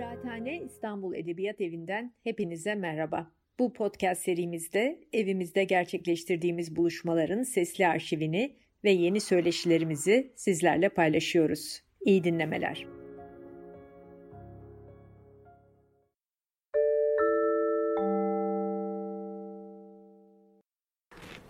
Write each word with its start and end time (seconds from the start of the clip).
Kıraathane 0.00 0.62
İstanbul 0.62 1.14
Edebiyat 1.14 1.60
Evi'nden 1.60 2.14
hepinize 2.24 2.74
merhaba. 2.74 3.30
Bu 3.58 3.72
podcast 3.72 4.22
serimizde 4.22 5.00
evimizde 5.12 5.64
gerçekleştirdiğimiz 5.64 6.76
buluşmaların 6.76 7.42
sesli 7.42 7.86
arşivini 7.86 8.56
ve 8.84 8.90
yeni 8.90 9.20
söyleşilerimizi 9.20 10.32
sizlerle 10.36 10.88
paylaşıyoruz. 10.88 11.82
İyi 12.00 12.24
dinlemeler. 12.24 12.86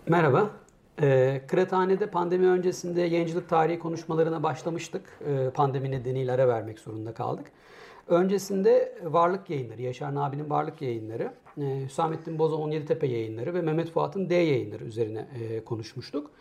Merhaba. 0.09 0.51
Ee, 1.01 1.41
Kıraathane'de 1.47 2.09
pandemi 2.09 2.47
öncesinde 2.47 3.01
yayıncılık 3.01 3.49
tarihi 3.49 3.79
konuşmalarına 3.79 4.43
başlamıştık. 4.43 5.19
Ee, 5.27 5.49
pandemi 5.49 5.91
nedeniyle 5.91 6.31
ara 6.31 6.47
vermek 6.47 6.79
zorunda 6.79 7.13
kaldık. 7.13 7.51
Öncesinde 8.11 8.97
Varlık 9.03 9.49
Yayınları, 9.49 9.81
Yaşar 9.81 10.15
Nabi'nin 10.15 10.49
Varlık 10.49 10.81
Yayınları, 10.81 11.33
e, 11.61 11.85
Hüsamettin 11.85 12.39
Boza 12.39 12.85
Tepe 12.85 13.07
Yayınları 13.07 13.53
ve 13.53 13.61
Mehmet 13.61 13.91
Fuat'ın 13.91 14.29
D 14.29 14.35
Yayınları 14.35 14.83
üzerine 14.83 15.27
e, 15.41 15.63
konuşmuştuk. 15.63 16.31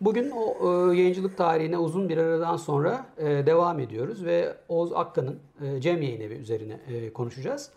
Bugün 0.00 0.30
o 0.30 0.56
e, 0.92 0.96
yayıncılık 0.96 1.36
tarihine 1.36 1.78
uzun 1.78 2.08
bir 2.08 2.18
aradan 2.18 2.56
sonra 2.56 3.06
e, 3.18 3.24
devam 3.24 3.80
ediyoruz 3.80 4.24
ve 4.24 4.56
Oğuz 4.68 4.92
Akkan'ın 4.92 5.38
e, 5.64 5.80
Cem 5.80 6.02
Yayın 6.02 6.30
üzerine 6.30 6.80
e, 6.88 7.12
konuşacağız. 7.12 7.70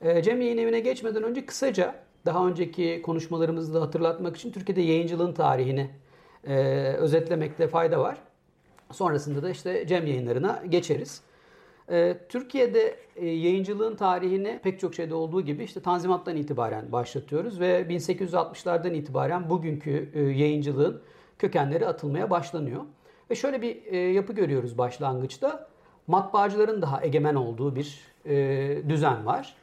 E, 0.00 0.22
Cem 0.22 0.40
Yayın 0.40 0.58
Evi'ne 0.58 0.80
geçmeden 0.80 1.22
önce 1.22 1.46
kısaca 1.46 1.94
daha 2.26 2.46
önceki 2.46 3.02
konuşmalarımızı 3.02 3.74
da 3.74 3.80
hatırlatmak 3.80 4.36
için 4.36 4.52
Türkiye'de 4.52 4.80
yayıncılığın 4.80 5.32
tarihini 5.32 5.90
e, 6.46 6.54
özetlemekte 6.98 7.68
fayda 7.68 8.00
var. 8.00 8.18
Sonrasında 8.90 9.42
da 9.42 9.50
işte 9.50 9.86
Cem 9.86 10.06
yayınlarına 10.06 10.62
geçeriz. 10.68 11.22
E, 11.90 12.18
Türkiye'de 12.28 12.96
e, 13.16 13.26
yayıncılığın 13.26 13.96
tarihini 13.96 14.60
pek 14.62 14.80
çok 14.80 14.94
şeyde 14.94 15.14
olduğu 15.14 15.40
gibi 15.40 15.64
işte 15.64 15.80
Tanzimat'tan 15.80 16.36
itibaren 16.36 16.92
başlatıyoruz 16.92 17.60
ve 17.60 17.82
1860'lardan 17.82 18.94
itibaren 18.94 19.50
bugünkü 19.50 20.10
e, 20.14 20.20
yayıncılığın 20.20 21.02
kökenleri 21.38 21.86
atılmaya 21.86 22.30
başlanıyor. 22.30 22.82
Ve 23.30 23.34
şöyle 23.34 23.62
bir 23.62 23.86
e, 23.86 23.96
yapı 23.96 24.32
görüyoruz 24.32 24.78
başlangıçta. 24.78 25.68
Matbaacıların 26.06 26.82
daha 26.82 27.04
egemen 27.04 27.34
olduğu 27.34 27.76
bir 27.76 28.12
düzen 28.88 29.26
var. 29.26 29.54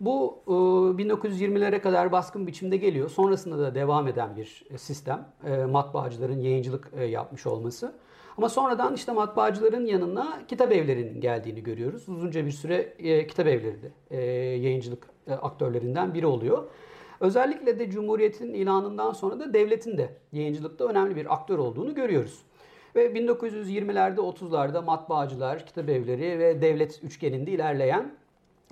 Bu 0.00 0.38
1920'lere 0.46 1.74
e, 1.74 1.80
kadar 1.80 2.12
baskın 2.12 2.46
biçimde 2.46 2.76
geliyor. 2.76 3.10
Sonrasında 3.10 3.58
da 3.58 3.74
devam 3.74 4.08
eden 4.08 4.36
bir 4.36 4.64
sistem. 4.76 5.28
Matbaacıların 5.70 6.40
yayıncılık 6.40 6.90
yapmış 7.08 7.46
olması. 7.46 7.92
Ama 8.38 8.48
sonradan 8.48 8.94
işte 8.94 9.12
matbaacıların 9.12 9.86
yanına 9.86 10.42
kitap 10.48 10.72
evlerinin 10.72 11.20
geldiğini 11.20 11.62
görüyoruz. 11.62 12.08
Uzunca 12.08 12.46
bir 12.46 12.50
süre 12.50 12.94
kitap 13.26 13.46
evleri 13.46 13.76
de 13.82 14.16
yayıncılık 14.56 15.06
aktörlerinden 15.30 16.14
biri 16.14 16.26
oluyor. 16.26 16.64
Özellikle 17.20 17.78
de 17.78 17.90
Cumhuriyet'in 17.90 18.54
ilanından 18.54 19.12
sonra 19.12 19.40
da 19.40 19.54
devletin 19.54 19.98
de 19.98 20.08
yayıncılıkta 20.32 20.84
önemli 20.84 21.16
bir 21.16 21.34
aktör 21.34 21.58
olduğunu 21.58 21.94
görüyoruz. 21.94 22.38
Ve 22.94 23.06
1920'lerde 23.06 24.18
30'larda 24.18 24.84
matbaacılar, 24.84 25.66
kitap 25.66 25.88
evleri 25.88 26.38
ve 26.38 26.62
devlet 26.62 27.04
üçgeninde 27.04 27.50
ilerleyen 27.50 28.14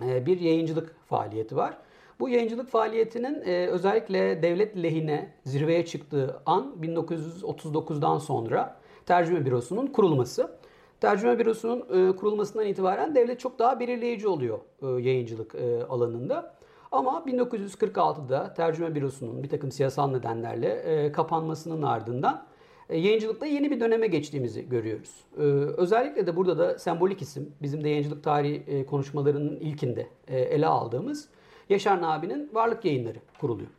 e, 0.04 0.26
bir 0.26 0.40
yayıncılık 0.40 0.94
faaliyeti 1.06 1.56
var. 1.56 1.78
Bu 2.20 2.28
yayıncılık 2.28 2.68
faaliyetinin 2.68 3.42
e, 3.46 3.66
özellikle 3.66 4.42
devlet 4.42 4.76
lehine 4.76 5.32
zirveye 5.44 5.86
çıktığı 5.86 6.40
an 6.46 6.74
1939'dan 6.82 8.18
sonra 8.18 8.76
tercüme 9.06 9.46
bürosunun 9.46 9.86
kurulması. 9.86 10.56
Tercüme 11.00 11.38
bürosunun 11.38 11.80
e, 11.80 12.16
kurulmasından 12.16 12.66
itibaren 12.66 13.14
devlet 13.14 13.40
çok 13.40 13.58
daha 13.58 13.80
belirleyici 13.80 14.28
oluyor 14.28 14.58
yayıncılık 14.82 15.54
alanında. 15.88 16.56
Ama 16.92 17.24
1946'da 17.26 18.54
tercüme 18.54 18.94
bürosunun 18.94 19.42
bir 19.42 19.48
takım 19.48 19.72
siyasal 19.72 20.10
nedenlerle 20.10 21.12
kapanmasının 21.12 21.82
ardından 21.82 22.46
e, 22.88 22.98
yayıncılıkta 22.98 23.46
yeni 23.46 23.70
bir 23.70 23.80
döneme 23.80 24.06
geçtiğimizi 24.06 24.68
görüyoruz. 24.68 25.24
E, 25.38 25.42
özellikle 25.76 26.26
de 26.26 26.36
burada 26.36 26.58
da 26.58 26.78
sembolik 26.78 27.22
isim, 27.22 27.52
bizim 27.62 27.84
de 27.84 27.88
yayıncılık 27.88 28.24
tarihi 28.24 28.62
e, 28.66 28.86
konuşmalarının 28.86 29.56
ilkinde 29.56 30.06
ele 30.28 30.66
aldığımız 30.66 31.28
Yaşar 31.68 32.02
Nabi'nin 32.02 32.50
Varlık 32.54 32.84
Yayınları 32.84 33.18
kuruluyor. 33.40 33.70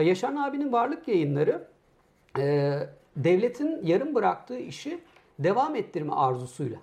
Yaşar 0.00 0.34
Nabi'nin 0.34 0.72
Varlık 0.72 1.08
Yayınları 1.08 1.68
devletin 3.16 3.86
yarım 3.86 4.14
bıraktığı 4.14 4.58
işi 4.58 4.98
devam 5.38 5.76
ettirme 5.76 6.12
arzusuyla 6.12 6.78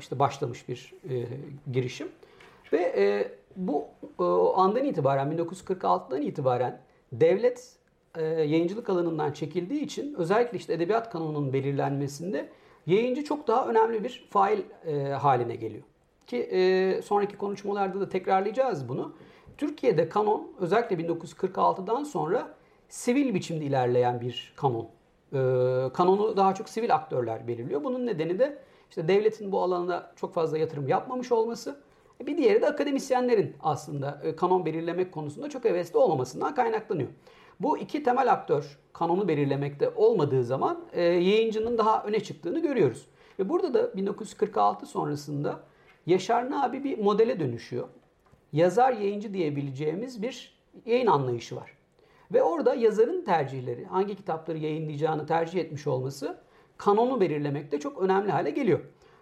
işte 0.00 0.18
başlamış 0.18 0.68
bir 0.68 0.94
girişim. 1.72 2.08
Ve 2.72 3.28
bu 3.56 3.84
andan 4.54 4.84
itibaren 4.84 5.32
1946'dan 5.32 6.22
itibaren 6.22 6.80
devlet 7.12 7.78
e, 8.18 8.24
yayıncılık 8.24 8.90
alanından 8.90 9.32
çekildiği 9.32 9.80
için 9.80 10.14
özellikle 10.14 10.58
işte 10.58 10.72
edebiyat 10.72 11.10
kanununun 11.10 11.52
belirlenmesinde 11.52 12.48
yayıncı 12.86 13.24
çok 13.24 13.48
daha 13.48 13.66
önemli 13.66 14.04
bir 14.04 14.26
fail 14.30 14.60
e, 14.86 15.02
haline 15.08 15.56
geliyor. 15.56 15.84
Ki 16.26 16.36
e, 16.36 17.02
sonraki 17.02 17.36
konuşmalarda 17.36 18.00
da 18.00 18.08
tekrarlayacağız 18.08 18.88
bunu. 18.88 19.16
Türkiye'de 19.56 20.08
kanon 20.08 20.52
özellikle 20.60 20.96
1946'dan 20.96 22.04
sonra 22.04 22.54
sivil 22.88 23.34
biçimde 23.34 23.64
ilerleyen 23.64 24.20
bir 24.20 24.52
kanon. 24.56 24.88
E, 25.32 25.38
kanonu 25.94 26.36
daha 26.36 26.54
çok 26.54 26.68
sivil 26.68 26.94
aktörler 26.94 27.48
belirliyor. 27.48 27.84
Bunun 27.84 28.06
nedeni 28.06 28.38
de 28.38 28.58
işte 28.90 29.08
devletin 29.08 29.52
bu 29.52 29.62
alanda 29.62 30.12
çok 30.16 30.34
fazla 30.34 30.58
yatırım 30.58 30.88
yapmamış 30.88 31.32
olması. 31.32 31.80
Bir 32.26 32.38
diğeri 32.38 32.62
de 32.62 32.66
akademisyenlerin 32.66 33.56
aslında 33.60 34.20
e, 34.22 34.36
kanon 34.36 34.66
belirlemek 34.66 35.12
konusunda 35.12 35.48
çok 35.48 35.64
hevesli 35.64 35.98
olmamasından 35.98 36.54
kaynaklanıyor. 36.54 37.08
Bu 37.60 37.78
iki 37.78 38.02
temel 38.02 38.32
aktör 38.32 38.78
kanonu 38.92 39.28
belirlemekte 39.28 39.90
olmadığı 39.96 40.44
zaman 40.44 40.84
e, 40.92 41.02
yayıncının 41.02 41.78
daha 41.78 42.02
öne 42.04 42.20
çıktığını 42.20 42.58
görüyoruz. 42.62 43.06
Ve 43.38 43.48
burada 43.48 43.74
da 43.74 43.96
1946 43.96 44.86
sonrasında 44.86 45.60
Yaşar 46.06 46.50
Nabi 46.50 46.84
bir 46.84 46.98
modele 46.98 47.40
dönüşüyor. 47.40 47.88
Yazar 48.52 48.92
yayıncı 48.92 49.34
diyebileceğimiz 49.34 50.22
bir 50.22 50.58
yayın 50.86 51.06
anlayışı 51.06 51.56
var. 51.56 51.77
Ve 52.32 52.42
orada 52.42 52.74
yazarın 52.74 53.24
tercihleri, 53.24 53.84
hangi 53.84 54.16
kitapları 54.16 54.58
yayınlayacağını 54.58 55.26
tercih 55.26 55.60
etmiş 55.60 55.86
olması 55.86 56.38
kanonu 56.76 57.20
belirlemekte 57.20 57.80
çok 57.80 58.02
önemli 58.02 58.30
hale 58.30 58.50
geliyor. 58.50 58.80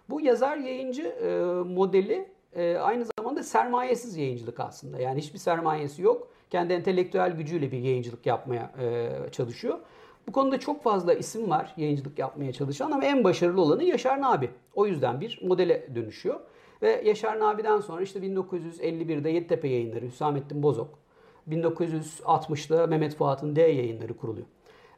Bu 0.09 0.21
yazar 0.21 0.57
yayıncı 0.57 1.03
e, 1.03 1.27
modeli 1.73 2.29
e, 2.53 2.77
aynı 2.77 3.05
zamanda 3.19 3.43
sermayesiz 3.43 4.17
yayıncılık 4.17 4.59
aslında. 4.59 4.99
Yani 4.99 5.19
hiçbir 5.19 5.39
sermayesi 5.39 6.01
yok 6.01 6.27
kendi 6.49 6.73
entelektüel 6.73 7.31
gücüyle 7.31 7.71
bir 7.71 7.77
yayıncılık 7.77 8.25
yapmaya 8.25 8.71
e, 8.79 9.09
çalışıyor. 9.31 9.79
Bu 10.27 10.31
konuda 10.31 10.59
çok 10.59 10.83
fazla 10.83 11.13
isim 11.13 11.49
var 11.49 11.73
yayıncılık 11.77 12.19
yapmaya 12.19 12.53
çalışan 12.53 12.91
ama 12.91 13.05
en 13.05 13.23
başarılı 13.23 13.61
olanı 13.61 13.83
Yaşar 13.83 14.21
Nabi. 14.21 14.49
O 14.75 14.87
yüzden 14.87 15.21
bir 15.21 15.39
modele 15.43 15.95
dönüşüyor. 15.95 16.39
Ve 16.81 17.01
Yaşar 17.05 17.39
Nabi'den 17.39 17.79
sonra 17.79 18.01
işte 18.01 18.19
1951'de 18.19 19.29
Yeditepe 19.29 19.67
yayınları 19.67 20.05
Hüsamettin 20.05 20.63
Bozok, 20.63 20.99
1960'da 21.49 22.87
Mehmet 22.87 23.15
Fuat'ın 23.15 23.55
D 23.55 23.61
yayınları 23.61 24.17
kuruluyor. 24.17 24.47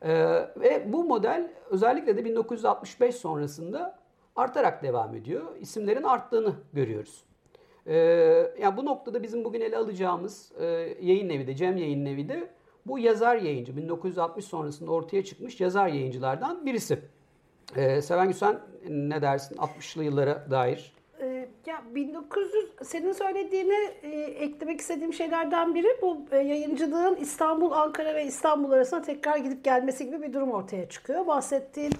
Ee, 0.01 0.09
ve 0.59 0.93
bu 0.93 1.03
model 1.03 1.51
özellikle 1.69 2.17
de 2.17 2.25
1965 2.25 3.15
sonrasında 3.15 3.99
artarak 4.35 4.83
devam 4.83 5.15
ediyor. 5.15 5.43
İsimlerin 5.59 6.03
arttığını 6.03 6.53
görüyoruz. 6.73 7.23
Ee, 7.87 7.95
yani 8.61 8.77
bu 8.77 8.85
noktada 8.85 9.23
bizim 9.23 9.43
bugün 9.43 9.61
ele 9.61 9.77
alacağımız 9.77 10.51
e, 10.59 10.65
yayın 11.01 11.29
evi 11.29 11.47
de 11.47 11.55
Cem 11.55 11.77
Yayın 11.77 12.05
Evi 12.05 12.29
de 12.29 12.49
bu 12.85 12.99
yazar 12.99 13.35
yayıncı 13.35 13.77
1960 13.77 14.45
sonrasında 14.45 14.91
ortaya 14.91 15.23
çıkmış 15.23 15.61
yazar 15.61 15.87
yayıncılardan 15.87 16.65
birisi. 16.65 16.99
Ee, 17.75 18.01
Seven 18.01 18.27
Güsen 18.27 18.59
ne 18.89 19.21
dersin 19.21 19.55
60'lı 19.55 20.03
yıllara 20.03 20.51
dair? 20.51 20.93
Ya 21.69 21.81
1900 21.95 22.65
senin 22.83 23.11
söylediğine 23.11 23.77
e, 24.03 24.09
eklemek 24.19 24.79
istediğim 24.79 25.13
şeylerden 25.13 25.75
biri 25.75 25.87
bu 26.01 26.17
e, 26.31 26.37
yayıncılığın 26.37 27.15
İstanbul, 27.15 27.71
Ankara 27.71 28.15
ve 28.15 28.25
İstanbul 28.25 28.71
arasında 28.71 29.01
tekrar 29.01 29.37
gidip 29.37 29.63
gelmesi 29.63 30.05
gibi 30.05 30.21
bir 30.21 30.33
durum 30.33 30.51
ortaya 30.51 30.89
çıkıyor. 30.89 31.27
Bahsettiğin 31.27 31.91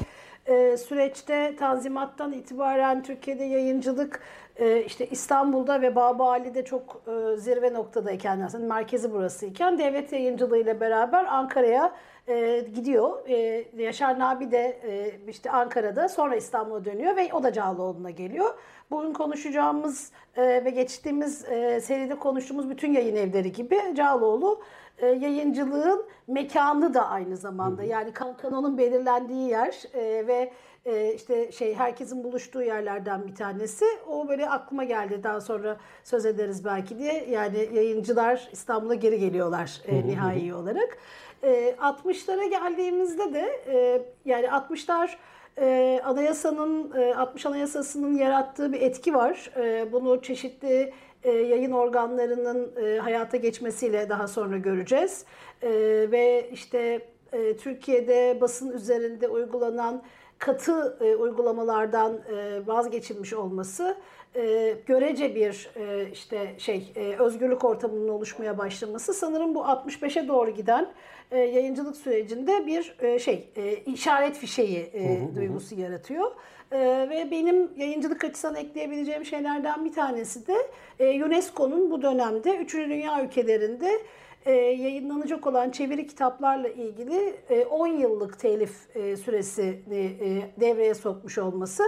e, 0.45 0.77
süreçte 0.77 1.55
Tanzimat'tan 1.55 2.31
itibaren 2.31 3.03
Türkiye'de 3.03 3.43
yayıncılık 3.43 4.21
e, 4.55 4.83
işte 4.83 5.07
İstanbul'da 5.07 5.81
ve 5.81 5.95
Babali'de 5.95 6.65
çok 6.65 7.01
e, 7.07 7.37
zirve 7.37 7.73
noktadayken 7.73 8.39
aslında 8.39 8.73
merkezi 8.75 9.13
burasıyken 9.13 9.77
devlet 9.77 10.13
yayıncılığı 10.13 10.57
ile 10.57 10.79
beraber 10.79 11.25
Ankara'ya 11.25 11.91
e, 12.27 12.59
gidiyor. 12.75 13.27
E, 13.29 13.65
Yaşar 13.77 14.19
Nabi 14.19 14.51
de 14.51 14.79
e, 14.83 15.11
işte 15.29 15.51
Ankara'da 15.51 16.09
sonra 16.09 16.35
İstanbul'a 16.35 16.85
dönüyor 16.85 17.15
ve 17.15 17.29
o 17.33 17.43
da 17.43 17.53
Cağaloğlu'na 17.53 18.09
geliyor. 18.09 18.53
Bugün 18.91 19.13
konuşacağımız 19.13 20.11
e, 20.35 20.41
ve 20.65 20.69
geçtiğimiz 20.69 21.45
e, 21.45 21.81
seride 21.81 22.15
konuştuğumuz 22.15 22.69
bütün 22.69 22.93
yayın 22.93 23.15
evleri 23.15 23.51
gibi 23.51 23.79
Cağaloğlu 23.95 24.61
e, 24.97 25.07
yayıncılığın 25.07 26.05
mekanı 26.27 26.93
da 26.93 27.07
aynı 27.07 27.37
zamanda. 27.37 27.83
Yani 27.83 28.13
kanonun 28.13 28.77
belirlendiği 28.77 29.49
yer 29.49 29.83
e, 29.93 30.27
ve 30.27 30.51
e, 30.85 31.13
işte 31.13 31.51
şey 31.51 31.75
herkesin 31.75 32.23
buluştuğu 32.23 32.63
yerlerden 32.63 33.27
bir 33.27 33.35
tanesi. 33.35 33.85
O 34.07 34.27
böyle 34.27 34.49
aklıma 34.49 34.83
geldi. 34.83 35.23
Daha 35.23 35.41
sonra 35.41 35.77
söz 36.03 36.25
ederiz 36.25 36.65
belki 36.65 36.99
diye. 36.99 37.25
Yani 37.29 37.69
yayıncılar 37.73 38.49
İstanbul'a 38.51 38.95
geri 38.95 39.19
geliyorlar 39.19 39.81
e, 39.87 40.07
nihai 40.07 40.53
olarak. 40.53 40.97
E, 41.43 41.75
60'lara 41.79 42.49
geldiğimizde 42.49 43.33
de 43.33 43.63
e, 43.67 44.01
yani 44.25 44.45
60'lar 44.45 45.09
e, 45.57 46.01
anayasanın 46.03 46.91
e, 47.01 47.15
60 47.15 47.45
Anayasası'nın 47.45 48.17
yarattığı 48.17 48.73
bir 48.73 48.81
etki 48.81 49.13
var. 49.13 49.51
E, 49.57 49.91
bunu 49.91 50.21
çeşitli 50.21 50.93
e, 51.23 51.31
yayın 51.31 51.71
organlarının 51.71 52.71
e, 52.83 52.97
hayata 52.97 53.37
geçmesiyle 53.37 54.09
daha 54.09 54.27
sonra 54.27 54.57
göreceğiz. 54.57 55.25
E, 55.61 55.69
ve 56.11 56.49
işte 56.51 57.01
e, 57.33 57.57
Türkiye'de 57.57 58.37
basın 58.41 58.71
üzerinde 58.71 59.27
uygulanan 59.27 60.03
katı 60.37 60.97
e, 61.01 61.15
uygulamalardan 61.15 62.19
e, 62.35 62.67
vazgeçilmiş 62.67 63.33
olması 63.33 63.97
e, 64.35 64.75
görece 64.85 65.35
bir 65.35 65.69
e, 65.75 66.09
işte 66.11 66.55
şey 66.57 66.93
e, 66.95 67.15
özgürlük 67.19 67.65
ortamının 67.65 68.07
oluşmaya 68.07 68.57
başlaması 68.57 69.13
sanırım 69.13 69.55
bu 69.55 69.59
65'e 69.59 70.27
doğru 70.27 70.49
giden 70.49 70.91
e, 71.31 71.37
yayıncılık 71.37 71.95
sürecinde 71.95 72.65
bir 72.65 72.95
e, 72.99 73.19
şey 73.19 73.49
e, 73.55 73.75
işaret 73.75 74.35
fişeği 74.35 74.89
e, 74.93 75.19
duygusu 75.35 75.75
yaratıyor. 75.75 76.31
E, 76.71 76.79
ve 77.09 77.31
benim 77.31 77.69
yayıncılık 77.77 78.23
açısından 78.23 78.55
ekleyebileceğim 78.55 79.25
şeylerden 79.25 79.85
bir 79.85 79.93
tanesi 79.93 80.47
de 80.47 80.55
e, 80.99 81.23
UNESCO'nun 81.23 81.91
bu 81.91 82.01
dönemde 82.01 82.57
3. 82.57 82.73
Dünya 82.73 83.23
ülkelerinde 83.23 84.01
e, 84.45 84.51
yayınlanacak 84.51 85.47
olan 85.47 85.69
çeviri 85.69 86.07
kitaplarla 86.07 86.67
ilgili 86.67 87.35
e, 87.49 87.65
10 87.65 87.87
yıllık 87.87 88.39
telif 88.39 88.95
e, 88.95 89.17
süresini 89.17 90.17
e, 90.21 90.59
devreye 90.61 90.93
sokmuş 90.93 91.37
olması. 91.37 91.83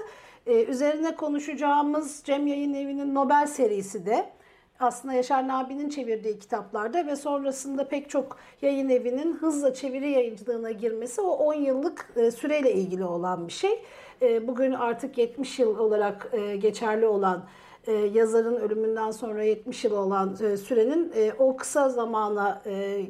E, 0.47 0.63
üzerine 0.63 1.15
konuşacağımız 1.15 2.21
Cem 2.23 2.47
Yayın 2.47 2.73
Evi'nin 2.73 3.15
Nobel 3.15 3.47
serisi 3.47 4.05
de 4.05 4.29
aslında 4.79 5.13
Yaşar 5.13 5.47
Nabi'nin 5.47 5.89
çevirdiği 5.89 6.39
kitaplarda 6.39 7.07
ve 7.07 7.15
sonrasında 7.15 7.87
pek 7.87 8.09
çok 8.09 8.37
yayın 8.61 8.89
evinin 8.89 9.33
hızla 9.33 9.73
çeviri 9.73 10.09
yayıncılığına 10.11 10.71
girmesi 10.71 11.21
o 11.21 11.29
10 11.29 11.53
yıllık 11.53 12.13
e, 12.15 12.31
süreyle 12.31 12.73
ilgili 12.73 13.05
olan 13.05 13.47
bir 13.47 13.53
şey. 13.53 13.83
E, 14.21 14.47
bugün 14.47 14.71
artık 14.71 15.17
70 15.17 15.59
yıl 15.59 15.79
olarak 15.79 16.29
e, 16.31 16.55
geçerli 16.55 17.07
olan 17.07 17.43
yazarın 18.13 18.55
ölümünden 18.55 19.11
sonra 19.11 19.43
70 19.43 19.83
yıl 19.83 19.91
olan 19.91 20.35
sürenin 20.35 21.13
o 21.39 21.57
kısa 21.57 21.89
zamana 21.89 22.61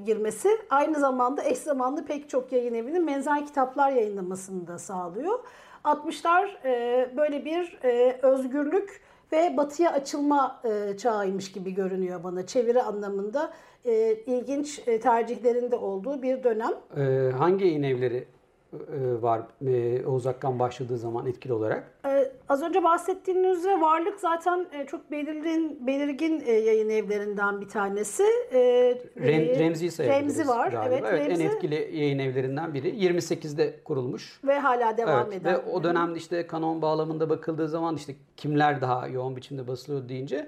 girmesi 0.05 0.49
aynı 0.69 0.99
zamanda 0.99 1.43
eş 1.43 1.57
zamanlı 1.57 2.05
pek 2.05 2.29
çok 2.29 2.51
yayın 2.51 2.73
evinin 2.73 3.07
benzer 3.07 3.45
kitaplar 3.45 3.91
yayınlamasını 3.91 4.67
da 4.67 4.79
sağlıyor. 4.79 5.39
60'lar 5.83 6.49
e, 6.65 7.09
böyle 7.17 7.45
bir 7.45 7.79
e, 7.83 8.19
özgürlük 8.21 9.01
ve 9.31 9.57
batıya 9.57 9.91
açılma 9.91 10.61
e, 10.63 10.97
çağıymış 10.97 11.51
gibi 11.51 11.73
görünüyor 11.73 12.23
bana 12.23 12.45
çeviri 12.45 12.81
anlamında 12.81 13.53
e, 13.85 14.13
ilginç 14.13 14.87
e, 14.87 14.99
tercihlerinde 14.99 15.75
olduğu 15.75 16.21
bir 16.21 16.43
dönem. 16.43 16.71
Ee, 16.97 17.31
hangi 17.37 17.65
yayın 17.65 17.83
evleri 17.83 18.27
var 19.21 19.41
e, 19.67 20.05
Oğuz 20.05 20.27
Akkan 20.27 20.59
başladığı 20.59 20.97
zaman 20.97 21.25
etkili 21.25 21.53
olarak? 21.53 21.91
Ee, 22.05 22.31
az 22.49 22.63
önce 22.63 22.83
bahsettiğiniz 22.83 23.57
üzere 23.59 23.81
Varlık 23.81 24.19
zaten 24.19 24.65
e, 24.71 24.85
çok 24.85 25.11
belirgin 25.11 25.87
belirgin 25.87 26.43
e, 26.45 26.51
yayın 26.51 26.89
evlerinden 26.89 27.61
bir 27.61 27.67
tanesi. 27.69 28.23
Ee, 28.53 28.97
Rem, 29.17 29.41
e, 29.41 29.59
Remzi 29.59 29.91
sayabiliriz 29.91 30.37
Remzi 30.37 30.49
var. 30.49 30.67
galiba. 30.71 30.95
Evet, 30.95 31.03
Evet, 31.09 31.29
Remzi 31.29 31.43
en 31.43 31.47
etkili 31.49 31.75
yayın 31.93 32.19
evlerinden 32.19 32.73
biri. 32.73 32.89
28'de 32.89 33.79
kurulmuş. 33.83 34.39
ve 34.43 34.59
hala 34.59 34.97
devam 34.97 35.27
Evet, 35.31 35.41
eden. 35.41 35.53
ve 35.53 35.57
o 35.57 35.83
dönemde 35.83 36.17
işte 36.17 36.47
kanon 36.47 36.81
bağlamında 36.81 37.29
bakıldığı 37.29 37.67
zaman 37.67 37.95
işte 37.95 38.15
kimler 38.37 38.81
daha 38.81 39.07
yoğun 39.07 39.35
biçimde 39.35 39.67
basılıyor 39.67 40.09
deyince 40.09 40.47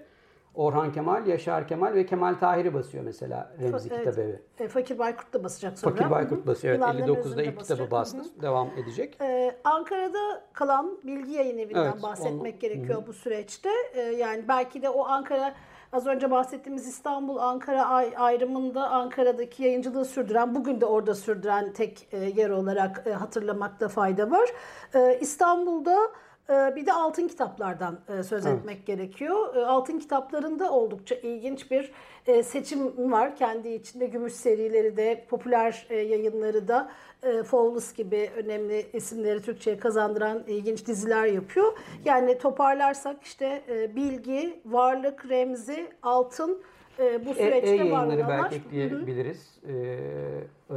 Orhan 0.55 0.91
Kemal, 0.91 1.27
Yaşar 1.27 1.67
Kemal 1.67 1.93
ve 1.93 2.05
Kemal 2.05 2.33
Tahir'i 2.39 2.73
basıyor 2.73 3.03
mesela 3.03 3.51
Remzi 3.61 3.89
Evet. 3.93 3.99
Kitabevi. 4.05 4.41
E, 4.59 4.67
Fakir 4.67 4.99
Baykurt 4.99 5.33
da 5.33 5.43
basacak 5.43 5.79
sonra. 5.79 5.95
Fakir 5.95 6.11
Baykurt 6.11 6.39
Hı 6.39 6.43
hı. 6.43 6.47
basıyor. 6.47 6.73
Evet, 6.75 6.81
Yılanların 6.81 7.07
59'da 7.13 7.19
Özü'nü 7.19 7.37
de 7.37 7.45
ilk 7.45 7.57
basacak. 7.57 7.77
kitabı 7.77 7.91
bastı. 7.91 8.41
Devam 8.41 8.69
edecek. 8.83 9.17
Ee, 9.21 9.55
Ankara'da 9.63 10.43
kalan 10.53 10.97
Bilgi 11.03 11.31
Yayın 11.31 11.57
Evi'nden 11.57 11.91
Evet, 11.93 12.03
bahsetmek 12.03 12.53
onu- 12.53 12.59
gerekiyor 12.59 13.03
bu 13.07 13.13
süreçte. 13.13 13.69
Ee, 13.93 14.01
yani 14.01 14.47
belki 14.47 14.81
de 14.81 14.89
o 14.89 15.05
Ankara 15.05 15.53
az 15.93 16.07
önce 16.07 16.31
bahsettiğimiz 16.31 16.87
İstanbul 16.87 17.37
Ankara 17.37 17.85
ay- 17.85 18.13
ayrımında 18.17 18.89
Ankara'daki 18.89 19.63
yayıncılığı 19.63 20.05
sürdüren, 20.05 20.55
bugün 20.55 20.81
de 20.81 20.85
orada 20.85 21.15
sürdüren 21.15 21.73
tek 21.73 22.07
e, 22.11 22.17
yer 22.17 22.49
olarak 22.49 23.03
e, 23.07 23.11
hatırlamakta 23.13 23.87
fayda 23.87 24.31
var. 24.31 24.49
Ee, 24.95 25.17
İstanbul'da 25.21 25.93
e, 25.95 26.07
bir 26.49 26.85
de 26.85 26.93
altın 26.93 27.27
kitaplardan 27.27 27.99
e, 28.19 28.23
söz 28.23 28.45
Evet. 28.45 28.59
etmek 28.59 28.85
gerekiyor. 28.85 29.55
E, 29.55 29.65
Altın 29.65 29.99
kitaplarında 29.99 30.71
oldukça 30.71 31.15
ilginç 31.15 31.71
bir 31.71 31.91
e, 32.27 32.43
seçim 32.43 33.11
var. 33.11 33.35
Kendi 33.35 33.69
içinde 33.69 34.05
gümüş 34.05 34.33
serileri 34.33 34.97
de, 34.97 35.25
popüler 35.29 35.87
e, 35.89 35.95
yayınları 35.95 36.67
da, 36.67 36.91
e, 37.23 37.43
Fowles 37.43 37.93
gibi 37.93 38.29
önemli 38.37 38.85
isimleri 38.93 39.41
Türkçe'ye 39.41 39.77
kazandıran 39.77 40.43
ilginç 40.47 40.87
diziler 40.87 41.25
yapıyor. 41.25 41.77
Yani 42.05 42.37
toparlarsak 42.37 43.23
işte 43.23 43.61
e, 43.69 43.95
bilgi, 43.95 44.59
varlık, 44.65 45.29
remzi, 45.29 45.87
altın 46.03 46.61
e, 46.99 47.25
bu 47.25 47.29
E, 47.29 47.33
süreçte 47.33 47.69
var 47.71 47.73
e-yayınları 47.75 48.19
olanlar. 48.19 48.43
belki 48.43 48.55
ekleyebiliriz. 48.55 49.59
Ee, 49.67 49.73
e, 49.73 50.75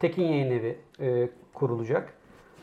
Tekin 0.00 0.22
Yayın 0.22 0.50
Evi 0.50 0.78
e, 1.00 1.28
kurulacak. 1.54 2.14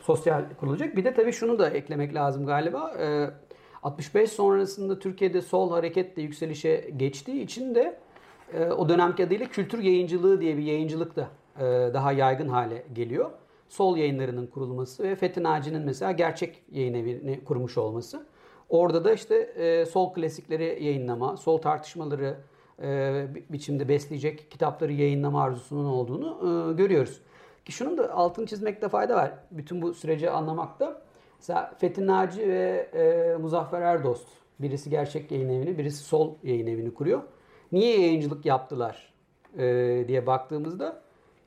Sosyal 0.06 0.44
kurulacak. 0.60 0.96
Bir 0.96 1.04
de 1.04 1.14
tabii 1.14 1.32
şunu 1.32 1.58
da 1.58 1.70
eklemek 1.70 2.14
lazım 2.14 2.46
galiba. 2.46 2.94
Ee, 2.98 3.26
65 3.82 4.30
sonrasında 4.32 4.98
Türkiye'de 4.98 5.42
sol 5.42 5.70
hareketle 5.70 6.22
yükselişe 6.22 6.90
geçtiği 6.96 7.42
için 7.42 7.74
de 7.74 7.98
e, 8.54 8.64
o 8.64 8.88
dönemki 8.88 9.24
adıyla 9.24 9.46
kültür 9.46 9.78
yayıncılığı 9.78 10.40
diye 10.40 10.56
bir 10.56 10.62
yayıncılık 10.62 11.16
da 11.16 11.28
e, 11.58 11.64
daha 11.94 12.12
yaygın 12.12 12.48
hale 12.48 12.82
geliyor. 12.92 13.30
Sol 13.68 13.96
yayınlarının 13.96 14.46
kurulması 14.46 15.02
ve 15.02 15.16
Fethi 15.16 15.42
Naci'nin 15.42 15.82
mesela 15.82 16.12
gerçek 16.12 16.62
yayın 16.72 16.94
evini 16.94 17.44
kurmuş 17.44 17.78
olması. 17.78 18.26
Orada 18.68 19.04
da 19.04 19.12
işte 19.12 19.34
e, 19.36 19.86
sol 19.86 20.14
klasikleri 20.14 20.84
yayınlama, 20.84 21.36
sol 21.36 21.58
tartışmaları 21.58 22.36
e, 22.82 23.24
bi- 23.34 23.44
biçimde 23.50 23.88
besleyecek 23.88 24.50
kitapları 24.50 24.92
yayınlama 24.92 25.42
arzusunun 25.42 25.86
olduğunu 25.86 26.38
e, 26.70 26.72
görüyoruz. 26.74 27.20
Ki 27.66 27.72
şunun 27.72 27.98
da 27.98 28.12
altını 28.12 28.46
çizmekte 28.46 28.88
fayda 28.88 29.16
var. 29.16 29.32
Bütün 29.50 29.82
bu 29.82 29.94
süreci 29.94 30.30
anlamakta. 30.30 31.02
Mesela 31.38 31.74
Fethi 31.78 32.06
Naci 32.06 32.48
ve 32.48 32.88
e, 32.94 33.36
Muzaffer 33.36 33.82
Erdost. 33.82 34.28
Birisi 34.60 34.90
gerçek 34.90 35.30
yayın 35.30 35.48
evini, 35.48 35.78
birisi 35.78 36.04
sol 36.04 36.34
yayın 36.42 36.66
evini 36.66 36.94
kuruyor. 36.94 37.22
Niye 37.72 38.00
yayıncılık 38.00 38.46
yaptılar 38.46 39.12
e, 39.58 39.64
diye 40.08 40.26
baktığımızda 40.26 41.02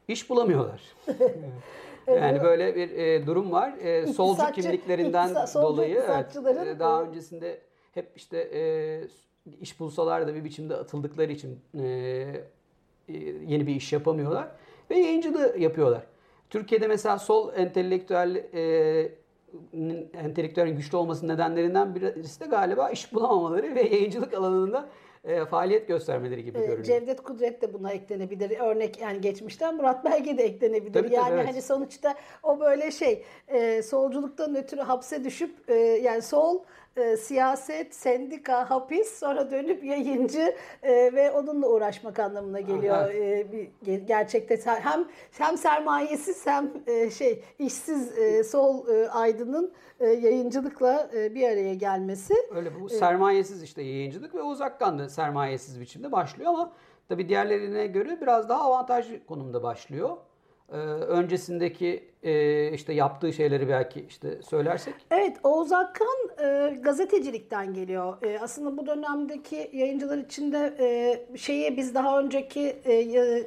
iş 0.08 0.30
bulamıyorlar. 0.30 0.82
Yani 2.08 2.44
böyle 2.44 2.76
bir 2.76 2.90
e, 2.90 3.26
durum 3.26 3.52
var. 3.52 3.74
E, 3.78 4.08
solcu 4.08 4.52
kimliklerinden 4.52 5.28
iktisat- 5.30 5.48
solcu 5.48 5.68
dolayı 5.68 6.04
evet, 6.08 6.38
e, 6.68 6.80
daha 6.80 7.04
öncesinde 7.04 7.62
hep 7.92 8.12
işte 8.16 8.38
e, 8.38 8.62
iş 9.62 9.80
bulsalar 9.80 10.28
da 10.28 10.36
bir 10.36 10.44
biçimde 10.44 10.76
atıldıkları 10.76 11.32
için 11.32 11.60
e, 11.80 11.86
e, 13.08 13.14
yeni 13.48 13.68
bir 13.68 13.76
iş 13.76 13.94
yapamıyorlar 13.94 14.48
ve 14.90 14.98
yayıncılığı 14.98 15.56
yapıyorlar. 15.58 16.04
Türkiye'de 16.50 16.88
mesela 16.88 17.20
sol 17.20 17.54
entelektüel 17.56 18.36
e, 18.36 19.12
entelektüelin 20.14 20.76
güçlü 20.76 20.98
olmasının 20.98 21.34
nedenlerinden 21.34 21.96
birisi 21.96 22.40
de 22.40 22.46
galiba 22.46 22.90
iş 22.90 23.14
bulamamaları 23.14 23.76
ve 23.76 23.82
yayıncılık 23.82 24.34
alanında 24.34 24.90
e, 25.24 25.46
faaliyet 25.46 25.88
göstermeleri 25.88 26.44
gibi 26.44 26.58
Ee, 26.58 26.62
görünüyor. 26.62 26.84
Cevdet 26.84 27.24
Kudret 27.24 27.62
de 27.62 27.74
buna 27.74 27.92
eklenebilir. 27.92 28.60
Örnek 28.60 29.00
yani 29.02 29.22
geçmişten 29.22 29.76
Murat 29.76 30.06
Belge 30.06 30.38
de 30.38 30.44
eklenebilir. 30.44 30.94
Tabii, 30.94 31.08
tabii, 31.08 31.16
yani 31.16 31.34
evet. 31.34 31.48
hani 31.48 31.62
sonuçta 31.62 32.16
o 32.44 32.60
böyle 32.60 32.92
şey 32.92 33.24
e, 33.48 33.82
solculuktan 33.82 34.56
ötürü 34.56 34.82
hapse 34.82 35.24
düşüp 35.24 35.70
e, 35.70 35.76
yani 35.76 36.22
sol 36.22 36.64
e, 36.98 37.18
siyaset, 37.18 37.96
sendika, 37.96 38.70
hapis 38.70 39.20
sonra 39.20 39.52
dönüp 39.52 39.84
yayıncı 39.84 40.56
e, 40.84 40.92
ve 41.14 41.32
onunla 41.32 41.68
uğraşmak 41.68 42.20
anlamına 42.20 42.60
geliyor. 42.60 43.10
E, 43.14 43.52
bir, 43.52 43.68
ge- 43.86 44.06
gerçekte 44.06 44.58
hem 44.66 45.06
hem 45.32 45.58
sermayesiz 45.58 46.48
hem 46.48 46.72
e, 46.88 47.10
şey 47.10 47.44
işsiz 47.60 48.18
e, 48.18 48.44
sol 48.44 48.88
e, 48.88 49.10
aydının 49.10 49.74
e, 50.00 50.08
yayıncılıkla 50.08 51.10
e, 51.16 51.36
bir 51.36 51.44
araya 51.44 51.74
gelmesi. 51.74 52.34
Öyle 52.56 52.80
bu 52.82 52.90
sermayesiz 52.90 53.64
işte 53.64 53.82
yayıncılık 53.82 54.36
ve 54.36 54.42
uzaktan 54.42 55.00
da 55.00 55.10
sermayesiz 55.10 55.80
biçimde 55.82 56.12
başlıyor 56.12 56.50
ama 56.50 56.72
tabii 57.10 57.30
diğerlerine 57.30 57.88
göre 57.88 58.18
biraz 58.22 58.50
daha 58.50 58.62
avantajlı 58.62 59.26
konumda 59.26 59.64
başlıyor. 59.64 60.18
Ee, 60.72 60.78
öncesindeki 60.78 62.04
e, 62.24 62.72
işte 62.74 62.94
yaptığı 62.94 63.34
şeyleri 63.34 63.70
belki 63.70 64.06
işte 64.10 64.42
söylersek. 64.42 64.94
Evet 65.12 65.38
Oğuz 65.44 65.72
Akkan 65.72 66.30
e, 66.44 66.76
gazetecilikten 66.82 67.74
geliyor. 67.74 68.24
E, 68.24 68.40
aslında 68.40 68.78
bu 68.78 68.88
dönemdeki 68.88 69.70
yayıncılar 69.74 70.18
içinde 70.18 70.74
şeyi 71.38 71.78
biz 71.78 71.96
daha 71.96 72.20
önceki 72.20 72.76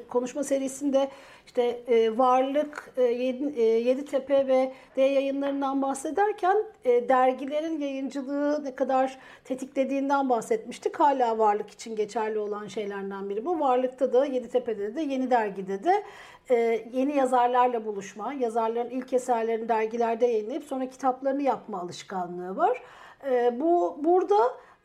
konuşma 0.08 0.44
serisinde 0.44 1.08
işte 1.52 1.94
e, 1.94 2.18
Varlık, 2.18 2.92
e, 2.96 3.02
Yedi, 3.02 3.60
e, 3.60 3.62
Yeditepe 3.62 4.46
ve 4.46 4.72
D 4.96 5.02
yayınlarından 5.02 5.82
bahsederken 5.82 6.56
e, 6.84 7.08
dergilerin 7.08 7.80
yayıncılığı 7.80 8.64
ne 8.64 8.74
kadar 8.74 9.18
tetiklediğinden 9.44 10.30
bahsetmiştik. 10.30 11.00
Hala 11.00 11.38
Varlık 11.38 11.70
için 11.70 11.96
geçerli 11.96 12.38
olan 12.38 12.66
şeylerden 12.66 13.30
biri 13.30 13.44
bu. 13.44 13.60
Varlıkta 13.60 14.12
da 14.12 14.26
Yeditepe'de 14.26 14.96
de 14.96 15.00
Yeni 15.00 15.30
Dergi'de 15.30 15.84
de 15.84 16.02
e, 16.50 16.56
yeni 16.92 17.16
yazarlarla 17.16 17.86
buluşma, 17.86 18.32
yazarların 18.32 18.90
ilk 18.90 19.12
eserlerini 19.12 19.68
dergilerde 19.68 20.26
yayınlayıp 20.26 20.64
sonra 20.64 20.90
kitaplarını 20.90 21.42
yapma 21.42 21.80
alışkanlığı 21.80 22.56
var. 22.56 22.82
E, 23.30 23.60
bu 23.60 23.98
burada 24.04 24.38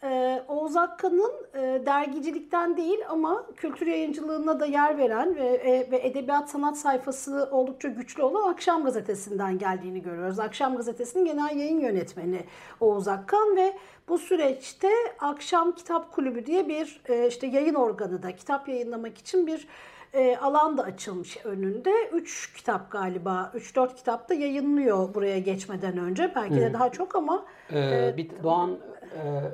ee, 0.04 0.44
Oğuz 0.48 0.78
Akkan'ın 0.78 1.32
e, 1.54 1.86
dergicilikten 1.86 2.78
değil 2.78 3.00
ama 3.10 3.46
kültür 3.56 3.88
yayıncılığına 3.88 4.60
da 4.60 4.66
yer 4.66 4.98
veren 4.98 5.36
ve, 5.36 5.48
e, 5.48 5.92
ve 5.92 6.08
edebiyat 6.08 6.50
sanat 6.50 6.78
sayfası 6.78 7.50
oldukça 7.52 7.88
güçlü 7.88 8.24
olan 8.24 8.52
Akşam 8.52 8.84
Gazetesi'nden 8.84 9.58
geldiğini 9.58 10.02
görüyoruz. 10.02 10.40
Akşam 10.40 10.78
Gazetesi'nin 10.78 11.26
genel 11.26 11.58
yayın 11.58 11.80
yönetmeni 11.80 12.46
Oğuz 12.80 13.08
Akkan 13.08 13.56
ve 13.56 13.74
bu 14.08 14.18
süreçte 14.18 14.90
Akşam 15.20 15.72
Kitap 15.72 16.12
Kulübü 16.12 16.46
diye 16.46 16.68
bir 16.68 17.02
e, 17.10 17.28
işte 17.28 17.48
yayın 17.48 17.76
organı 17.76 18.24
da 18.24 18.36
kitap 18.36 18.70
yayınlamak 18.70 19.18
için 19.18 19.48
bir 19.48 19.68
e, 20.14 20.38
alan 20.38 20.78
da 20.78 20.84
açılmış 20.84 21.46
önünde. 21.46 21.92
Üç 22.14 22.54
kitap 22.54 22.92
galiba, 22.92 23.52
üç 23.56 23.76
dört 23.76 23.96
kitap 23.96 24.30
da 24.30 24.34
yayınlıyor 24.34 25.14
buraya 25.14 25.40
geçmeden 25.40 25.98
önce. 25.98 26.32
Belki 26.36 26.56
de 26.56 26.74
daha 26.74 26.92
çok 26.92 27.16
ama. 27.16 27.46
Ee, 27.72 27.80
e, 27.80 28.14
bir 28.18 28.30
Doğan 28.44 28.78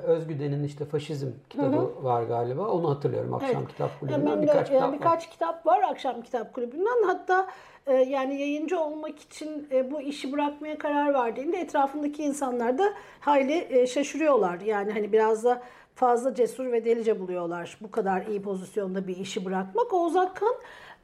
Özgüden'in 0.06 0.64
işte 0.64 0.84
Faşizm 0.84 1.28
kitabı 1.50 1.76
hı 1.76 1.80
hı. 1.80 2.04
var 2.04 2.22
galiba. 2.22 2.68
Onu 2.68 2.90
hatırlıyorum 2.90 3.34
akşam 3.34 3.56
evet. 3.58 3.68
kitap 3.68 4.00
kulübünden 4.00 4.20
Hemen 4.20 4.42
birkaç 4.42 4.68
kitap 4.68 4.92
birkaç 4.92 5.24
var. 5.24 5.30
kitap 5.30 5.66
var 5.66 5.82
akşam 5.82 6.22
kitap 6.22 6.54
kulübünden. 6.54 7.06
Hatta 7.06 7.46
e, 7.86 7.94
yani 7.94 8.40
yayıncı 8.40 8.80
olmak 8.80 9.18
için 9.18 9.68
e, 9.72 9.90
bu 9.90 10.00
işi 10.00 10.32
bırakmaya 10.32 10.78
karar 10.78 11.14
verdiğinde 11.14 11.58
etrafındaki 11.58 12.22
insanlar 12.22 12.78
da 12.78 12.84
hayli 13.20 13.66
e, 13.70 13.86
şaşırıyorlar. 13.86 14.60
Yani 14.60 14.92
hani 14.92 15.12
biraz 15.12 15.44
da 15.44 15.62
fazla 15.94 16.34
cesur 16.34 16.72
ve 16.72 16.84
delice 16.84 17.20
buluyorlar 17.20 17.78
bu 17.80 17.90
kadar 17.90 18.26
iyi 18.26 18.42
pozisyonda 18.42 19.06
bir 19.06 19.16
işi 19.16 19.44
bırakmak. 19.44 19.92
Oğuz 19.92 20.16
Akkan 20.16 20.54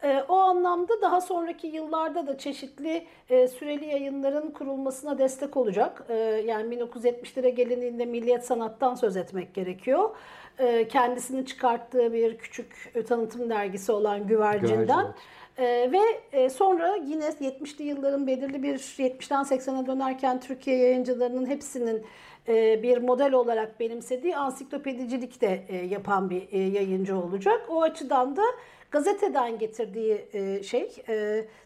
e, 0.02 0.24
o 0.28 0.36
anlamda 0.36 1.02
daha 1.02 1.20
sonraki 1.20 1.66
yıllarda 1.66 2.26
da 2.26 2.38
çeşitli 2.38 3.06
e, 3.30 3.48
süreli 3.48 3.86
yayınların 3.86 4.50
kurulmasına 4.50 5.18
destek 5.18 5.56
olacak. 5.56 6.04
E, 6.08 6.14
yani 6.46 6.74
1970'lere 6.74 7.48
gelindiğinde 7.48 8.04
Milliyet 8.04 8.46
Sanat'tan 8.46 8.94
söz 8.94 9.16
etmek 9.16 9.54
gerekiyor. 9.54 10.10
E, 10.58 10.88
kendisinin 10.88 11.44
çıkarttığı 11.44 12.12
bir 12.12 12.38
küçük 12.38 12.94
tanıtım 13.08 13.50
dergisi 13.50 13.92
olan 13.92 14.26
Güvercin'den. 14.26 14.86
Güvercin. 14.86 15.14
Ee, 15.60 15.90
ve 15.92 15.98
e, 16.32 16.50
sonra 16.50 16.96
yine 16.96 17.24
70'li 17.24 17.84
yılların 17.84 18.26
belirli 18.26 18.62
bir 18.62 18.74
70'ten 18.74 19.44
80'e 19.44 19.86
dönerken 19.86 20.40
Türkiye 20.40 20.76
yayıncılarının 20.76 21.46
hepsinin 21.46 22.06
e, 22.48 22.82
bir 22.82 22.98
model 22.98 23.32
olarak 23.32 23.80
benimsediği 23.80 24.36
ansiklopedicilik 24.36 25.40
de 25.40 25.64
e, 25.68 25.76
yapan 25.76 26.30
bir 26.30 26.52
e, 26.52 26.58
yayıncı 26.58 27.16
olacak. 27.16 27.66
O 27.68 27.82
açıdan 27.82 28.36
da 28.36 28.42
gazeteden 28.90 29.58
getirdiği 29.58 30.28
şey 30.64 30.90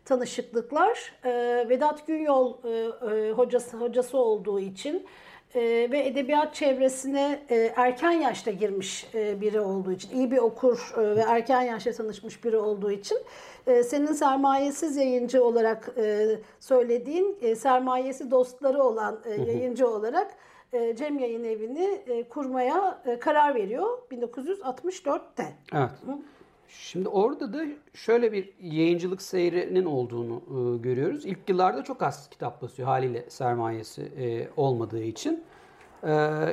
tanışıklıklar 0.05 1.13
Vedat 1.69 2.07
Günyol 2.07 2.55
hocası 3.37 3.77
hocası 3.77 4.19
olduğu 4.19 4.61
için 4.61 5.07
ve 5.91 6.07
edebiyat 6.07 6.55
çevresine 6.55 7.41
erken 7.77 8.11
yaşta 8.11 8.51
girmiş 8.51 9.07
biri 9.15 9.61
olduğu 9.61 9.93
için, 9.93 10.11
iyi 10.11 10.31
bir 10.31 10.39
okur 10.39 10.95
ve 10.97 11.21
erken 11.21 11.63
yaşta 11.63 11.93
tanışmış 11.93 12.45
biri 12.45 12.57
olduğu 12.57 12.91
için 12.91 13.19
senin 13.67 14.13
sermayesiz 14.13 14.97
yayıncı 14.97 15.45
olarak 15.45 15.95
söylediğin 16.61 17.55
sermayesi 17.55 18.31
dostları 18.31 18.83
olan 18.83 19.21
yayıncı 19.47 19.89
olarak 19.89 20.37
e, 20.75 20.97
Cem 20.97 21.19
Yayın 21.19 21.45
Evi'ni 21.45 22.03
e, 22.07 22.29
kurmaya 22.29 23.03
e, 23.07 23.19
karar 23.19 23.55
veriyor 23.55 23.99
1964'te. 24.11 25.53
Evet. 25.75 25.91
Şimdi 26.81 27.09
orada 27.09 27.53
da 27.53 27.65
şöyle 27.95 28.33
bir 28.33 28.53
yayıncılık 28.61 29.23
seyrinin 29.23 29.85
olduğunu 29.85 30.43
görüyoruz. 30.83 31.27
İlk 31.27 31.49
yıllarda 31.49 31.85
çok 31.85 32.03
az 32.03 32.31
kitap 32.31 32.63
basıyor 32.63 32.89
haliyle 32.89 33.31
sermayesi 33.31 34.49
olmadığı 34.57 35.03
için. 35.03 35.45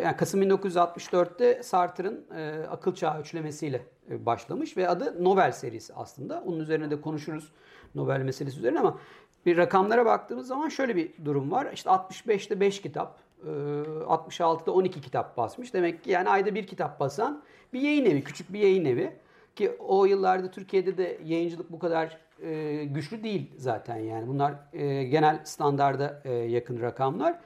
yani 0.04 0.18
Kasım 0.18 0.44
1964'te 0.44 1.64
Sartre'ın 1.64 2.26
Akıl 2.70 2.96
Çağı 2.96 3.22
üçlemesiyle 3.22 3.82
başlamış 4.10 4.78
ve 4.78 4.90
adı 4.90 5.24
Nobel 5.24 5.52
serisi 5.52 5.94
aslında. 5.94 6.44
Onun 6.46 6.60
üzerine 6.60 6.92
de 6.92 7.02
konuşuruz 7.02 7.52
Nobel 7.96 8.20
meselesi 8.20 8.60
üzerine 8.60 8.80
ama 8.80 8.98
bir 9.46 9.58
rakamlara 9.58 10.06
baktığımız 10.06 10.48
zaman 10.48 10.70
şöyle 10.70 10.96
bir 10.96 11.12
durum 11.26 11.52
var. 11.52 11.68
İşte 11.74 11.90
65'te 11.90 12.60
5 12.60 12.82
kitap, 12.82 13.20
66'da 13.46 14.72
ee, 14.72 14.72
12 14.72 15.02
kitap 15.02 15.38
basmış. 15.38 15.74
Demek 15.74 16.04
ki 16.04 16.12
yani 16.12 16.30
ayda 16.30 16.56
bir 16.56 16.68
kitap 16.68 17.00
basan 17.00 17.42
bir 17.74 17.82
yayın 17.82 18.06
evi, 18.06 18.24
küçük 18.24 18.54
bir 18.54 18.60
yayın 18.60 18.86
evi. 18.86 19.14
Ki 19.56 19.72
o 19.80 20.06
yıllarda 20.06 20.52
Türkiye'de 20.52 20.98
de 20.98 21.18
yayıncılık 21.26 21.72
bu 21.72 21.80
kadar 21.80 22.18
e, 22.44 22.84
güçlü 22.86 23.24
değil 23.24 23.52
zaten 23.58 23.98
yani. 23.98 24.28
Bunlar 24.28 24.54
e, 24.74 25.04
genel 25.04 25.40
standarda 25.44 26.22
e, 26.26 26.34
yakın 26.34 26.82
rakamlar. 26.82 27.40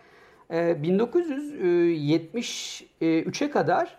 E, 0.49 0.55
1973'e 0.55 3.49
kadar 3.49 3.97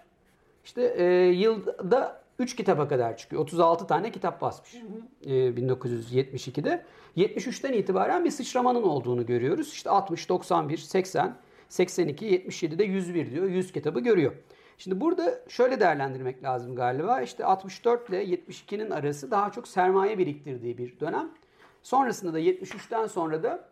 işte 0.65 0.95
e, 0.99 1.05
yılda 1.27 2.27
3 2.39 2.57
kitaba 2.57 2.89
kadar 2.89 3.17
çıkıyor. 3.17 3.43
36 3.43 3.87
tane 3.87 4.13
kitap 4.13 4.41
basmış 4.41 4.75
hı 4.75 4.79
hı. 4.79 4.83
E, 5.31 5.51
1972'de. 5.51 6.85
73'ten 7.17 7.73
itibaren 7.73 8.25
bir 8.25 8.31
sıçramanın 8.31 8.83
olduğunu 8.83 9.27
görüyoruz. 9.27 9.73
İşte 9.73 9.91
60, 9.91 10.29
91, 10.29 10.77
80, 10.77 11.37
82, 11.69 12.27
77'de 12.27 12.85
101 12.85 13.31
diyor. 13.31 13.47
100 13.47 13.73
kitabı 13.73 14.01
görüyor. 14.01 14.33
Şimdi 14.79 15.01
burada 15.01 15.39
şöyle 15.49 15.81
değerlendirmek 15.81 16.43
lazım 16.45 16.77
galiba. 16.77 17.21
İşte 17.21 17.45
64 17.45 18.09
ile 18.09 18.25
72'nin 18.25 18.91
arası 18.91 19.31
daha 19.31 19.53
çok 19.53 19.69
sermaye 19.69 20.19
biriktirdiği 20.19 20.79
bir 20.79 21.01
dönem. 21.01 21.29
Sonrasında 21.83 22.33
da 22.33 22.41
73'ten 22.41 23.07
sonra 23.07 23.43
da 23.43 23.69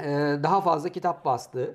e, 0.00 0.06
daha 0.42 0.60
fazla 0.60 0.88
kitap 0.88 1.24
bastığı 1.24 1.74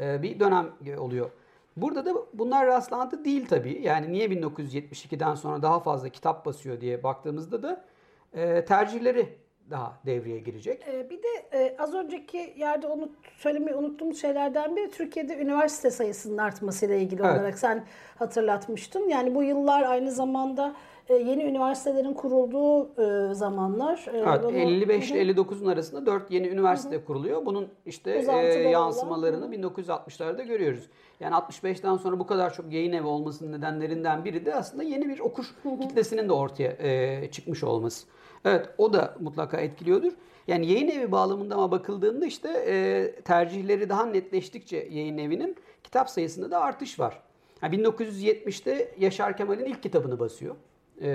e, 0.00 0.22
bir 0.22 0.40
dönem 0.40 0.70
oluyor. 0.98 1.30
Burada 1.76 2.06
da 2.06 2.14
bunlar 2.34 2.66
rastlantı 2.66 3.24
değil 3.24 3.46
tabii. 3.48 3.80
Yani 3.82 4.12
niye 4.12 4.26
1972'den 4.26 5.34
sonra 5.34 5.62
daha 5.62 5.80
fazla 5.80 6.08
kitap 6.08 6.46
basıyor 6.46 6.80
diye 6.80 7.02
baktığımızda 7.02 7.62
da 7.62 7.84
e, 8.32 8.64
tercihleri 8.64 9.38
daha 9.70 9.98
devreye 10.06 10.38
girecek. 10.38 10.84
Ee, 10.88 11.10
bir 11.10 11.22
de 11.22 11.28
e, 11.52 11.76
az 11.78 11.94
önceki 11.94 12.54
yerde 12.56 12.86
unut, 12.86 13.10
söylemeyi 13.36 13.76
unuttuğumuz 13.76 14.20
şeylerden 14.20 14.76
biri 14.76 14.90
Türkiye'de 14.90 15.36
üniversite 15.36 15.90
sayısının 15.90 16.38
artmasıyla 16.38 16.94
ilgili 16.94 17.22
evet. 17.22 17.36
olarak 17.36 17.58
sen 17.58 17.84
hatırlatmıştın. 18.18 19.08
Yani 19.08 19.34
bu 19.34 19.42
yıllar 19.42 19.82
aynı 19.82 20.12
zamanda 20.12 20.74
e, 21.08 21.14
yeni 21.14 21.44
üniversitelerin 21.44 22.14
kurulduğu 22.14 23.00
e, 23.02 23.34
zamanlar. 23.34 24.06
E, 24.12 24.18
evet, 24.18 24.44
55 24.54 25.10
ile 25.10 25.32
59'un 25.32 25.66
arasında 25.66 26.06
4 26.06 26.30
yeni 26.30 26.48
üniversite 26.48 26.96
hı 26.96 27.00
hı. 27.00 27.04
kuruluyor. 27.04 27.46
Bunun 27.46 27.68
işte 27.86 28.10
e, 28.10 28.68
yansımalarını 28.68 29.44
olan. 29.44 29.54
1960'larda 29.54 30.42
görüyoruz. 30.42 30.88
Yani 31.20 31.34
65'ten 31.34 31.96
sonra 31.96 32.18
bu 32.18 32.26
kadar 32.26 32.54
çok 32.54 32.72
yayın 32.72 32.92
evi 32.92 33.06
olmasının 33.06 33.52
nedenlerinden 33.52 34.24
biri 34.24 34.46
de 34.46 34.54
aslında 34.54 34.82
yeni 34.82 35.08
bir 35.08 35.20
okur 35.20 35.44
hı 35.62 35.68
hı. 35.68 35.80
kitlesinin 35.80 36.28
de 36.28 36.32
ortaya 36.32 36.70
e, 36.70 37.30
çıkmış 37.30 37.64
olması. 37.64 38.06
Evet 38.44 38.68
o 38.78 38.92
da 38.92 39.14
mutlaka 39.20 39.56
etkiliyordur. 39.56 40.12
Yani 40.46 40.66
yayın 40.66 40.88
evi 40.88 41.12
bağlamında 41.12 41.54
ama 41.54 41.70
bakıldığında 41.70 42.26
işte 42.26 42.48
e, 42.66 43.14
tercihleri 43.22 43.88
daha 43.88 44.06
netleştikçe 44.06 44.88
yayın 44.90 45.18
evinin 45.18 45.56
kitap 45.84 46.10
sayısında 46.10 46.50
da 46.50 46.60
artış 46.60 47.00
var. 47.00 47.22
Yani 47.62 47.76
1970'te 47.76 48.94
Yaşar 48.98 49.36
Kemal'in 49.36 49.64
ilk 49.64 49.82
kitabını 49.82 50.18
basıyor. 50.18 50.56
E, 51.00 51.08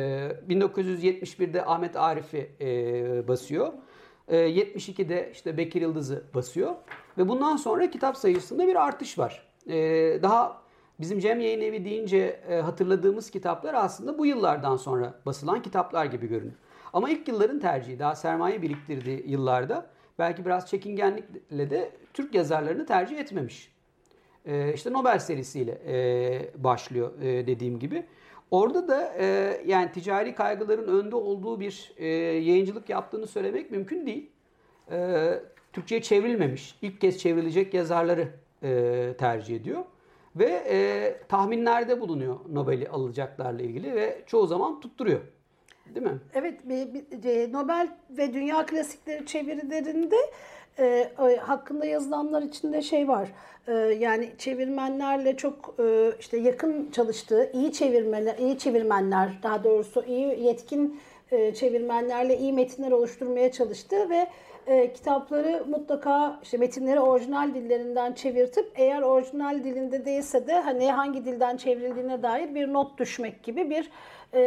1971'de 0.50 1.66
Ahmet 1.66 1.96
Arif'i 1.96 2.52
e, 2.62 3.28
basıyor. 3.28 3.74
E, 4.28 4.38
72'de 4.38 5.30
işte 5.34 5.58
Bekir 5.58 5.82
Yıldız'ı 5.82 6.24
basıyor. 6.34 6.76
Ve 7.18 7.30
bundan 7.30 7.58
sonra 7.58 7.92
kitap 7.92 8.18
sayısında 8.18 8.68
bir 8.68 8.76
artış 8.76 9.20
var. 9.20 9.48
E, 9.68 9.76
daha 10.22 10.62
bizim 11.00 11.20
Cem 11.20 11.40
Yayın 11.40 11.62
Evi 11.62 11.86
deyince 11.86 12.40
e, 12.50 12.56
hatırladığımız 12.56 13.30
kitaplar 13.30 13.74
aslında 13.74 14.18
bu 14.18 14.26
yıllardan 14.26 14.78
sonra 14.78 15.14
basılan 15.26 15.62
kitaplar 15.62 16.06
gibi 16.06 16.28
görünüyor. 16.28 16.58
Ama 16.94 17.10
ilk 17.10 17.28
yılların 17.28 17.60
tercihi 17.60 18.00
daha 18.00 18.16
sermaye 18.16 18.62
biriktirdiği 18.62 19.24
yıllarda 19.28 19.90
belki 20.20 20.46
biraz 20.46 20.70
çekingenlikle 20.70 21.70
de 21.70 21.92
Türk 22.14 22.36
yazarlarını 22.36 22.86
tercih 22.86 23.20
etmemiş. 23.20 23.74
Ee, 24.46 24.74
işte 24.74 24.94
Nobel 24.94 25.20
serisiyle 25.20 25.82
e, 25.88 26.64
başlıyor 26.64 27.22
e, 27.22 27.48
dediğim 27.48 27.80
gibi. 27.80 28.06
Orada 28.52 28.88
da 28.88 29.14
e, 29.18 29.58
yani 29.66 29.92
ticari 29.92 30.36
kaygıların 30.36 30.88
önde 30.88 31.16
olduğu 31.16 31.60
bir 31.60 31.94
e, 31.98 32.08
yayıncılık 32.08 32.90
yaptığını 32.90 33.28
söylemek 33.28 33.72
mümkün 33.72 34.06
değil. 34.06 34.32
e, 34.92 35.30
Türkçe'ye 35.74 36.02
çevrilmemiş, 36.02 36.78
ilk 36.82 37.02
kez 37.02 37.18
çevrilecek 37.18 37.74
yazarları 37.74 38.28
e, 38.64 39.14
tercih 39.18 39.56
ediyor. 39.56 39.84
Ve 40.36 40.64
e, 40.70 41.28
tahminlerde 41.28 42.02
bulunuyor 42.02 42.40
Nobel'i 42.50 42.90
alacaklarla 42.90 43.62
ilgili 43.62 43.96
ve 43.96 44.24
çoğu 44.28 44.48
zaman 44.48 44.80
tutturuyor. 44.82 45.22
Değil 45.86 46.06
mi? 46.06 46.20
Evet, 46.34 46.60
bir, 46.64 47.54
Nobel 47.54 47.88
ve 48.10 48.34
dünya 48.34 48.66
klasikleri 48.66 49.26
çevirilerinde 49.26 50.16
e, 50.80 51.12
hakkında 51.40 51.86
yazılanlar 51.86 52.42
içinde 52.42 52.82
şey 52.82 53.08
var. 53.08 53.30
E, 53.68 53.74
yani 53.74 54.32
çevirmenlerle 54.38 55.38
çok 55.38 55.76
e, 55.80 56.12
işte 56.20 56.38
yakın 56.38 56.92
çalıştığı 56.92 57.52
iyi 57.54 57.74
çevirmenler, 57.74 58.38
iyi 58.38 58.58
çevirmenler 58.58 59.30
daha 59.44 59.64
doğrusu 59.64 60.04
iyi 60.08 60.44
yetkin 60.44 61.00
e, 61.32 61.54
çevirmenlerle 61.54 62.38
iyi 62.38 62.54
metinler 62.54 62.92
oluşturmaya 62.92 63.52
çalıştı 63.52 64.10
ve 64.10 64.28
e, 64.68 64.94
kitapları 64.94 65.66
mutlaka 65.70 66.40
işte 66.44 66.58
metinleri 66.58 67.00
orijinal 67.00 67.54
dillerinden 67.54 68.14
çevirtip 68.14 68.72
eğer 68.76 69.02
orijinal 69.02 69.64
dilinde 69.64 70.06
değilse 70.06 70.48
de 70.48 70.60
hani 70.60 70.92
hangi 70.92 71.26
dilden 71.26 71.58
çevrildiğine 71.58 72.24
dair 72.24 72.56
bir 72.56 72.74
not 72.74 72.98
düşmek 72.98 73.44
gibi 73.44 73.70
bir 73.70 73.84
e, 73.84 73.90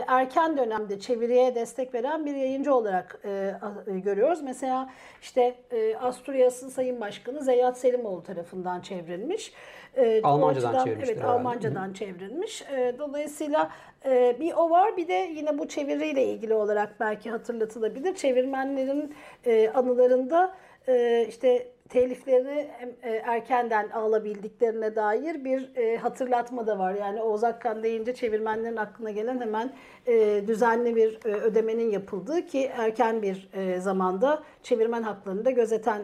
erken 0.06 0.56
dönemde 0.56 1.00
çeviriye 1.00 1.54
destek 1.54 1.94
veren 1.94 2.26
bir 2.26 2.34
yayıncı 2.34 2.74
olarak 2.74 3.20
e, 3.24 3.54
görüyoruz. 3.86 4.42
Mesela 4.42 4.90
işte 5.22 5.54
e, 5.70 5.96
Asturyas'ın 5.96 6.68
Sayın 6.68 7.00
Başkanı 7.00 7.42
Zeyyat 7.42 7.78
Selimoğlu 7.78 8.22
tarafından 8.22 8.80
çevrilmiş. 8.80 9.52
E, 9.96 10.22
Almancadan 10.22 10.84
çevrilmiş. 10.84 11.08
Evet, 11.08 11.18
herhalde. 11.18 11.38
Almancadan 11.38 11.88
Hı. 11.88 11.94
çevrilmiş. 11.94 12.62
E, 12.62 12.94
dolayısıyla 12.98 13.70
e, 14.04 14.36
bir 14.40 14.52
o 14.56 14.70
var 14.70 14.96
bir 14.96 15.08
de 15.08 15.32
yine 15.36 15.58
bu 15.58 15.68
çeviriyle 15.68 16.24
ilgili 16.24 16.54
olarak 16.54 17.00
belki 17.00 17.30
hatırlatılabilir. 17.30 18.14
Çevirmenlerin 18.14 19.14
e, 19.46 19.68
anılarında 19.68 20.54
e, 20.88 21.26
işte 21.28 21.66
teliflerini 21.88 22.68
e, 23.02 23.10
erkenden 23.10 23.88
alabildiklerine 23.88 24.96
dair 24.96 25.44
bir 25.44 25.76
e, 25.76 25.96
hatırlatma 25.96 26.66
da 26.66 26.78
var. 26.78 26.94
Yani 26.94 27.22
Oğuz 27.22 27.44
Akkan 27.44 27.82
deyince 27.82 28.14
çevirmenlerin 28.14 28.76
aklına 28.76 29.10
gelen 29.10 29.40
hemen 29.40 29.72
e, 30.06 30.44
düzenli 30.46 30.96
bir 30.96 31.24
ödemenin 31.24 31.90
yapıldığı 31.90 32.46
ki 32.46 32.70
erken 32.76 33.22
bir 33.22 33.50
zamanda 33.78 34.42
çevirmen 34.62 35.02
haklarını 35.02 35.44
da 35.44 35.50
gözeten 35.50 36.02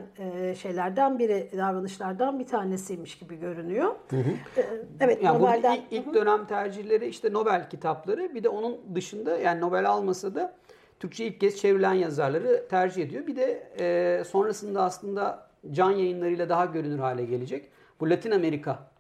şeylerden 0.59 1.19
biri, 1.19 1.49
davranışlardan 1.57 2.39
bir 2.39 2.47
tanesiymiş 2.47 3.19
gibi 3.19 3.41
görünüyor. 3.41 3.95
Hı 4.11 4.17
hı. 4.17 4.31
Evet, 5.01 5.23
yani 5.23 5.39
Nobel'den... 5.39 5.75
ilk, 5.75 6.07
ilk 6.07 6.15
dönem 6.15 6.47
tercihleri 6.47 7.07
işte 7.07 7.33
Nobel 7.33 7.71
kitapları 7.71 8.35
bir 8.35 8.45
de 8.45 8.49
onun 8.49 8.81
dışında 8.95 9.39
yani 9.39 9.61
Nobel 9.61 9.89
almasa 9.91 10.35
da 10.35 10.55
Türkçe 11.01 11.25
ilk 11.25 11.41
kez 11.41 11.57
çevrilen 11.57 11.95
yazarları 11.95 12.69
tercih 12.69 13.03
ediyor. 13.03 13.27
Bir 13.27 13.37
de 13.37 13.69
e, 13.79 14.25
sonrasında 14.25 14.83
aslında 14.83 15.52
can 15.71 15.91
yayınlarıyla 15.91 16.49
daha 16.49 16.65
görünür 16.65 16.99
hale 16.99 17.25
gelecek. 17.25 17.69
Bu 18.01 18.11
Latin 18.11 18.31
Amerika 18.31 18.91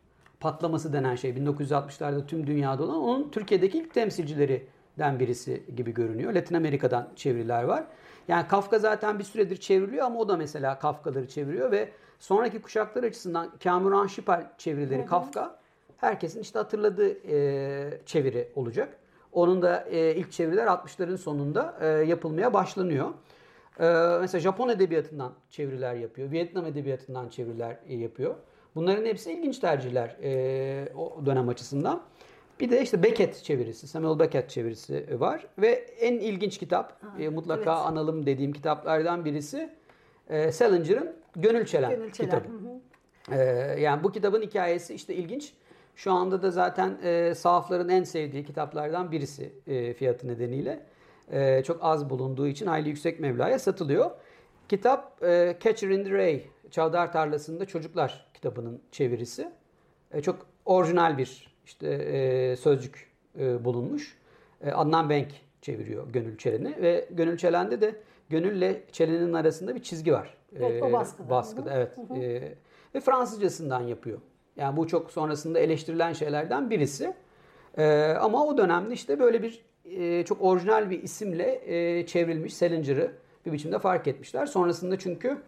patlaması 0.40 0.92
denen 0.92 1.14
şey 1.14 1.30
1960'larda 1.30 2.26
tüm 2.26 2.46
dünyada 2.46 2.82
olan 2.82 2.96
onun 2.96 3.30
Türkiye'deki 3.30 3.78
ilk 3.78 3.94
temsilcilerinden 3.94 5.20
birisi 5.20 5.62
gibi 5.76 5.94
görünüyor. 5.94 6.32
Latin 6.32 6.54
Amerika'dan 6.54 7.08
çeviriler 7.16 7.62
var. 7.62 7.84
Yani 8.28 8.48
Kafka 8.48 8.78
zaten 8.78 9.18
bir 9.18 9.24
süredir 9.24 9.56
çevriliyor 9.56 10.06
ama 10.06 10.18
o 10.18 10.28
da 10.28 10.36
mesela 10.36 10.78
Kafka'ları 10.78 11.28
çeviriyor 11.28 11.70
ve 11.70 11.88
sonraki 12.18 12.62
kuşaklar 12.62 13.02
açısından 13.02 13.50
Kamuran 13.62 14.06
Şipal 14.06 14.46
çevirileri 14.58 15.00
hı 15.00 15.04
hı. 15.04 15.08
Kafka 15.08 15.58
herkesin 15.96 16.40
işte 16.40 16.58
hatırladığı 16.58 17.28
e, 17.28 18.00
çeviri 18.06 18.48
olacak. 18.54 18.96
Onun 19.32 19.62
da 19.62 19.84
e, 19.90 20.14
ilk 20.14 20.32
çeviriler 20.32 20.66
60'ların 20.66 21.16
sonunda 21.18 21.76
e, 21.80 21.86
yapılmaya 21.86 22.54
başlanıyor. 22.54 23.08
Ee, 23.80 24.18
mesela 24.20 24.40
Japon 24.40 24.68
edebiyatından 24.68 25.32
çeviriler 25.50 25.94
yapıyor. 25.94 26.30
Vietnam 26.30 26.66
edebiyatından 26.66 27.28
çeviriler 27.28 27.78
e, 27.86 27.94
yapıyor. 27.94 28.34
Bunların 28.74 29.04
hepsi 29.04 29.32
ilginç 29.32 29.58
tercihler 29.58 30.16
e, 30.22 30.92
o 30.96 31.26
dönem 31.26 31.48
açısından. 31.48 32.02
Bir 32.60 32.70
de 32.70 32.82
işte 32.82 33.02
Beckett 33.02 33.44
çevirisi, 33.44 33.88
Samuel 33.88 34.18
Beckett 34.18 34.50
çevirisi 34.50 35.20
var. 35.20 35.46
Ve 35.58 35.68
en 36.00 36.14
ilginç 36.14 36.58
kitap, 36.58 37.02
ha, 37.02 37.22
e, 37.22 37.28
mutlaka 37.28 37.74
evet. 37.74 37.86
analım 37.86 38.26
dediğim 38.26 38.52
kitaplardan 38.52 39.24
birisi 39.24 39.70
e, 40.28 40.52
Salinger'ın 40.52 41.16
Gönül 41.36 41.66
Çelen, 41.66 41.90
Gönül 41.90 42.12
Çelen. 42.12 42.30
kitabı. 42.30 42.48
Hı 42.48 42.58
hı. 42.58 43.42
E, 43.42 43.80
yani 43.80 44.04
bu 44.04 44.12
kitabın 44.12 44.42
hikayesi 44.42 44.94
işte 44.94 45.14
ilginç. 45.14 45.52
Şu 45.96 46.12
anda 46.12 46.42
da 46.42 46.50
zaten 46.50 46.98
e, 47.02 47.34
sahafların 47.34 47.88
en 47.88 48.04
sevdiği 48.04 48.44
kitaplardan 48.44 49.12
birisi 49.12 49.52
e, 49.66 49.94
fiyatı 49.94 50.28
nedeniyle. 50.28 50.80
E, 51.30 51.62
çok 51.62 51.78
az 51.80 52.10
bulunduğu 52.10 52.46
için 52.46 52.66
hayli 52.66 52.88
yüksek 52.88 53.20
mevlaya 53.20 53.58
satılıyor. 53.58 54.10
Kitap 54.68 55.22
e, 55.22 55.56
Catcher 55.60 55.88
in 55.88 56.04
the 56.04 56.10
Rye, 56.10 56.42
Çavdar 56.70 57.12
Tarlası'nda 57.12 57.64
Çocuklar 57.64 58.30
kitabının 58.34 58.82
çevirisi. 58.90 59.52
E, 60.12 60.20
çok 60.20 60.46
orijinal 60.64 61.18
bir 61.18 61.54
işte 61.64 61.88
e, 61.88 62.56
sözcük 62.56 63.10
e, 63.38 63.64
bulunmuş. 63.64 64.18
E, 64.64 64.70
Adnan 64.70 65.10
Bank 65.10 65.28
çeviriyor 65.62 66.08
Gönül 66.08 66.36
Çelen'i 66.36 66.82
ve 66.82 67.08
Gönül 67.10 67.36
Çelen'de 67.36 67.80
de 67.80 67.94
Gönül'le 68.28 68.76
Çelen'in 68.92 69.32
arasında 69.32 69.74
bir 69.74 69.82
çizgi 69.82 70.12
var. 70.12 70.36
Evet, 70.56 70.82
o 70.82 70.92
baskıda. 70.92 71.30
Baskıda, 71.30 71.70
hı 71.70 71.74
evet. 71.74 71.96
Hı 71.96 72.14
hı. 72.14 72.18
E, 72.18 72.54
ve 72.94 73.00
Fransızcasından 73.00 73.80
yapıyor. 73.80 74.18
Yani 74.56 74.76
bu 74.76 74.86
çok 74.86 75.10
sonrasında 75.10 75.58
eleştirilen 75.58 76.12
şeylerden 76.12 76.70
birisi. 76.70 77.14
E, 77.78 78.14
ama 78.20 78.46
o 78.46 78.58
dönemde 78.58 78.94
işte 78.94 79.18
böyle 79.18 79.42
bir 79.42 79.64
e, 79.84 80.24
çok 80.24 80.42
orijinal 80.42 80.90
bir 80.90 81.02
isimle 81.02 81.60
e, 81.66 82.06
çevrilmiş 82.06 82.54
Salinger'ı 82.54 83.12
bir 83.46 83.52
biçimde 83.52 83.78
fark 83.78 84.06
etmişler. 84.06 84.46
Sonrasında 84.46 84.98
çünkü 84.98 85.38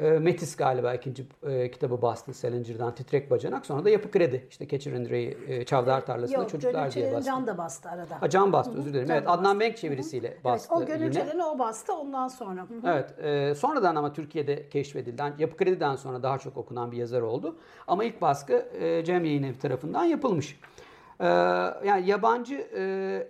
e, 0.00 0.10
Metis 0.10 0.56
galiba 0.56 0.94
ikinci 0.94 1.26
e, 1.42 1.70
kitabı 1.70 2.02
bastı 2.02 2.34
Salinger'dan 2.34 2.94
Titrek 2.94 3.30
Bacanak. 3.30 3.66
Sonra 3.66 3.84
da 3.84 3.90
Yapı 3.90 4.10
Kredi 4.10 4.46
işte 4.50 4.64
in 4.90 5.10
Ray'i 5.10 5.38
e, 5.48 5.64
Çavdar 5.64 6.06
Tarlası'nda 6.06 6.38
Yok, 6.38 6.50
Çocuklar 6.50 6.92
diye 6.92 7.12
bastı. 7.12 7.26
Can 7.26 7.46
da 7.46 7.58
bastı 7.58 7.88
arada. 7.88 8.22
Ha, 8.22 8.30
Can 8.30 8.52
bastı 8.52 8.78
özür 8.78 8.92
dilerim. 8.92 9.10
evet 9.10 9.22
Adnan 9.26 9.60
Bank 9.60 9.76
çevirisiyle 9.76 10.28
Hı-hı. 10.28 10.44
bastı 10.44 10.74
evet, 10.78 10.90
o 10.90 11.12
Gönül 11.12 11.40
o 11.40 11.58
bastı 11.58 11.94
ondan 11.94 12.28
sonra. 12.28 12.60
Hı-hı. 12.60 12.92
Evet 12.92 13.24
e, 13.24 13.54
sonradan 13.54 13.96
ama 13.96 14.12
Türkiye'de 14.12 14.68
keşfedildi. 14.68 15.22
Yapı 15.38 15.56
Kredi'den 15.56 15.96
sonra 15.96 16.22
daha 16.22 16.38
çok 16.38 16.56
okunan 16.56 16.92
bir 16.92 16.96
yazar 16.96 17.22
oldu. 17.22 17.56
Ama 17.86 18.04
ilk 18.04 18.20
baskı 18.20 18.66
e, 18.80 19.04
Cem 19.04 19.24
Yayın 19.24 19.42
Evi 19.42 19.58
tarafından 19.58 20.04
yapılmış. 20.04 20.60
E, 21.20 21.26
yani 21.84 22.06
yabancı 22.06 22.66
e, 22.76 23.28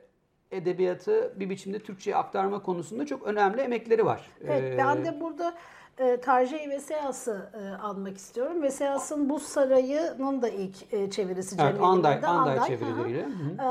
edebiyatı 0.57 1.33
bir 1.37 1.51
biçimde 1.51 1.79
Türkçe'ye 1.79 2.17
aktarma 2.17 2.63
konusunda 2.63 3.07
çok 3.07 3.27
önemli 3.27 3.61
emekleri 3.61 4.05
var. 4.05 4.31
Evet 4.45 4.75
ee, 4.75 4.79
ben 4.79 5.05
de 5.05 5.21
burada 5.21 5.55
e, 5.99 6.21
Tarjei 6.21 6.71
Veseyas'ı 6.71 7.51
e, 7.55 7.83
almak 7.83 8.17
istiyorum. 8.17 8.63
Veseyas'ın 8.63 9.29
Buz 9.29 9.43
Sarayı'nın 9.43 10.43
da 10.43 10.49
ilk 10.49 10.93
e, 10.93 11.11
çevirisi 11.11 11.57
evet, 11.61 11.81
Anday, 11.81 12.15
Anday, 12.15 12.31
Anday 12.31 12.67
çevirileriyle. 12.67 13.27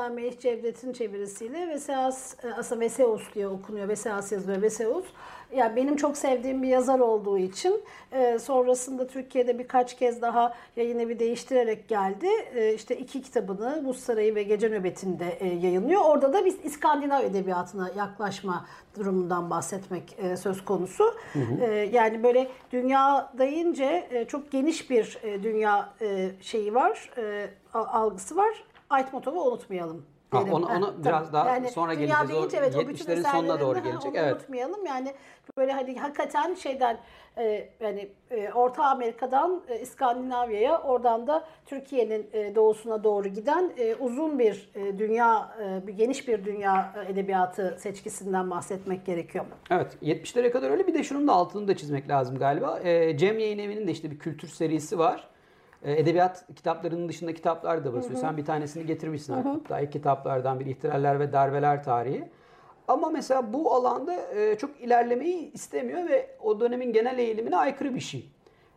E, 0.06 0.10
Melih 0.10 0.39
Cevdet'in 0.39 0.93
çevirisiyle 0.93 1.67
Veseyas, 1.67 2.43
e, 2.43 2.54
aslında 2.54 2.82
Veseus 2.82 3.34
diye 3.36 3.48
okunuyor. 3.48 3.88
Veseyas 3.88 4.32
yazılıyor, 4.32 4.62
Veseus 4.62 5.06
yani 5.56 5.76
benim 5.76 5.96
çok 5.96 6.18
sevdiğim 6.18 6.63
bir 6.63 6.68
yazar 6.68 7.00
olduğu 7.00 7.38
için 7.38 7.84
e, 8.12 8.39
sonrasında 8.39 9.08
Türkiye'de 9.08 9.60
birkaç 9.60 9.98
kez 9.98 10.22
daha 10.22 10.54
yayın 10.76 11.00
evi 11.00 11.20
değiştirerek 11.20 11.88
geldi. 11.88 12.28
E, 12.56 12.74
işte 12.74 12.98
iki 12.98 13.22
kitabını 13.22 13.86
Buz 13.86 14.00
Sarayı 14.00 14.36
ve 14.36 14.44
Gece 14.44 14.70
Nöbeti'nde 14.70 15.38
e, 15.39 15.48
yayınlıyor. 15.48 16.02
Orada 16.06 16.34
da 16.34 16.46
biz 16.46 16.66
İskandinav 16.66 17.24
edebiyatına 17.24 17.92
yaklaşma 17.98 18.66
durumundan 18.98 19.50
bahsetmek 19.50 20.16
e, 20.20 20.38
söz 20.38 20.66
konusu. 20.66 21.04
Hı 21.34 21.39
hı. 21.39 21.63
E, 21.66 21.89
yani 21.94 22.24
böyle 22.24 22.48
dünya 22.72 23.34
deyince 23.38 24.08
e, 24.12 24.26
çok 24.26 24.52
geniş 24.52 24.89
bir 24.89 25.18
e, 25.24 25.44
dünya 25.44 25.94
e, 26.02 26.32
şeyi 26.42 26.74
var, 26.74 27.10
e, 27.18 27.50
algısı 27.74 28.36
var. 28.36 28.63
Aytmatov'u 28.89 29.42
unutmayalım 29.42 30.06
Ha, 30.34 30.44
onu, 30.52 30.66
onu 30.66 30.94
biraz 31.06 31.34
daha 31.34 31.50
yani 31.50 31.72
sonra 31.72 31.94
geleceğiz. 31.94 32.30
Deyince, 32.30 32.58
evet, 32.58 32.76
70'lerin 32.76 33.32
sonuna 33.32 33.60
doğru 33.60 33.84
gelecek. 33.84 34.12
Evet. 34.16 34.34
unutmayalım. 34.34 34.86
Yani 34.86 35.13
böyle 35.58 35.72
hani 35.72 36.00
hakikaten 36.00 36.54
şeyden 36.54 36.98
e, 37.38 37.70
yani 37.80 38.08
e, 38.32 38.52
Orta 38.54 38.84
Amerika'dan 38.84 39.62
e, 39.68 39.80
İskandinavya'ya 39.80 40.82
oradan 40.82 41.28
da 41.28 41.46
Türkiye'nin 41.66 42.28
e, 42.34 42.56
doğusuna 42.56 43.04
doğru 43.04 43.28
giden 43.28 43.72
e, 43.78 43.96
uzun 43.96 44.39
bir 44.39 44.70
e, 44.76 45.00
dünya 45.00 45.56
e, 45.63 45.88
bir 45.88 45.94
geniş 45.94 46.28
bir 46.28 46.46
dünya 46.46 46.94
e, 47.08 47.12
edebiyatı 47.12 47.78
seçkisinden 47.80 48.52
bahsetmek 48.52 49.06
gerekiyor. 49.06 49.46
Evet 49.70 49.98
70'lere 50.04 50.52
kadar 50.52 50.72
öyle 50.72 50.88
bir 50.88 50.94
de 50.94 51.04
şunun 51.04 51.28
da 51.28 51.34
altını 51.34 51.68
da 51.68 51.76
çizmek 51.76 52.10
lazım 52.10 52.38
galiba. 52.38 52.80
E, 52.80 53.18
Cem 53.18 53.39
Yayın 53.39 53.60
Evi'nin 53.60 53.88
de 53.88 53.92
işte 53.92 54.12
bir 54.12 54.20
kültür 54.20 54.48
serisi 54.48 55.00
var. 55.00 55.28
E, 55.84 56.00
edebiyat 56.00 56.46
kitaplarının 56.56 57.10
dışında 57.10 57.34
kitaplar 57.34 57.86
da 57.86 57.94
basıyor. 57.94 58.13
Hı 58.13 58.18
hı. 58.18 58.22
Sen 58.22 58.38
bir 58.38 58.46
tanesini 58.46 58.86
getirmişsin 58.86 59.34
hatta. 59.34 59.80
İlk 59.80 59.92
kitaplardan 59.92 60.60
bir 60.60 60.66
ihtilaller 60.66 61.20
ve 61.20 61.34
darbeler 61.34 61.84
tarihi. 61.84 62.24
Ama 62.88 63.10
mesela 63.10 63.54
bu 63.54 63.74
alanda 63.74 64.13
e, 64.13 64.58
çok 64.58 64.82
ilerlemeyi 64.82 65.52
istemiyor 65.52 66.10
ve 66.10 66.30
o 66.43 66.60
dönemin 66.60 66.93
genel 66.93 67.17
eğilimine 67.17 67.58
aykırı 67.58 67.96
bir 67.96 68.00
şey. 68.00 68.30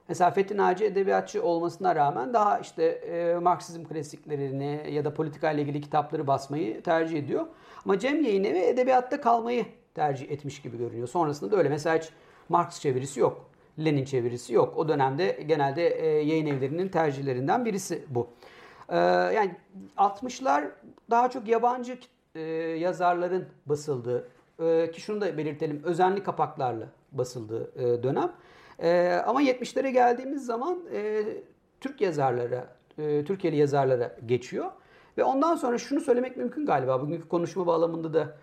Mesela 0.09 0.31
Fethi 0.31 0.57
Naci 0.57 0.85
edebiyatçı 0.85 1.43
olmasına 1.43 1.97
rağmen 1.97 2.35
daha 2.35 2.59
işte 2.59 2.85
e, 2.85 3.35
Marksizm 3.35 3.85
klasiklerini 3.85 4.87
ya 4.91 5.05
da 5.05 5.15
politika 5.15 5.51
ile 5.51 5.63
ilgili 5.63 5.81
kitapları 5.81 6.27
basmayı 6.27 6.83
tercih 6.83 7.19
ediyor. 7.19 7.47
Ama 7.85 7.99
Cem 7.99 8.25
Yayın 8.25 8.45
Evi 8.45 8.59
edebiyatta 8.59 9.21
kalmayı 9.21 9.67
tercih 9.95 10.31
etmiş 10.31 10.63
gibi 10.63 10.79
görünüyor. 10.79 11.09
Sonrasında 11.09 11.51
da 11.51 11.57
öyle. 11.57 11.69
Mesela 11.69 11.99
hiç 11.99 12.09
Marx 12.49 12.81
çevirisi 12.81 13.21
yok. 13.21 13.51
Lenin 13.85 14.05
çevirisi 14.05 14.55
yok. 14.55 14.77
O 14.77 14.89
dönemde 14.89 15.45
genelde 15.47 15.89
e, 15.89 16.07
yayın 16.07 16.47
evlerinin 16.47 16.89
tercihlerinden 16.89 17.65
birisi 17.65 18.05
bu. 18.09 18.29
E, 18.89 18.97
yani 18.97 19.57
60'lar 19.97 20.65
daha 21.11 21.31
çok 21.31 21.49
yabancı 21.49 21.99
e, 22.37 22.41
yazarların 22.79 23.45
basıldığı 23.67 24.29
e, 24.61 24.91
ki 24.91 25.01
şunu 25.01 25.21
da 25.21 25.39
belirtelim 25.39 25.83
özenli 25.85 26.23
kapaklarla 26.23 26.87
basıldığı 27.13 27.71
e, 27.77 28.03
dönem. 28.03 28.33
Ama 29.27 29.43
70'lere 29.43 29.89
geldiğimiz 29.89 30.47
zaman 30.47 30.79
Türk 31.81 32.01
yazarlara, 32.01 32.67
Türkiye'li 32.97 33.57
yazarlara 33.57 34.17
geçiyor. 34.27 34.71
Ve 35.19 35.25
ondan 35.25 35.57
sonra 35.57 35.79
şunu 35.79 36.01
söylemek 36.01 36.37
mümkün 36.37 36.67
galiba 36.67 37.03
bugünkü 37.03 37.29
konuşma 37.29 37.67
bağlamında 37.67 38.15
da 38.15 38.37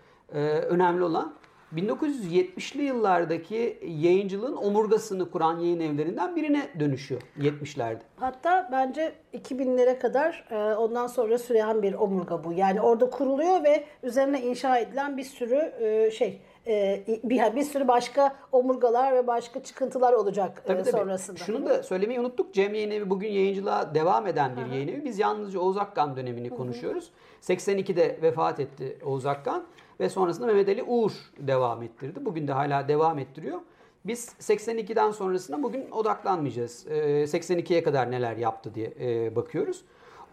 önemli 0.68 1.04
olan 1.04 1.34
1970'li 1.76 2.82
yıllardaki 2.82 3.78
yayıncılığın 3.86 4.56
omurgasını 4.56 5.30
kuran 5.30 5.58
yayın 5.58 5.80
evlerinden 5.80 6.36
birine 6.36 6.68
dönüşüyor 6.80 7.22
70'lerde. 7.38 8.00
Hatta 8.16 8.68
bence 8.72 9.12
2000'lere 9.34 9.98
kadar 9.98 10.44
e, 10.50 10.74
ondan 10.74 11.06
sonra 11.06 11.38
süren 11.38 11.82
bir 11.82 11.94
omurga 11.94 12.44
bu. 12.44 12.52
Yani 12.52 12.80
orada 12.80 13.10
kuruluyor 13.10 13.64
ve 13.64 13.84
üzerine 14.02 14.42
inşa 14.42 14.78
edilen 14.78 15.16
bir 15.16 15.24
sürü 15.24 15.72
e, 15.80 16.10
şey 16.10 16.40
e, 16.66 17.04
bir, 17.24 17.56
bir 17.56 17.62
sürü 17.62 17.88
başka 17.88 18.36
omurgalar 18.52 19.14
ve 19.14 19.26
başka 19.26 19.62
çıkıntılar 19.62 20.12
olacak 20.12 20.62
tabii, 20.66 20.82
tabii. 20.82 20.90
sonrasında. 20.90 21.38
Şunu 21.38 21.66
da 21.66 21.82
söylemeyi 21.82 22.20
unuttuk. 22.20 22.54
Cem 22.54 22.74
Yayın 22.74 22.90
Evi 22.90 23.10
bugün 23.10 23.28
yayıncılığa 23.28 23.94
devam 23.94 24.26
eden 24.26 24.56
bir 24.56 24.62
Aha. 24.62 24.74
yayın 24.74 24.88
evi. 24.88 25.04
Biz 25.04 25.18
yalnızca 25.18 25.60
Oğuz 25.60 25.76
Akkan 25.76 26.16
dönemini 26.16 26.48
Hı-hı. 26.48 26.56
konuşuyoruz. 26.56 27.10
82'de 27.42 28.18
vefat 28.22 28.60
etti 28.60 28.98
Oğuz 29.04 29.26
Akkan 29.26 29.64
ve 30.00 30.08
sonrasında 30.08 30.46
Mehmet 30.46 30.68
Ali 30.68 30.82
Uğur 30.82 31.12
devam 31.38 31.82
ettirdi. 31.82 32.24
Bugün 32.24 32.48
de 32.48 32.52
hala 32.52 32.88
devam 32.88 33.18
ettiriyor. 33.18 33.58
Biz 34.04 34.28
82'den 34.40 35.10
sonrasına 35.10 35.62
bugün 35.62 35.90
odaklanmayacağız. 35.90 36.86
82'ye 36.86 37.82
kadar 37.82 38.10
neler 38.10 38.36
yaptı 38.36 38.74
diye 38.74 39.36
bakıyoruz. 39.36 39.84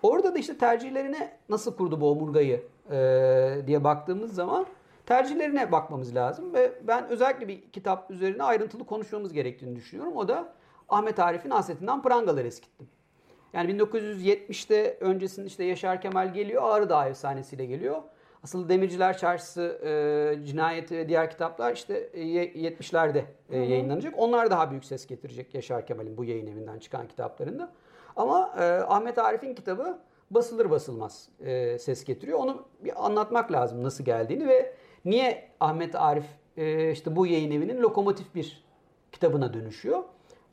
Orada 0.03 0.35
da 0.35 0.39
işte 0.39 0.57
tercihlerine 0.57 1.37
nasıl 1.49 1.75
kurdu 1.75 2.01
bu 2.01 2.11
omurgayı 2.11 2.63
diye 3.67 3.83
baktığımız 3.83 4.35
zaman 4.35 4.65
tercihlerine 5.05 5.71
bakmamız 5.71 6.15
lazım. 6.15 6.53
Ve 6.53 6.71
ben 6.87 7.07
özellikle 7.07 7.47
bir 7.47 7.61
kitap 7.61 8.11
üzerine 8.11 8.43
ayrıntılı 8.43 8.85
konuşmamız 8.85 9.33
gerektiğini 9.33 9.75
düşünüyorum. 9.75 10.15
O 10.15 10.27
da 10.27 10.53
Ahmet 10.89 11.19
Arif'in 11.19 11.49
Hasretinden 11.49 12.01
Prangalar 12.01 12.45
Eskittim. 12.45 12.87
Yani 13.53 13.71
1970'te 13.71 14.97
öncesinde 14.99 15.47
işte 15.47 15.63
Yaşar 15.63 16.01
Kemal 16.01 16.33
geliyor, 16.33 16.63
Ağrı 16.65 16.89
Dağı 16.89 17.09
efsanesiyle 17.09 17.65
geliyor. 17.65 18.01
Asıl 18.43 18.69
Demirciler 18.69 19.17
Çarşısı, 19.17 19.61
e, 19.61 20.45
Cinayeti 20.45 20.97
ve 20.97 21.09
diğer 21.09 21.31
kitaplar 21.31 21.73
işte 21.73 22.09
e, 22.13 22.21
70'lerde 22.21 23.23
e, 23.49 23.57
yayınlanacak. 23.57 24.13
Onlar 24.17 24.51
daha 24.51 24.71
büyük 24.71 24.85
ses 24.85 25.07
getirecek 25.07 25.55
Yaşar 25.55 25.85
Kemal'in 25.85 26.17
bu 26.17 26.23
yayın 26.23 26.47
evinden 26.47 26.79
çıkan 26.79 27.07
kitaplarında. 27.07 27.71
Ama 28.15 28.53
e, 28.59 28.63
Ahmet 28.63 29.17
Arif'in 29.17 29.55
kitabı 29.55 29.99
basılır 30.31 30.69
basılmaz 30.69 31.29
e, 31.39 31.79
ses 31.79 32.03
getiriyor. 32.03 32.39
Onu 32.39 32.65
bir 32.79 33.05
anlatmak 33.05 33.51
lazım 33.51 33.83
nasıl 33.83 34.03
geldiğini 34.03 34.47
ve 34.47 34.73
Niye 35.05 35.49
Ahmet 35.59 35.95
Arif 35.95 36.25
e, 36.57 36.91
işte 36.91 37.15
bu 37.15 37.27
yayın 37.27 37.51
evinin 37.51 37.81
lokomotif 37.81 38.35
bir 38.35 38.63
kitabına 39.11 39.53
dönüşüyor? 39.53 40.03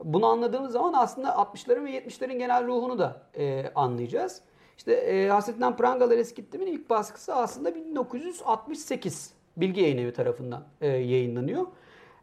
Bunu 0.05 0.27
anladığımız 0.27 0.72
zaman 0.72 0.92
aslında 0.92 1.29
60'ların 1.29 1.85
ve 1.85 1.90
70'lerin 1.90 2.38
genel 2.38 2.66
ruhunu 2.66 2.98
da 2.98 3.22
e, 3.38 3.72
anlayacağız. 3.74 4.42
İşte 4.79 4.93
e, 4.93 5.29
Hasretinden 5.29 5.77
Prangalar 5.77 6.19
Eskittim'in 6.19 6.67
ilk 6.67 6.91
baskısı 6.91 7.35
aslında 7.35 7.75
1968 7.75 9.33
Bilgi 9.57 9.81
Yayın 9.81 9.99
Evi 9.99 10.12
tarafından 10.12 10.64
e, 10.81 10.87
yayınlanıyor. 10.87 11.67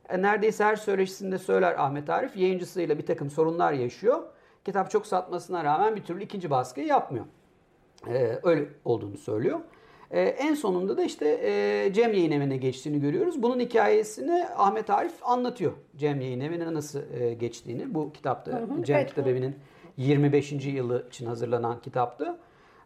E, 0.10 0.22
neredeyse 0.22 0.64
her 0.64 0.76
söyleşisinde 0.76 1.38
söyler 1.38 1.76
Ahmet 1.80 2.10
Arif 2.10 2.38
yayıncısıyla 2.38 2.98
bir 2.98 3.06
takım 3.06 3.30
sorunlar 3.30 3.74
yaşıyor. 3.74 4.24
Kitap 4.66 4.92
çok 4.92 5.08
satmasına 5.08 5.64
rağmen 5.64 5.96
bir 5.96 6.04
türlü 6.04 6.24
ikinci 6.24 6.50
baskıyı 6.50 6.88
yapmıyor. 6.88 7.26
E, 8.08 8.40
öyle 8.44 8.66
olduğunu 8.86 9.18
söylüyor. 9.18 9.60
E, 10.12 10.22
en 10.22 10.54
sonunda 10.54 10.98
da 10.98 11.04
işte 11.04 11.40
e, 11.44 11.94
Cem 11.94 12.14
Yayın 12.14 12.32
Evi'ne 12.32 12.58
geçtiğini 12.58 13.02
görüyoruz. 13.02 13.44
Bunun 13.44 13.60
hikayesini 13.60 14.48
Ahmet 14.58 14.90
Arif 14.90 15.14
anlatıyor. 15.24 15.74
Cem 15.96 16.22
Yayın 16.22 16.40
Evi'ne 16.40 16.74
nasıl 16.74 17.00
e, 17.14 17.34
geçtiğini. 17.34 17.94
Bu 17.94 18.12
kitapta 18.14 18.52
hı 18.52 18.56
hı, 18.56 18.84
Cem 18.84 18.98
evet, 18.98 19.10
Kitap 19.10 19.28
Evi'nin 19.28 19.56
25. 19.98 20.52
yılı 20.52 21.08
için 21.08 21.26
hazırlanan 21.26 21.82
kitaptı. 21.82 22.38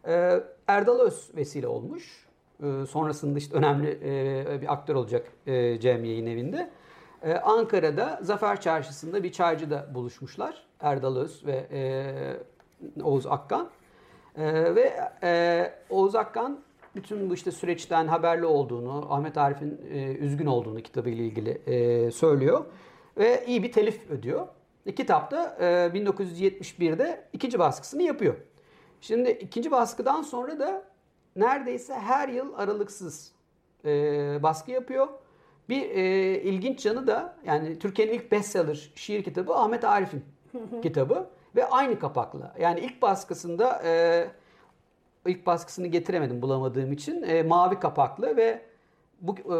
E, 0.06 0.40
Erdal 0.66 0.98
Öz 0.98 1.30
vesile 1.36 1.68
olmuş. 1.68 2.26
E, 2.62 2.86
sonrasında 2.86 3.38
işte 3.38 3.56
önemli 3.56 3.98
e, 4.04 4.60
bir 4.60 4.72
aktör 4.72 4.94
olacak 4.94 5.26
e, 5.46 5.80
Cem 5.80 6.04
Yayın 6.04 6.26
Evi'nde. 6.26 6.70
E, 7.22 7.34
Ankara'da 7.34 8.18
Zafer 8.22 8.60
Çarşısı'nda 8.60 9.22
bir 9.22 9.32
çaycıda 9.32 9.94
buluşmuşlar. 9.94 10.62
Erdal 10.80 11.16
Öz 11.16 11.46
ve 11.46 11.66
e, 11.72 13.02
Oğuz 13.02 13.26
Akkan. 13.26 13.68
Ve 14.38 14.92
e, 15.22 15.72
Oğuz 15.90 16.14
Akkan 16.14 16.60
bütün 16.94 17.30
bu 17.30 17.34
işte 17.34 17.50
süreçten 17.50 18.06
haberli 18.06 18.46
olduğunu, 18.46 19.06
Ahmet 19.10 19.38
Arif'in 19.38 19.80
e, 19.92 20.14
üzgün 20.14 20.46
olduğunu 20.46 20.80
kitabıyla 20.80 21.24
ilgili 21.24 21.60
söylüyor. 22.12 22.64
Ve 23.18 23.44
iyi 23.46 23.62
bir 23.62 23.72
telif 23.72 24.10
ödüyor. 24.10 24.46
E, 24.86 24.94
kitap 24.94 25.30
da 25.30 25.56
e, 25.60 25.64
1971'de 25.98 27.24
ikinci 27.32 27.58
baskısını 27.58 28.02
yapıyor. 28.02 28.34
Şimdi 29.00 29.30
ikinci 29.30 29.70
baskıdan 29.70 30.22
sonra 30.22 30.58
da 30.58 30.82
neredeyse 31.36 31.94
her 31.94 32.28
yıl 32.28 32.54
aralıksız 32.54 33.32
e, 33.84 33.88
baskı 34.42 34.70
yapıyor. 34.70 35.08
Bir 35.68 35.90
e, 35.90 36.42
ilginç 36.42 36.86
yanı 36.86 37.06
da 37.06 37.36
yani 37.46 37.78
Türkiye'nin 37.78 38.12
ilk 38.12 38.32
bestseller 38.32 38.90
şiir 38.94 39.24
kitabı 39.24 39.54
Ahmet 39.54 39.84
Arif'in 39.84 40.24
kitabı 40.82 41.30
ve 41.56 41.66
aynı 41.66 41.98
kapakla. 41.98 42.54
Yani 42.60 42.80
ilk 42.80 43.02
baskısında 43.02 43.82
e, 43.84 44.26
ilk 45.26 45.46
baskısını 45.46 45.86
getiremedim 45.86 46.42
bulamadığım 46.42 46.92
için. 46.92 47.22
E, 47.22 47.42
mavi 47.42 47.80
kapaklı 47.80 48.36
ve 48.36 48.62
bu 49.20 49.34
e, 49.34 49.56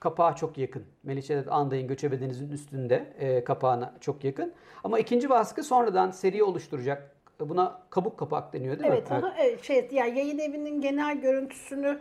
kapağa 0.00 0.36
çok 0.36 0.58
yakın. 0.58 0.84
Melike 1.02 1.44
Anday'ın 1.50 1.88
Göçebe 1.88 2.20
Deniz'in 2.20 2.50
üstünde 2.50 3.14
e, 3.18 3.44
kapağına 3.44 3.94
çok 4.00 4.24
yakın. 4.24 4.52
Ama 4.84 4.98
ikinci 4.98 5.30
baskı 5.30 5.62
sonradan 5.62 6.10
seri 6.10 6.42
oluşturacak. 6.42 7.15
Buna 7.40 7.78
kabuk 7.90 8.18
kapak 8.18 8.52
deniyor 8.52 8.78
değil 8.78 8.90
evet, 8.92 9.10
mi? 9.10 9.16
Aha, 9.16 9.34
evet. 9.40 9.64
Şey, 9.64 9.88
yani 9.92 10.18
yayın 10.18 10.38
evinin 10.38 10.80
genel 10.80 11.20
görüntüsünü 11.20 11.98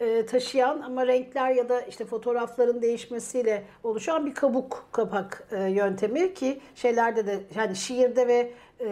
e, 0.00 0.26
taşıyan 0.26 0.80
ama 0.80 1.06
renkler 1.06 1.50
ya 1.50 1.68
da 1.68 1.80
işte 1.80 2.04
fotoğrafların 2.04 2.82
değişmesiyle 2.82 3.64
oluşan 3.84 4.26
bir 4.26 4.34
kabuk 4.34 4.88
kapak 4.92 5.48
e, 5.50 5.62
yöntemi 5.62 6.34
ki 6.34 6.60
şeylerde 6.74 7.26
de 7.26 7.40
yani 7.54 7.76
şiirde 7.76 8.26
ve 8.26 8.52
e, 8.80 8.86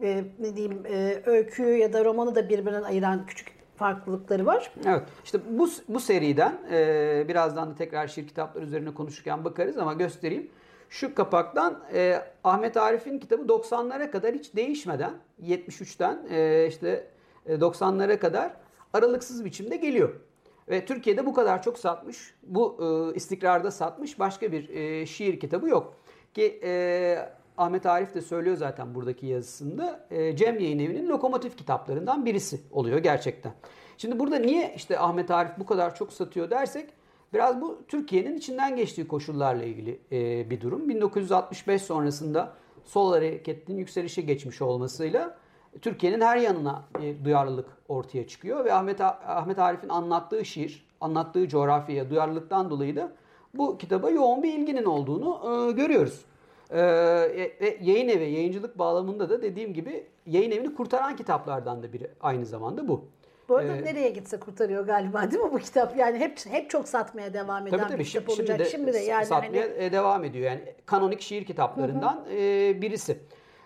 e, 0.00 0.24
ne 0.38 0.56
diyeyim 0.56 0.82
e, 0.86 1.22
öyküyü 1.26 1.76
ya 1.76 1.92
da 1.92 2.04
romanı 2.04 2.34
da 2.34 2.48
birbirinden 2.48 2.82
ayıran 2.82 3.26
küçük 3.26 3.56
farklılıkları 3.76 4.46
var. 4.46 4.72
Evet. 4.86 5.02
İşte 5.24 5.38
bu 5.50 5.68
bu 5.88 6.00
seriden 6.00 6.58
e, 6.72 7.24
birazdan 7.28 7.70
da 7.70 7.74
tekrar 7.74 8.08
şiir 8.08 8.28
kitapları 8.28 8.64
üzerine 8.64 8.94
konuşurken 8.94 9.44
bakarız 9.44 9.78
ama 9.78 9.92
göstereyim. 9.92 10.50
Şu 10.90 11.14
kapaktan 11.14 11.80
e, 11.94 12.22
Ahmet 12.44 12.76
Arif'in 12.76 13.18
kitabı 13.18 13.42
90'lara 13.42 14.10
kadar 14.10 14.34
hiç 14.34 14.56
değişmeden 14.56 15.14
73'ten 15.42 16.18
e, 16.30 16.66
işte 16.68 17.06
90'lara 17.48 18.12
e, 18.12 18.18
kadar 18.18 18.52
aralıksız 18.92 19.44
biçimde 19.44 19.76
geliyor. 19.76 20.20
Ve 20.68 20.86
Türkiye'de 20.86 21.26
bu 21.26 21.34
kadar 21.34 21.62
çok 21.62 21.78
satmış, 21.78 22.34
bu 22.42 22.78
e, 22.80 23.16
istikrarda 23.16 23.70
satmış 23.70 24.18
başka 24.18 24.52
bir 24.52 24.68
e, 24.68 25.06
şiir 25.06 25.40
kitabı 25.40 25.68
yok. 25.68 25.94
Ki 26.34 26.60
e, 26.64 27.18
Ahmet 27.58 27.86
Arif 27.86 28.14
de 28.14 28.20
söylüyor 28.20 28.56
zaten 28.56 28.94
buradaki 28.94 29.26
yazısında. 29.26 30.06
E, 30.10 30.36
Cem 30.36 30.58
Yayın 30.58 30.78
Evi'nin 30.78 31.08
lokomotif 31.08 31.56
kitaplarından 31.56 32.26
birisi 32.26 32.60
oluyor 32.70 32.98
gerçekten. 32.98 33.52
Şimdi 33.98 34.18
burada 34.18 34.36
niye 34.36 34.72
işte 34.76 34.98
Ahmet 34.98 35.30
Arif 35.30 35.52
bu 35.58 35.66
kadar 35.66 35.94
çok 35.94 36.12
satıyor 36.12 36.50
dersek 36.50 36.90
biraz 37.34 37.60
bu 37.60 37.78
Türkiye'nin 37.88 38.36
içinden 38.36 38.76
geçtiği 38.76 39.08
koşullarla 39.08 39.64
ilgili 39.64 40.00
e, 40.12 40.50
bir 40.50 40.60
durum. 40.60 40.88
1965 40.88 41.82
sonrasında 41.82 42.52
sol 42.84 43.12
hareketinin 43.12 43.78
yükselişe 43.78 44.22
geçmiş 44.22 44.62
olmasıyla 44.62 45.36
Türkiye'nin 45.82 46.20
her 46.20 46.36
yanına 46.36 46.84
bir 47.00 47.24
duyarlılık 47.24 47.68
ortaya 47.88 48.26
çıkıyor 48.26 48.64
ve 48.64 48.72
Ahmet 48.72 49.00
Ahmet 49.00 49.58
Arif'in 49.58 49.88
anlattığı 49.88 50.44
şiir, 50.44 50.86
anlattığı 51.00 51.48
coğrafyaya 51.48 52.10
duyarlılıktan 52.10 52.70
dolayı 52.70 52.96
da 52.96 53.12
bu 53.54 53.78
kitaba 53.78 54.10
yoğun 54.10 54.42
bir 54.42 54.58
ilginin 54.58 54.84
olduğunu 54.84 55.40
e, 55.44 55.72
görüyoruz. 55.72 56.24
E, 56.70 56.80
e, 56.80 57.78
yayın 57.82 58.08
evi, 58.08 58.24
yayıncılık 58.24 58.78
bağlamında 58.78 59.30
da 59.30 59.42
dediğim 59.42 59.74
gibi 59.74 60.06
yayın 60.26 60.50
evini 60.50 60.74
kurtaran 60.74 61.16
kitaplardan 61.16 61.82
da 61.82 61.92
biri 61.92 62.10
aynı 62.20 62.46
zamanda 62.46 62.88
bu. 62.88 63.04
Bu 63.48 63.56
arada 63.56 63.76
ee, 63.76 63.84
nereye 63.84 64.10
gitse 64.10 64.40
kurtarıyor 64.40 64.86
galiba 64.86 65.30
değil 65.30 65.42
mi 65.42 65.52
bu 65.52 65.58
kitap? 65.58 65.96
Yani 65.96 66.18
hep 66.18 66.46
hep 66.46 66.70
çok 66.70 66.88
satmaya 66.88 67.34
devam 67.34 67.66
eden 67.66 67.78
tabii, 67.78 67.88
tabii, 67.88 67.98
bir 67.98 68.04
kitap 68.04 68.30
şimdi 68.30 68.40
olacak. 68.40 68.58
De, 68.58 68.64
şimdi 68.64 68.92
de 68.92 68.98
yani 68.98 69.26
satmaya 69.26 69.62
hani... 69.62 69.92
devam 69.92 70.24
ediyor. 70.24 70.44
Yani 70.44 70.74
kanonik 70.86 71.20
şiir 71.20 71.44
kitaplarından 71.44 72.24
hı 72.24 72.30
hı. 72.30 72.34
E, 72.34 72.82
birisi. 72.82 73.18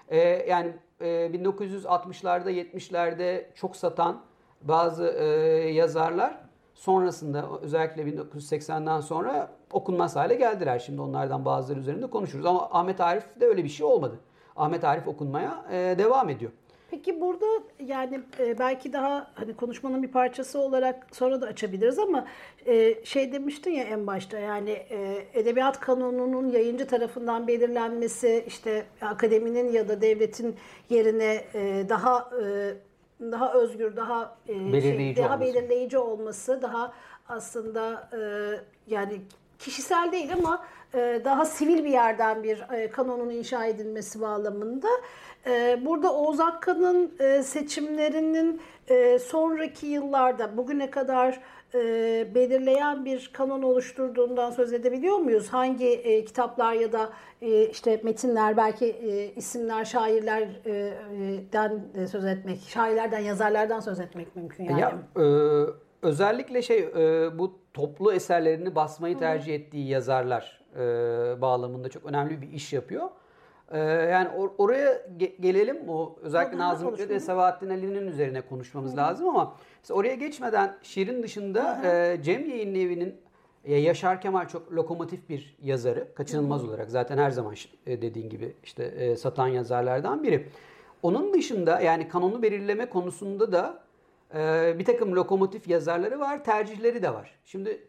E, 0.08 0.18
yani 0.48 0.72
1960'larda 1.00 2.50
70'lerde 2.50 3.44
çok 3.54 3.76
satan 3.76 4.22
bazı 4.62 5.06
e, 5.06 5.24
yazarlar 5.72 6.38
sonrasında 6.74 7.44
özellikle 7.62 8.02
1980'den 8.02 9.00
sonra 9.00 9.50
okunmaz 9.72 10.16
hale 10.16 10.34
geldiler. 10.34 10.78
Şimdi 10.78 11.00
onlardan 11.00 11.44
bazıları 11.44 11.80
üzerinde 11.80 12.06
konuşuruz. 12.06 12.46
Ama 12.46 12.68
Ahmet 12.70 13.00
Arif'te 13.00 13.46
öyle 13.46 13.64
bir 13.64 13.68
şey 13.68 13.86
olmadı. 13.86 14.20
Ahmet 14.56 14.84
Arif 14.84 15.08
okunmaya 15.08 15.64
e, 15.72 15.98
devam 15.98 16.28
ediyor. 16.28 16.52
Peki 16.90 17.20
burada 17.20 17.46
yani 17.86 18.20
e, 18.38 18.58
belki 18.58 18.92
daha 18.92 19.30
hani 19.34 19.56
konuşmanın 19.56 20.02
bir 20.02 20.08
parçası 20.08 20.58
olarak 20.58 21.06
sonra 21.12 21.40
da 21.40 21.46
açabiliriz 21.46 21.98
ama 21.98 22.26
e, 22.66 23.04
şey 23.04 23.32
demiştin 23.32 23.70
ya 23.70 23.84
en 23.84 24.06
başta 24.06 24.38
yani 24.38 24.70
e, 24.70 25.26
edebiyat 25.34 25.80
kanununun 25.80 26.48
yayıncı 26.48 26.86
tarafından 26.86 27.48
belirlenmesi 27.48 28.44
işte 28.46 28.84
akademinin 29.02 29.72
ya 29.72 29.88
da 29.88 30.00
devletin 30.00 30.56
yerine 30.88 31.44
e, 31.54 31.84
daha 31.88 32.30
e, 32.42 32.74
daha 33.20 33.54
özgür, 33.54 33.96
daha 33.96 34.36
e, 34.48 34.72
Belirleyici 34.72 35.14
şey, 35.14 35.24
daha 35.24 35.34
olması. 35.34 35.54
belirleyici 35.54 35.98
olması, 35.98 36.62
daha 36.62 36.92
aslında 37.28 38.08
e, 38.12 38.20
yani 38.86 39.20
kişisel 39.58 40.12
değil 40.12 40.32
ama 40.32 40.64
e, 40.94 41.20
daha 41.24 41.44
sivil 41.44 41.84
bir 41.84 41.90
yerden 41.90 42.42
bir 42.42 42.64
e, 42.72 42.90
kanonun 42.90 43.30
inşa 43.30 43.66
edilmesi 43.66 44.20
bağlamında. 44.20 44.88
E, 45.46 45.80
burada 45.84 46.14
Oğuz 46.14 46.38
Hakkı'nın 46.38 47.12
e, 47.20 47.42
seçimlerinin 47.42 48.60
e, 48.88 49.18
sonraki 49.18 49.86
yıllarda 49.86 50.56
bugüne 50.56 50.90
kadar 50.90 51.40
e, 51.74 51.78
belirleyen 52.34 53.04
bir 53.04 53.30
kanon 53.32 53.62
oluşturduğundan 53.62 54.50
söz 54.50 54.72
edebiliyor 54.72 55.16
muyuz? 55.16 55.48
Hangi 55.48 56.24
kitaplar 56.26 56.72
ya 56.72 56.92
da 56.92 57.10
işte 57.70 58.00
metinler, 58.04 58.56
belki 58.56 58.86
isimler, 59.36 59.84
şairlerden 59.84 61.82
söz 62.06 62.24
etmek, 62.24 62.60
şairlerden, 62.60 63.20
yazarlardan 63.20 63.80
söz 63.80 64.00
etmek 64.00 64.36
mümkün 64.36 64.64
yani. 64.64 64.80
Ya 64.80 64.98
e, 65.16 65.24
özellikle 66.02 66.62
şey 66.62 66.78
e, 66.78 67.38
bu 67.38 67.58
toplu 67.74 68.12
eserlerini 68.12 68.74
basmayı 68.74 69.18
tercih 69.18 69.54
ettiği 69.54 69.88
yazarlar 69.88 70.64
e, 70.74 70.80
bağlamında 71.40 71.88
çok 71.88 72.04
önemli 72.04 72.42
bir 72.42 72.52
iş 72.52 72.72
yapıyor. 72.72 73.08
E, 73.70 73.78
yani 73.88 74.28
or- 74.28 74.50
oraya 74.58 74.92
ge- 75.18 75.40
gelelim. 75.40 75.88
O 75.88 76.16
özellikle 76.22 76.58
da 76.58 76.68
Nazım 76.68 76.92
Hikmet 76.92 77.10
ve. 77.10 77.20
Sebahattin 77.20 77.70
Ali'nin 77.70 78.06
üzerine 78.06 78.40
konuşmamız 78.40 78.96
lazım 78.96 79.28
ama 79.28 79.56
oraya 79.90 80.14
geçmeden 80.14 80.76
şiirin 80.82 81.22
dışında 81.22 81.80
e, 81.84 82.22
Cem 82.22 82.50
Yayın 82.50 82.74
Evi'nin 82.74 83.14
e, 83.64 83.74
Yaşar 83.76 84.20
Kemal 84.20 84.48
çok 84.48 84.72
lokomotif 84.72 85.28
bir 85.28 85.56
yazarı. 85.62 86.14
Kaçınılmaz 86.14 86.64
olarak 86.64 86.90
zaten 86.90 87.18
her 87.18 87.30
zaman 87.30 87.54
e, 87.86 88.02
dediğin 88.02 88.28
gibi 88.28 88.56
işte 88.64 88.84
e, 88.84 89.16
satan 89.16 89.48
yazarlardan 89.48 90.22
biri. 90.22 90.46
Onun 91.02 91.34
dışında 91.34 91.80
yani 91.80 92.08
kanonu 92.08 92.42
belirleme 92.42 92.86
konusunda 92.86 93.52
da 93.52 93.82
e, 94.34 94.74
bir 94.78 94.84
takım 94.84 95.16
lokomotif 95.16 95.68
yazarları 95.68 96.20
var, 96.20 96.44
tercihleri 96.44 97.02
de 97.02 97.14
var. 97.14 97.34
Şimdi 97.44 97.86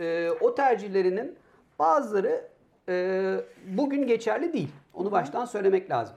e, 0.00 0.30
o 0.40 0.54
tercihlerinin 0.54 1.36
bazıları 1.78 2.48
e, 2.88 3.36
bugün 3.68 4.06
geçerli 4.06 4.52
değil. 4.52 4.70
Onu 4.94 5.12
baştan 5.12 5.44
söylemek 5.44 5.90
lazım. 5.90 6.16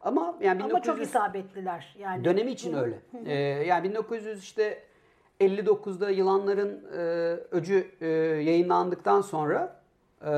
Ama 0.00 0.38
yani 0.40 0.62
Ama 0.62 0.82
çok 0.82 0.96
1900 0.96 1.08
isabetliler 1.08 1.96
yani. 1.98 2.24
Dönemi 2.24 2.50
için 2.50 2.74
öyle. 2.74 2.98
Ee, 3.26 3.34
yani 3.42 3.90
1900 3.90 4.42
işte 4.42 4.82
59'da 5.40 6.10
Yılanların 6.10 6.84
e, 6.96 7.00
Öcü 7.50 7.90
e, 8.00 8.06
yayınlandıktan 8.42 9.20
sonra 9.20 9.80
e, 10.20 10.32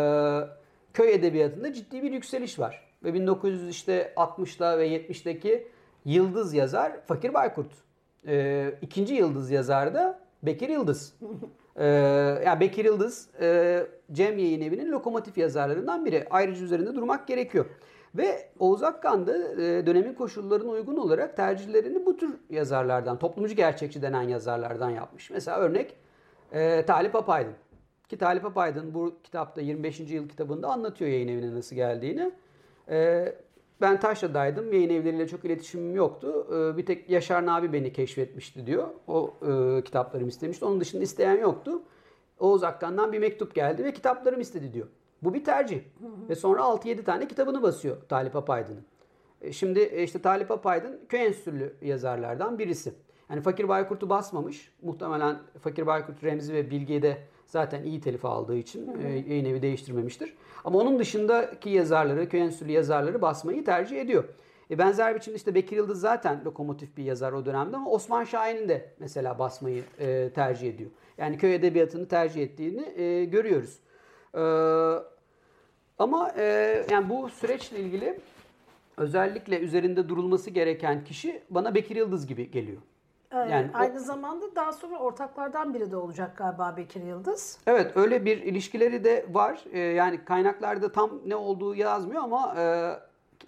köy 0.95 1.15
edebiyatında 1.15 1.73
ciddi 1.73 2.03
bir 2.03 2.13
yükseliş 2.13 2.59
var. 2.59 2.85
Ve 3.05 3.15
1900 3.15 3.69
işte 3.69 4.13
60'da 4.17 4.79
ve 4.79 4.89
70'deki 4.89 5.69
yıldız 6.05 6.55
yazar 6.55 6.93
Fakir 7.07 7.35
Baykurt. 7.35 7.73
E, 8.27 8.75
ikinci 8.83 9.15
yıldız 9.15 9.51
yazar 9.51 9.95
da 9.95 10.21
Bekir 10.43 10.69
Yıldız. 10.69 11.15
E, 11.77 11.87
yani 12.47 12.61
Bekir 12.61 12.85
Yıldız 12.85 13.29
e, 13.41 13.81
Cem 14.13 14.39
Yayın 14.39 14.61
Evi'nin 14.61 14.93
lokomotif 14.93 15.39
yazarlarından 15.39 16.05
biri. 16.05 16.27
Ayrıca 16.31 16.65
üzerinde 16.65 16.95
durmak 16.95 17.27
gerekiyor. 17.27 17.67
Ve 18.15 18.49
Oğuz 18.59 18.83
Akkan 18.83 19.27
da 19.27 19.39
e, 19.63 19.87
dönemin 19.87 20.15
koşullarına 20.15 20.71
uygun 20.71 20.97
olarak 20.97 21.37
tercihlerini 21.37 22.07
bu 22.07 22.17
tür 22.17 22.37
yazarlardan, 22.51 23.19
toplumcu 23.19 23.55
gerçekçi 23.55 24.03
denen 24.03 24.23
yazarlardan 24.23 24.91
yapmış. 24.91 25.31
Mesela 25.31 25.59
örnek 25.59 25.97
e, 26.53 26.85
Talip 26.87 27.15
Apaydın. 27.15 27.55
Ki 28.09 28.19
Talip 28.19 28.45
Apaydın 28.45 28.95
bu 28.95 29.15
kitapta 29.25 29.61
25. 29.61 30.01
yıl 30.01 30.29
kitabında 30.29 30.69
anlatıyor 30.69 31.11
yayın 31.11 31.29
evine 31.29 31.55
nasıl 31.55 31.77
geldiğini. 31.77 32.33
E, 32.89 33.35
ben 33.85 34.01
Taşra'daydım. 34.01 34.73
Yayın 34.73 34.91
evleriyle 34.91 35.29
çok 35.29 35.45
iletişimim 35.45 35.97
yoktu. 35.97 36.47
E, 36.51 36.77
bir 36.77 36.87
tek 36.87 37.11
Yaşar 37.11 37.47
Nabi 37.47 37.73
beni 37.73 37.93
keşfetmişti 37.93 38.67
diyor. 38.67 38.89
O 39.07 39.35
e, 39.43 39.83
kitaplarımı 39.85 40.29
istemişti. 40.29 40.65
Onun 40.65 40.81
dışında 40.81 41.03
isteyen 41.03 41.39
yoktu. 41.39 41.83
Oğuz 42.39 42.65
Akkan'dan 42.65 43.13
bir 43.13 43.19
mektup 43.19 43.55
geldi 43.55 43.85
ve 43.85 43.93
kitaplarımı 43.93 44.43
istedi 44.43 44.73
diyor. 44.73 44.87
Bu 45.23 45.35
bir 45.35 45.45
tercih. 45.45 45.81
Ve 46.29 46.35
sonra 46.35 46.61
6-7 46.61 47.05
tane 47.05 47.29
kitabını 47.29 47.63
basıyor 47.63 47.97
Talip 48.09 48.37
Apaydın'ın. 48.37 48.85
E, 49.41 49.53
Şimdi 49.53 49.81
e, 49.81 50.03
işte 50.03 50.23
Talip 50.23 50.51
Apaydın 50.51 51.01
köy 51.09 51.27
enstitülü 51.27 51.75
yazarlardan 51.83 52.59
birisi. 52.59 52.95
Yani 53.31 53.41
Fakir 53.41 53.69
Baykurt'u 53.69 54.11
basmamış. 54.11 54.73
Muhtemelen 54.83 55.37
Fakir 55.61 55.87
Baykurt, 55.87 56.25
Remzi 56.25 56.55
ve 56.55 56.71
Bilge'yi 56.71 57.03
de 57.03 57.19
zaten 57.47 57.83
iyi 57.83 58.01
telif 58.01 58.25
aldığı 58.25 58.57
için 58.57 59.01
e, 59.03 59.09
yayın 59.09 59.45
evi 59.45 59.63
değiştirmemiştir. 59.63 60.35
Ama 60.65 60.79
onun 60.79 60.99
dışındaki 60.99 61.71
yazarları, 61.71 62.29
köy 62.29 62.41
enstitülü 62.41 62.73
yazarları 62.73 63.23
basmayı 63.23 63.65
tercih 63.65 64.01
ediyor. 64.01 64.25
E 64.71 64.79
benzer 64.79 65.15
biçimde 65.15 65.37
işte 65.37 65.55
Bekir 65.55 65.77
Yıldız 65.77 66.01
zaten 66.01 66.45
lokomotif 66.45 66.97
bir 66.97 67.05
yazar 67.05 67.33
o 67.33 67.47
dönemde 67.47 67.77
ama 67.77 67.91
Osman 67.91 68.25
Şahin'in 68.25 68.69
de 68.69 68.91
mesela 68.99 69.39
basmayı 69.39 69.83
e, 69.99 70.31
tercih 70.35 70.69
ediyor. 70.69 70.91
Yani 71.19 71.39
köy 71.39 71.55
edebiyatını 71.55 72.09
tercih 72.09 72.43
ettiğini 72.43 73.01
e, 73.01 73.25
görüyoruz. 73.25 73.79
Ee, 74.35 74.99
ama 75.99 76.33
e, 76.37 76.45
yani 76.91 77.09
bu 77.09 77.29
süreçle 77.29 77.81
ilgili 77.81 78.19
özellikle 78.97 79.59
üzerinde 79.59 80.09
durulması 80.09 80.51
gereken 80.51 81.05
kişi 81.05 81.43
bana 81.51 81.75
Bekir 81.75 81.97
Yıldız 81.97 82.27
gibi 82.27 82.51
geliyor. 82.51 82.83
Evet, 83.35 83.51
Yani 83.51 83.71
o- 83.75 83.79
aynı 83.79 84.01
zamanda 84.01 84.47
daha 84.57 84.73
sonra 84.73 84.99
ortaklardan 84.99 85.75
biri 85.75 85.91
de 85.91 85.97
olacak 85.97 86.37
galiba 86.37 86.75
Bekir 86.77 87.03
Yıldız. 87.03 87.59
Evet 87.67 87.97
öyle 87.97 88.25
bir 88.25 88.39
ilişkileri 88.43 89.05
de 89.05 89.27
var. 89.33 89.65
Ee, 89.73 89.79
yani 89.81 90.25
kaynaklarda 90.25 90.93
tam 90.93 91.11
ne 91.27 91.37
olduğu 91.37 91.75
yazmıyor 91.75 92.23
ama 92.23 92.55
e, 92.59 92.93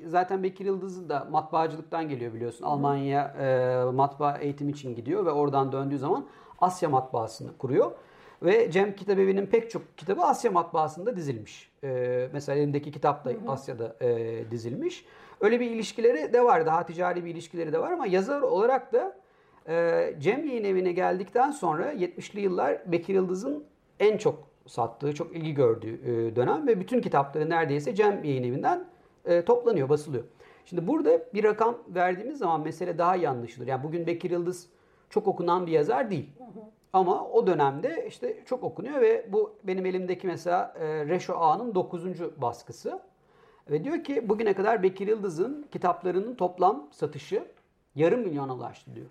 zaten 0.07 0.43
Bekir 0.43 0.65
Yıldız 0.65 1.09
da 1.09 1.27
matbaacılıktan 1.31 2.09
geliyor 2.09 2.35
biliyorsun. 2.35 2.65
Almanya'ya 2.65 3.25
e, 3.41 3.91
matbaa 3.93 4.39
eğitim 4.39 4.69
için 4.69 4.95
gidiyor 4.95 5.27
ve 5.27 5.31
oradan 5.31 5.73
döndüğü 5.73 5.99
zaman 5.99 6.25
Asya 6.61 6.89
matbaasını 6.89 7.59
kuruyor. 7.59 7.91
Ve 8.43 8.71
Cem 8.71 8.97
Kitabevi'nin 8.97 9.47
pek 9.47 9.71
çok 9.71 9.99
kitabı 9.99 10.23
Asya 10.23 10.51
matbaasında 10.51 11.17
dizilmiş. 11.17 11.73
E, 11.85 12.29
mesela 12.33 12.59
elindeki 12.59 12.93
kitap 12.93 13.25
da 13.25 13.33
Asya'da 13.49 13.97
e, 14.01 14.51
dizilmiş. 14.51 15.05
Öyle 15.41 15.61
bir 15.61 15.71
ilişkileri 15.71 16.33
de 16.33 16.45
var. 16.45 16.67
Daha 16.67 16.87
ticari 16.87 17.25
bir 17.25 17.31
ilişkileri 17.31 17.73
de 17.73 17.79
var 17.79 17.93
ama 17.93 18.07
yazar 18.07 18.43
olarak 18.43 18.93
da 18.93 19.17
e, 19.69 20.15
Cem 20.21 20.47
Yayın 20.47 20.65
Evi'ne 20.65 20.93
geldikten 20.93 21.51
sonra 21.51 21.93
70'li 21.93 22.41
yıllar 22.41 22.93
Bekir 22.93 23.15
Yıldız'ın 23.15 23.65
en 24.01 24.19
çok 24.19 24.49
sattığı, 24.67 25.15
çok 25.15 25.37
ilgi 25.37 25.55
gördüğü 25.55 25.95
e, 25.95 26.37
dönem 26.37 26.67
ve 26.67 26.81
bütün 26.81 27.01
kitapları 27.01 27.51
neredeyse 27.51 27.95
Cem 27.95 28.25
Yayın 28.25 28.45
Evi'nden 28.45 28.85
e, 29.25 29.45
toplanıyor, 29.45 29.89
basılıyor. 29.89 30.25
Şimdi 30.65 30.87
burada 30.87 31.35
bir 31.35 31.45
rakam 31.45 31.79
verdiğimiz 31.89 32.39
zaman 32.39 32.61
mesele 32.61 32.99
daha 32.99 33.17
iyi 33.17 33.29
anlaşılır. 33.29 33.67
Yani 33.67 33.83
bugün 33.83 34.07
Bekir 34.07 34.31
Yıldız 34.31 34.69
çok 35.11 35.29
okunan 35.29 35.67
bir 35.67 35.73
yazar 35.73 36.11
değil. 36.11 36.31
Ama 36.93 37.29
o 37.29 37.47
dönemde 37.47 38.05
işte 38.09 38.45
çok 38.45 38.65
okunuyor 38.65 39.01
ve 39.01 39.27
bu 39.33 39.55
benim 39.65 39.87
elimdeki 39.87 40.27
mesela 40.27 40.75
e, 40.79 41.07
Reşo 41.07 41.35
Ağa'nın 41.35 41.75
9. 41.75 42.03
baskısı. 42.43 43.01
Ve 43.71 43.85
diyor 43.85 44.05
ki 44.05 44.29
bugüne 44.29 44.55
kadar 44.55 44.83
Bekir 44.83 45.07
Yıldız'ın 45.07 45.67
kitaplarının 45.73 46.35
toplam 46.35 46.89
satışı 46.91 47.45
yarım 47.95 48.21
milyona 48.21 48.55
ulaştı 48.55 48.95
diyor. 48.95 49.07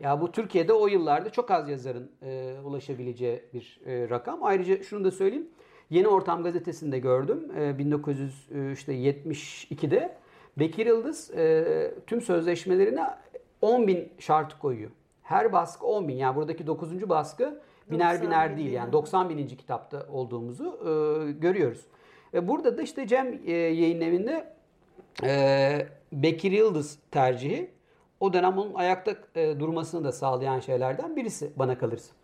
Ya 0.00 0.20
bu 0.20 0.32
Türkiye'de 0.32 0.72
o 0.72 0.86
yıllarda 0.86 1.30
çok 1.30 1.50
az 1.50 1.68
yazarın 1.68 2.10
e, 2.22 2.54
ulaşabileceği 2.64 3.42
bir 3.54 3.80
e, 3.86 4.08
rakam. 4.10 4.38
Ayrıca 4.42 4.82
şunu 4.82 5.04
da 5.04 5.10
söyleyeyim. 5.10 5.48
Yeni 5.90 6.08
Ortam 6.08 6.42
gazetesinde 6.42 6.98
gördüm. 6.98 7.50
E, 7.56 7.60
1972'de 7.60 10.16
Bekir 10.58 10.86
Yıldız 10.86 11.30
e, 11.30 11.94
tüm 12.06 12.20
sözleşmelerine 12.20 13.04
10 13.60 13.86
bin 13.86 14.08
şart 14.18 14.58
koyuyor. 14.58 14.90
Her 15.22 15.52
baskı 15.52 15.86
10 15.86 16.08
bin. 16.08 16.14
Yani 16.14 16.36
buradaki 16.36 16.66
9. 16.66 17.08
baskı 17.08 17.60
biner 17.90 18.14
90 18.14 18.28
biner 18.28 18.50
bin 18.50 18.56
değil. 18.56 18.72
yani. 18.72 18.84
Yani 18.84 18.92
90 18.92 19.30
bininci 19.30 19.56
kitapta 19.56 20.06
olduğumuzu 20.12 20.64
e, 20.64 21.32
görüyoruz. 21.32 21.80
Ve 22.34 22.48
burada 22.48 22.78
da 22.78 22.82
işte 22.82 23.06
Cem 23.06 23.40
e, 23.46 23.52
yayın 23.52 24.00
evinde 24.00 24.52
e, 25.22 25.86
Bekir 26.12 26.52
Yıldız 26.52 26.98
tercihi 27.10 27.70
o 28.20 28.32
dönem 28.32 28.58
onun 28.58 28.74
ayakta 28.74 29.14
e, 29.34 29.60
durmasını 29.60 30.04
da 30.04 30.12
sağlayan 30.12 30.60
şeylerden 30.60 31.16
birisi 31.16 31.52
bana 31.56 31.78
kalırsa. 31.78 32.14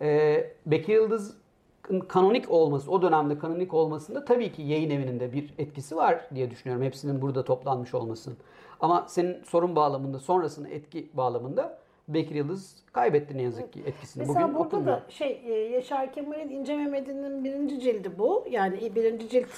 E, 0.00 0.50
Bekir 0.66 0.94
Yıldız'ın 0.94 2.00
kanonik 2.00 2.50
olması, 2.50 2.90
o 2.90 3.02
dönemde 3.02 3.38
kanonik 3.38 3.74
olmasında 3.74 4.24
tabii 4.24 4.52
ki 4.52 4.62
yayın 4.62 4.90
evinin 4.90 5.20
de 5.20 5.32
bir 5.32 5.54
etkisi 5.58 5.96
var 5.96 6.28
diye 6.34 6.50
düşünüyorum. 6.50 6.84
Hepsinin 6.84 7.22
burada 7.22 7.44
toplanmış 7.44 7.94
olmasının. 7.94 8.36
Ama 8.80 9.04
senin 9.08 9.42
sorun 9.42 9.76
bağlamında, 9.76 10.18
sonrasının 10.18 10.70
etki 10.70 11.10
bağlamında 11.14 11.78
Bekir 12.08 12.34
Yıldız 12.34 12.76
kaybetti 12.92 13.38
ne 13.38 13.42
yazık 13.42 13.72
ki 13.72 13.82
etkisini. 13.86 14.20
Mesela 14.26 14.44
Bugün 14.44 14.54
burada 14.54 14.66
okunmuyor. 14.66 14.96
da 14.96 15.10
şey 15.10 15.42
e, 15.46 15.52
Yaşar 15.52 16.12
Kemal'in 16.12 16.48
İnce 16.48 16.76
Mehmet'in 16.76 17.44
birinci 17.44 17.80
cildi 17.80 18.18
bu. 18.18 18.44
Yani 18.50 18.94
birinci 18.94 19.28
cilt 19.28 19.48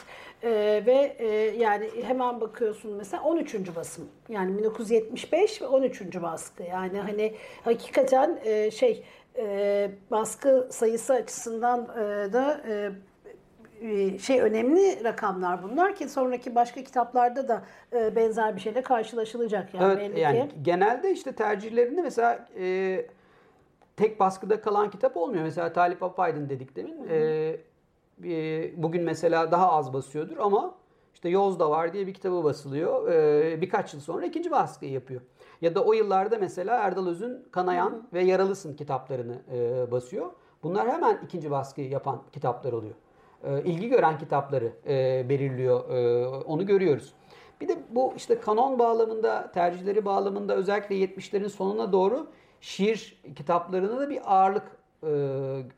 e, 0.42 0.50
ve 0.86 1.16
e, 1.18 1.26
yani 1.58 1.90
hemen 2.02 2.40
bakıyorsun 2.40 2.92
mesela 2.92 3.22
13. 3.22 3.76
basım. 3.76 4.08
Yani 4.28 4.58
1975 4.58 5.62
ve 5.62 5.66
13. 5.66 6.22
baskı. 6.22 6.62
Yani 6.62 6.98
hani 6.98 7.34
hakikaten 7.64 8.40
e, 8.44 8.70
şey 8.70 9.04
e, 9.38 9.90
baskı 10.10 10.68
sayısı 10.70 11.14
açısından 11.14 11.82
e, 11.84 12.32
da 12.32 12.60
e, 12.68 12.72
e, 12.72 12.90
şey 14.20 14.40
önemli 14.40 15.04
rakamlar 15.04 15.62
bunlar 15.62 15.96
ki 15.96 16.08
sonraki 16.08 16.54
başka 16.54 16.82
kitaplarda 16.84 17.48
da 17.48 17.62
e, 17.92 18.16
benzer 18.16 18.56
bir 18.56 18.60
şeyle 18.60 18.82
karşılaşılacak 18.82 19.74
yani 19.74 19.84
Evet 19.92 20.10
belli 20.10 20.20
yani 20.20 20.48
ki. 20.48 20.54
genelde 20.62 21.10
işte 21.10 21.32
tercihlerinde 21.32 22.02
mesela 22.02 22.48
e, 22.58 23.06
tek 23.96 24.20
baskıda 24.20 24.60
kalan 24.60 24.90
kitap 24.90 25.16
olmuyor. 25.16 25.42
Mesela 25.42 25.72
Talip 25.72 26.02
Apaydın 26.02 26.48
dedik 26.48 26.76
demin. 26.76 27.06
E, 27.10 27.16
e, 28.24 28.82
bugün 28.82 29.02
mesela 29.02 29.50
daha 29.50 29.72
az 29.72 29.92
basıyordur 29.92 30.36
ama 30.38 30.74
işte 31.14 31.28
Yozda 31.28 31.70
var 31.70 31.92
diye 31.92 32.06
bir 32.06 32.14
kitabı 32.14 32.44
basılıyor. 32.44 33.12
E, 33.12 33.60
birkaç 33.60 33.94
yıl 33.94 34.00
sonra 34.00 34.26
ikinci 34.26 34.50
baskıyı 34.50 34.92
yapıyor. 34.92 35.20
Ya 35.60 35.74
da 35.74 35.84
o 35.84 35.92
yıllarda 35.92 36.38
mesela 36.38 36.76
Erdal 36.76 37.06
Öz'ün 37.06 37.44
Kanayan 37.50 38.08
ve 38.12 38.22
Yaralısın 38.22 38.76
kitaplarını 38.76 39.38
e, 39.52 39.90
basıyor. 39.90 40.30
Bunlar 40.62 40.88
hemen 40.92 41.18
ikinci 41.24 41.50
baskıyı 41.50 41.88
yapan 41.90 42.22
kitaplar 42.32 42.72
oluyor. 42.72 42.94
E, 43.44 43.62
ilgi 43.64 43.88
gören 43.88 44.18
kitapları 44.18 44.72
e, 44.88 45.26
belirliyor. 45.28 45.90
E, 45.90 46.26
onu 46.26 46.66
görüyoruz. 46.66 47.12
Bir 47.60 47.68
de 47.68 47.76
bu 47.90 48.12
işte 48.16 48.40
kanon 48.40 48.78
bağlamında, 48.78 49.52
tercihleri 49.52 50.04
bağlamında 50.04 50.56
özellikle 50.56 50.94
70'lerin 50.94 51.48
sonuna 51.48 51.92
doğru 51.92 52.26
şiir 52.60 53.22
kitaplarına 53.36 54.00
da 54.00 54.10
bir 54.10 54.20
ağırlık 54.24 54.76
e, 55.02 55.08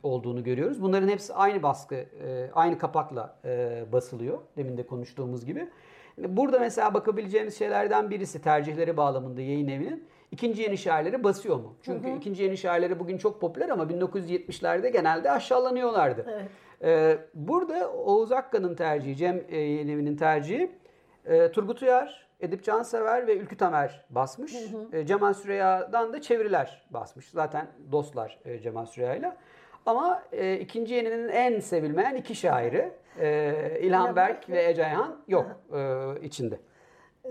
olduğunu 0.03 0.43
görüyoruz. 0.43 0.81
Bunların 0.81 1.07
hepsi 1.07 1.33
aynı 1.33 1.63
baskı, 1.63 1.95
e, 1.95 2.49
aynı 2.53 2.77
kapakla 2.77 3.35
e, 3.45 3.83
basılıyor. 3.91 4.39
Demin 4.57 4.77
de 4.77 4.87
konuştuğumuz 4.87 5.45
gibi. 5.45 5.69
Burada 6.17 6.59
mesela 6.59 6.93
bakabileceğimiz 6.93 7.57
şeylerden 7.59 8.09
birisi 8.09 8.41
tercihleri 8.41 8.97
bağlamında 8.97 9.41
yayın 9.41 9.67
evinin 9.67 10.07
ikinci 10.31 10.61
yeni 10.61 10.77
şairleri 10.77 11.23
basıyor 11.23 11.55
mu? 11.55 11.75
Çünkü 11.81 12.17
ikinci 12.17 12.43
yeni 12.43 12.57
şairleri 12.57 12.99
bugün 12.99 13.17
çok 13.17 13.41
popüler 13.41 13.69
ama 13.69 13.83
1970'lerde 13.83 14.89
genelde 14.89 15.31
aşağılanıyorlardı. 15.31 16.25
Evet. 16.29 16.49
Ee, 16.83 17.17
burada 17.33 17.91
Oğuz 17.91 18.31
Akka'nın 18.31 18.75
tercihi, 18.75 19.15
Cem 19.15 19.43
e, 19.49 19.57
Yayınevi'nin 19.57 20.15
tercihi 20.17 20.71
e, 21.25 21.51
Turgut 21.51 21.81
Uyar, 21.81 22.29
Edip 22.39 22.63
Cansever 22.63 23.27
ve 23.27 23.37
Ülkü 23.37 23.57
Tamer 23.57 24.05
basmış. 24.09 24.55
E, 24.93 25.05
Cemal 25.05 25.33
Süreyya'dan 25.33 26.13
da 26.13 26.21
çeviriler 26.21 26.87
basmış. 26.89 27.29
Zaten 27.29 27.67
dostlar 27.91 28.39
e, 28.45 28.59
Cemal 28.59 28.85
Süreyya'yla. 28.85 29.37
Ama 29.85 30.23
e, 30.31 30.59
ikinci 30.59 30.93
yeninin 30.93 31.29
en 31.29 31.59
sevilmeyen 31.59 32.15
iki 32.15 32.35
şairi 32.35 32.91
e, 33.19 33.79
İlhan 33.81 34.15
Berk 34.15 34.49
ve 34.49 34.69
Ece 34.69 34.85
Ayhan 34.85 35.21
yok 35.27 35.61
e, 35.73 36.05
içinde. 36.21 36.59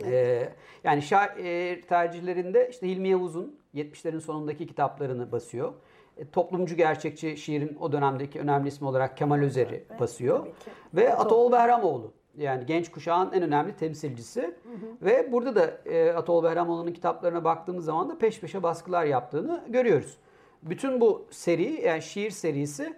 Ee, 0.05 0.49
yani 0.85 1.03
şair 1.03 1.83
tercihlerinde 1.83 2.69
işte 2.71 2.89
Hilmi 2.89 3.09
Yavuz'un 3.09 3.61
70'lerin 3.75 4.21
sonundaki 4.21 4.67
kitaplarını 4.67 5.33
basıyor. 5.33 5.75
E, 6.19 6.31
toplumcu 6.31 6.77
gerçekçi 6.77 7.37
şiirin 7.37 7.77
o 7.81 7.93
dönemdeki 7.93 8.41
önemli 8.41 8.69
ismi 8.69 8.89
olarak 8.89 9.17
Kemal 9.17 9.39
Özer'i 9.39 9.85
basıyor. 10.01 10.39
tabii 10.39 10.51
ki. 10.51 10.71
Ve 10.95 11.15
Ataol 11.15 11.53
Behramoğlu. 11.53 12.13
Yani 12.37 12.67
genç 12.67 12.91
kuşağın 12.91 13.33
en 13.33 13.43
önemli 13.43 13.77
temsilcisi. 13.77 14.55
Ve 15.03 15.33
burada 15.33 15.57
da 15.57 15.91
e, 15.91 16.13
Ataol 16.13 16.45
Behramoğlu'nun 16.45 16.93
kitaplarına 16.93 17.45
baktığımız 17.45 17.85
zaman 17.85 18.09
da 18.09 18.19
peş 18.19 18.41
peşe 18.41 18.63
baskılar 18.63 19.05
yaptığını 19.05 19.65
görüyoruz. 19.69 20.19
Bütün 20.63 21.01
bu 21.01 21.27
seri, 21.31 21.81
yani 21.87 22.03
şiir 22.03 22.31
serisi 22.31 22.95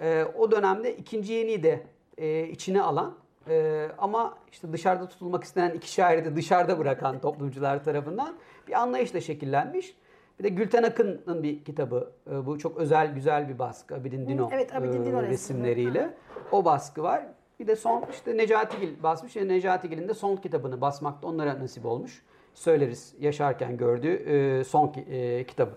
e, 0.00 0.24
o 0.38 0.50
dönemde 0.50 0.96
ikinci 0.96 1.32
yeniyi 1.32 1.62
de 1.62 1.82
e, 2.18 2.48
içine 2.48 2.82
alan 2.82 3.14
e, 3.48 3.88
ama 3.98 4.38
işte 4.52 4.72
dışarıda 4.72 5.08
tutulmak 5.08 5.44
istenen 5.44 5.70
iki 5.70 5.92
şairi 5.92 6.24
de 6.24 6.36
dışarıda 6.36 6.78
bırakan 6.78 7.20
toplumcular 7.20 7.84
tarafından 7.84 8.36
bir 8.68 8.72
anlayışla 8.80 9.20
şekillenmiş. 9.20 9.96
Bir 10.40 10.44
de 10.44 10.48
Gülten 10.48 10.82
Akın'ın 10.82 11.42
bir 11.42 11.64
kitabı. 11.64 12.10
e, 12.32 12.46
bu 12.46 12.58
çok 12.58 12.76
özel, 12.76 13.14
güzel 13.14 13.48
bir 13.48 13.58
baskı. 13.58 13.94
Abidin 13.94 14.28
Dino, 14.28 14.48
evet, 14.52 14.74
Abidin 14.76 15.02
e, 15.02 15.06
Dino 15.06 15.22
resimleri. 15.22 15.30
resimleriyle. 15.30 16.14
O 16.52 16.64
baskı 16.64 17.02
var. 17.02 17.26
Bir 17.60 17.66
de 17.66 17.76
son 17.76 18.04
işte 18.10 18.36
Necati 18.36 18.80
Gil 18.80 19.02
basmış. 19.02 19.36
Yani 19.36 19.48
Necati 19.48 19.88
Gil'in 19.90 20.08
de 20.08 20.14
son 20.14 20.36
kitabını 20.36 20.80
basmak 20.80 21.22
da 21.22 21.26
onlara 21.26 21.58
nasip 21.58 21.86
olmuş. 21.86 22.22
Söyleriz 22.54 23.14
yaşarken 23.20 23.76
gördüğü 23.76 24.12
e, 24.14 24.64
son 24.64 24.88
ki- 24.88 25.00
e, 25.00 25.44
kitabı. 25.46 25.70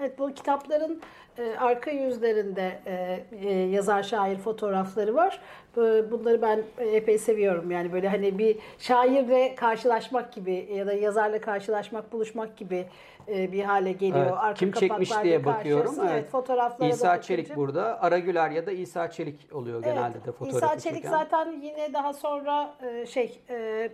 Evet 0.00 0.18
bu 0.18 0.34
kitapların 0.34 1.00
e, 1.38 1.56
arka 1.58 1.90
yüzlerinde 1.90 2.78
e, 2.86 3.24
e, 3.48 3.52
yazar 3.52 4.02
şair 4.02 4.36
fotoğrafları 4.38 5.14
var. 5.14 5.40
Bu- 5.76 6.10
Bunları 6.10 6.42
ben 6.42 6.62
epey 6.78 7.18
seviyorum. 7.18 7.70
Yani 7.70 7.92
böyle 7.92 8.08
hani 8.08 8.38
bir 8.38 8.56
şairle 8.78 9.54
karşılaşmak 9.54 10.32
gibi 10.32 10.68
ya 10.74 10.86
da 10.86 10.92
yazarla 10.92 11.40
karşılaşmak, 11.40 12.12
buluşmak 12.12 12.56
gibi 12.56 12.86
e, 13.28 13.52
bir 13.52 13.62
hale 13.64 13.92
geliyor. 13.92 14.26
Evet, 14.26 14.32
Arka 14.38 14.54
Kim 14.54 14.72
çekmiş 14.72 15.10
diye 15.22 15.44
bakıyorum. 15.44 15.86
karşılaşsın. 15.86 16.14
Evet, 16.16 16.28
fotoğraflara 16.30 16.90
da 16.90 16.94
İsa 16.94 17.06
bakınca- 17.08 17.22
Çelik 17.22 17.56
burada. 17.56 18.02
Aragüler 18.02 18.50
ya 18.50 18.66
da 18.66 18.72
İsa 18.72 19.10
Çelik 19.10 19.54
oluyor 19.54 19.82
Evet, 19.84 19.94
genelde 19.94 20.24
de 20.24 20.32
fotoğrafı 20.32 20.56
İsa 20.66 20.78
Çelik 20.78 20.96
çeken. 20.96 21.10
zaten 21.10 21.52
yine 21.62 21.92
daha 21.92 22.12
sonra 22.12 22.74
e, 22.82 23.06
şey 23.06 23.40
e, 23.50 23.88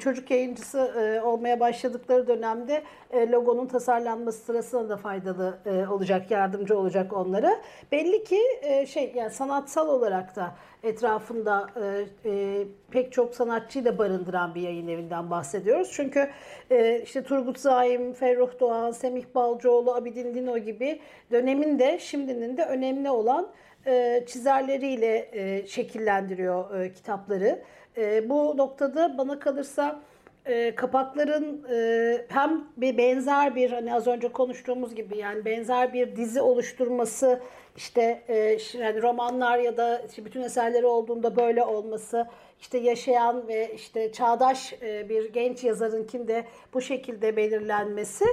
çocuk 0.00 0.30
yayıncısı 0.30 0.78
e, 0.78 1.20
olmaya 1.20 1.60
başladıkları 1.60 2.26
dönemde 2.26 2.82
e, 3.10 3.30
logonun 3.30 3.66
tasarlanması 3.66 4.38
sırasında 4.44 4.88
da 4.88 4.96
faydalı 4.96 5.58
e, 5.66 5.86
olacak, 5.88 6.30
yardımcı 6.30 6.78
olacak 6.78 7.12
onlara. 7.12 7.60
Belli 7.92 8.24
ki 8.24 8.40
şey 8.88 9.12
yani 9.14 9.30
sanatsal 9.30 9.88
olarak 9.88 10.36
da 10.36 10.54
etrafında 10.82 11.66
pek 12.90 13.12
çok 13.12 13.34
sanatçıyı 13.34 13.84
da 13.84 13.98
barındıran 13.98 14.54
bir 14.54 14.60
yayın 14.60 14.88
evinden 14.88 15.30
bahsediyoruz. 15.30 15.90
Çünkü 15.92 16.30
işte 17.02 17.22
Turgut 17.22 17.58
Zaim, 17.58 18.12
Ferruh 18.12 18.60
Doğan, 18.60 18.90
Semih 18.90 19.24
Balcıoğlu, 19.34 19.94
Abidin 19.94 20.34
Dino 20.34 20.58
gibi 20.58 21.00
dönemin 21.30 21.78
de 21.78 21.98
şimdinin 21.98 22.56
de 22.56 22.64
önemli 22.64 23.10
olan 23.10 23.48
çizerleriyle 24.26 25.30
şekillendiriyor 25.66 26.94
kitapları. 26.94 27.62
E, 27.98 28.28
bu 28.28 28.56
noktada 28.56 29.18
bana 29.18 29.38
kalırsa 29.38 30.00
e, 30.46 30.74
kapakların 30.74 31.66
e, 31.72 32.26
hem 32.28 32.64
bir 32.76 32.98
benzer 32.98 33.56
bir 33.56 33.70
hani 33.70 33.94
az 33.94 34.06
önce 34.06 34.28
konuştuğumuz 34.28 34.94
gibi 34.94 35.18
yani 35.18 35.44
benzer 35.44 35.92
bir 35.92 36.16
dizi 36.16 36.40
oluşturması 36.40 37.40
işte 37.76 38.22
e, 38.28 38.36
yani 38.78 39.02
romanlar 39.02 39.58
ya 39.58 39.76
da 39.76 40.02
işte 40.08 40.24
bütün 40.24 40.42
eserleri 40.42 40.86
olduğunda 40.86 41.36
böyle 41.36 41.64
olması 41.64 42.26
işte 42.60 42.78
yaşayan 42.78 43.48
ve 43.48 43.74
işte 43.74 44.12
çağdaş 44.12 44.74
e, 44.82 45.08
bir 45.08 45.32
genç 45.32 45.64
yazarın 45.64 46.08
de 46.28 46.44
bu 46.74 46.80
şekilde 46.80 47.36
belirlenmesi 47.36 48.24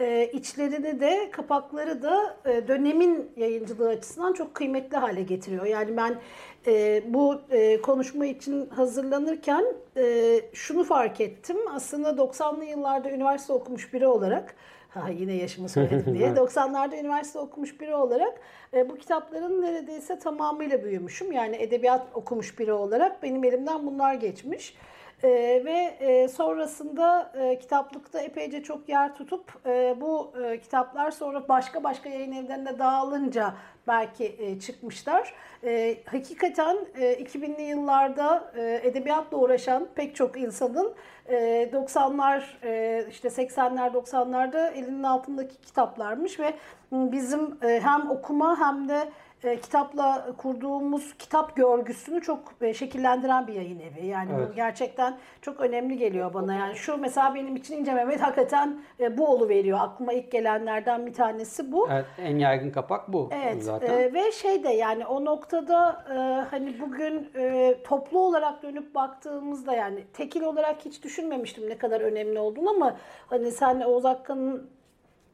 e, 0.00 0.30
içlerini 0.32 1.00
de 1.00 1.30
kapakları 1.30 2.02
da 2.02 2.36
e, 2.46 2.68
dönemin 2.68 3.30
yayıncılığı 3.36 3.88
açısından 3.88 4.32
çok 4.32 4.54
kıymetli 4.54 4.96
hale 4.96 5.22
getiriyor. 5.22 5.66
Yani 5.66 5.96
ben 5.96 6.20
e, 6.66 7.02
bu 7.06 7.40
e, 7.50 7.80
konuşma 7.82 8.26
için 8.26 8.68
hazırlanırken 8.68 9.64
e, 9.96 10.40
şunu 10.52 10.84
fark 10.84 11.20
ettim. 11.20 11.56
Aslında 11.74 12.10
90'lı 12.10 12.64
yıllarda 12.64 13.10
üniversite 13.10 13.52
okumuş 13.52 13.92
biri 13.92 14.06
olarak 14.06 14.54
Ha, 14.88 15.08
yine 15.08 15.32
yaşımı 15.32 15.68
söyledim 15.68 16.14
diye. 16.14 16.28
90'larda 16.36 17.00
üniversite 17.00 17.38
okumuş 17.38 17.80
biri 17.80 17.94
olarak 17.94 18.40
e, 18.74 18.88
bu 18.90 18.96
kitapların 18.96 19.62
neredeyse 19.62 20.18
tamamıyla 20.18 20.84
büyümüşüm. 20.84 21.32
Yani 21.32 21.56
edebiyat 21.56 22.06
okumuş 22.14 22.58
biri 22.58 22.72
olarak 22.72 23.22
benim 23.22 23.44
elimden 23.44 23.86
bunlar 23.86 24.14
geçmiş. 24.14 24.76
E, 25.22 25.28
ve 25.64 25.96
e, 26.00 26.28
sonrasında 26.28 27.32
e, 27.34 27.58
kitaplıkta 27.58 28.20
epeyce 28.20 28.62
çok 28.62 28.88
yer 28.88 29.14
tutup 29.14 29.66
e, 29.66 29.96
bu 30.00 30.32
e, 30.44 30.60
kitaplar 30.60 31.10
sonra 31.10 31.48
başka 31.48 31.84
başka 31.84 32.08
yayın 32.08 32.32
evlerine 32.32 32.78
dağılınca 32.78 33.54
belki 33.88 34.36
e, 34.38 34.60
çıkmışlar. 34.60 35.34
E, 35.64 35.98
hakikaten 36.04 36.76
e, 37.00 37.22
2000'li 37.22 37.62
yıllarda 37.62 38.52
e, 38.56 38.80
edebiyatla 38.82 39.36
uğraşan 39.36 39.88
pek 39.94 40.16
çok 40.16 40.38
insanın 40.38 40.94
e, 41.26 41.34
90'lar 41.72 42.42
e, 42.62 43.06
işte 43.10 43.28
80'ler 43.28 43.92
90'larda 43.92 44.72
elinin 44.72 45.02
altındaki 45.02 45.60
kitaplarmış 45.60 46.40
ve 46.40 46.54
bizim 46.92 47.58
e, 47.62 47.80
hem 47.80 48.10
okuma 48.10 48.60
hem 48.60 48.88
de 48.88 49.08
e, 49.44 49.60
kitapla 49.60 50.26
kurduğumuz 50.36 51.14
kitap 51.18 51.56
görgüsünü 51.56 52.20
çok 52.20 52.38
e, 52.60 52.74
şekillendiren 52.74 53.46
bir 53.46 53.52
yayın 53.52 53.80
evi. 53.80 54.06
Yani 54.06 54.30
Evet. 54.38 54.48
bu 54.50 54.54
gerçekten 54.54 55.18
çok 55.42 55.60
önemli 55.60 55.96
geliyor 55.98 56.34
bana. 56.34 56.54
Yani 56.54 56.76
şu 56.76 56.96
mesela 56.96 57.34
benim 57.34 57.56
için 57.56 57.76
İnce 57.76 57.94
Mehmet 57.94 58.20
hakikaten 58.20 58.80
e, 59.00 59.18
bu 59.18 59.26
olu 59.28 59.48
veriyor. 59.48 59.78
Aklıma 59.80 60.12
ilk 60.12 60.32
gelenlerden 60.32 61.06
bir 61.06 61.14
tanesi 61.14 61.72
bu. 61.72 61.88
Evet, 61.92 62.04
en 62.18 62.38
yaygın 62.38 62.70
kapak 62.70 63.12
bu 63.12 63.30
Evet 63.32 63.64
zaten. 63.64 63.98
e, 63.98 64.14
ve 64.14 64.32
şey 64.32 64.64
de 64.64 64.68
yani 64.68 65.06
o 65.06 65.24
noktada 65.24 66.04
e, 66.10 66.14
hani 66.50 66.80
bugün 66.80 67.30
e, 67.36 67.74
toplu 67.84 68.18
olarak 68.18 68.62
dönüp 68.62 68.94
baktığımızda 68.94 69.74
yani 69.74 70.04
tekil 70.12 70.42
olarak 70.42 70.84
hiç 70.84 71.04
düşünmemiştim 71.04 71.68
ne 71.68 71.78
kadar 71.78 72.00
önemli 72.00 72.38
olduğunu 72.38 72.70
ama 72.70 72.96
hani 73.26 73.50
sen 73.50 73.80
Oğuz 73.80 74.04
Hakkı'nın 74.04 74.70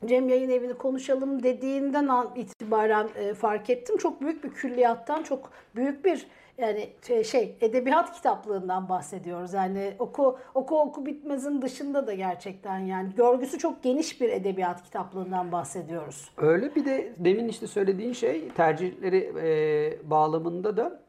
Cem 0.07 0.29
Yayın 0.29 0.51
Evi'ni 0.51 0.75
konuşalım 0.75 1.43
dediğinden 1.43 2.09
an 2.09 2.31
itibaren 2.37 3.09
e, 3.17 3.35
fark 3.35 3.71
ettim. 3.71 3.97
Çok 3.97 4.21
büyük 4.21 4.45
bir 4.45 4.51
külliyattan, 4.51 5.23
çok 5.23 5.51
büyük 5.77 6.05
bir 6.05 6.27
yani 6.59 6.89
şey, 7.07 7.25
şey 7.25 7.57
edebiyat 7.61 8.13
kitaplığından 8.13 8.89
bahsediyoruz. 8.89 9.53
Yani 9.53 9.95
oku 9.99 10.39
oku 10.55 10.81
oku 10.81 11.07
bitmezin 11.07 11.63
dışında 11.63 12.07
da 12.07 12.15
gerçekten 12.15 12.79
yani 12.79 13.15
görgüsü 13.17 13.59
çok 13.59 13.83
geniş 13.83 14.21
bir 14.21 14.29
edebiyat 14.29 14.83
kitaplığından 14.83 15.53
bahsediyoruz. 15.53 16.31
Öyle 16.37 16.75
bir 16.75 16.85
de 16.85 17.13
demin 17.19 17.49
işte 17.49 17.67
söylediğin 17.67 18.13
şey 18.13 18.49
tercihleri 18.49 19.33
e, 19.43 20.11
bağlamında 20.11 20.77
da 20.77 21.01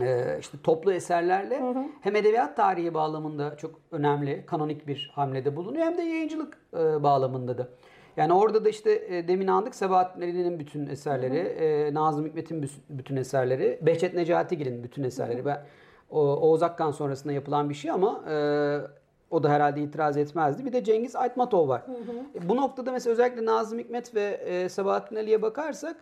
e, 0.00 0.38
işte 0.40 0.58
toplu 0.62 0.92
eserlerle 0.92 1.60
hı 1.60 1.70
hı. 1.70 1.84
hem 2.00 2.16
edebiyat 2.16 2.56
tarihi 2.56 2.94
bağlamında 2.94 3.56
çok 3.56 3.80
önemli 3.90 4.46
kanonik 4.46 4.86
bir 4.86 5.10
hamlede 5.14 5.56
bulunuyor 5.56 5.86
hem 5.86 5.98
de 5.98 6.02
yayıncılık 6.02 6.58
e, 6.74 7.02
bağlamında 7.02 7.58
da. 7.58 7.68
Yani 8.16 8.32
orada 8.32 8.64
da 8.64 8.68
işte 8.68 9.06
e, 9.08 9.28
demin 9.28 9.46
andık 9.46 9.74
Sabahattin 9.74 10.22
Ali'nin 10.22 10.58
bütün 10.58 10.86
eserleri, 10.86 11.38
e, 11.38 11.94
Nazım 11.94 12.26
Hikmet'in 12.26 12.70
bütün 12.90 13.16
eserleri, 13.16 13.78
Behçet 13.82 14.14
Necatigil'in 14.14 14.84
bütün 14.84 15.02
eserleri. 15.02 15.44
Ben 15.44 15.64
o, 16.10 16.20
Oğuz 16.20 16.62
Akkan 16.62 16.90
sonrasında 16.90 17.32
yapılan 17.32 17.70
bir 17.70 17.74
şey 17.74 17.90
ama 17.90 18.24
e, 18.30 18.34
o 19.30 19.42
da 19.42 19.50
herhalde 19.50 19.82
itiraz 19.82 20.16
etmezdi. 20.16 20.64
Bir 20.64 20.72
de 20.72 20.84
Cengiz 20.84 21.16
Aytmatov 21.16 21.68
var. 21.68 21.82
Hı 21.86 21.92
hı. 21.92 22.48
Bu 22.48 22.56
noktada 22.56 22.92
mesela 22.92 23.12
özellikle 23.12 23.44
Nazım 23.44 23.78
Hikmet 23.78 24.14
ve 24.14 24.22
e, 24.22 24.68
Sabahattin 24.68 25.16
Ali'ye 25.16 25.42
bakarsak 25.42 25.96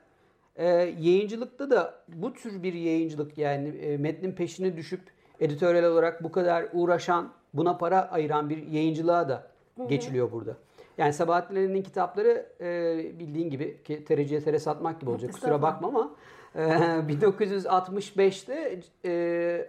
e, 0.57 0.67
yayıncılıkta 1.01 1.71
da 1.71 1.95
bu 2.09 2.33
tür 2.33 2.63
bir 2.63 2.73
yayıncılık 2.73 3.39
yani 3.39 3.69
e, 3.69 3.97
metnin 3.97 4.33
peşine 4.33 4.77
düşüp 4.77 5.01
editörel 5.41 5.85
olarak 5.85 6.25
bu 6.25 6.33
kadar 6.33 6.67
uğraşan, 6.73 7.29
buna 7.55 7.79
para 7.79 8.11
ayıran 8.11 8.51
bir 8.51 8.67
yayıncılığa 8.67 9.29
da 9.29 9.47
hı 9.77 9.83
hı. 9.83 9.89
geçiliyor 9.89 10.33
burada. 10.33 10.57
Yani 11.01 11.13
Sabahattin 11.13 11.57
Ali'nin 11.57 11.83
kitapları 11.83 12.47
e, 12.61 12.97
bildiğin 13.19 13.51
gibi 13.51 13.83
ki 13.83 14.05
tereciye 14.05 14.41
tere 14.41 14.59
satmak 14.59 15.01
gibi 15.01 15.11
olacak 15.11 15.33
kusura 15.33 15.63
bakma 15.63 15.89
ama 15.89 16.11
e, 16.55 16.61
1965'te 16.61 18.81
e, 19.05 19.11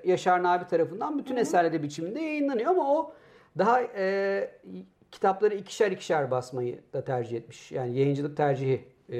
Yaşar 0.05 0.43
Nabi 0.43 0.67
tarafından 0.67 1.19
bütün 1.19 1.35
eserleri 1.35 1.83
biçiminde 1.83 2.21
yayınlanıyor 2.21 2.71
ama 2.71 2.93
o 2.93 3.13
daha 3.57 3.81
e, 3.81 4.51
kitapları 5.11 5.55
ikişer 5.55 5.91
ikişer 5.91 6.31
basmayı 6.31 6.79
da 6.93 7.03
tercih 7.03 7.37
etmiş. 7.37 7.71
Yani 7.71 7.99
yayıncılık 7.99 8.37
tercihi 8.37 8.85
e, 9.09 9.15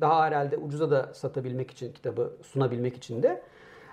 daha 0.00 0.24
herhalde 0.24 0.56
ucuza 0.56 0.90
da 0.90 1.14
satabilmek 1.14 1.70
için 1.70 1.92
kitabı 1.92 2.36
sunabilmek 2.42 2.96
için 2.96 3.22
de. 3.22 3.42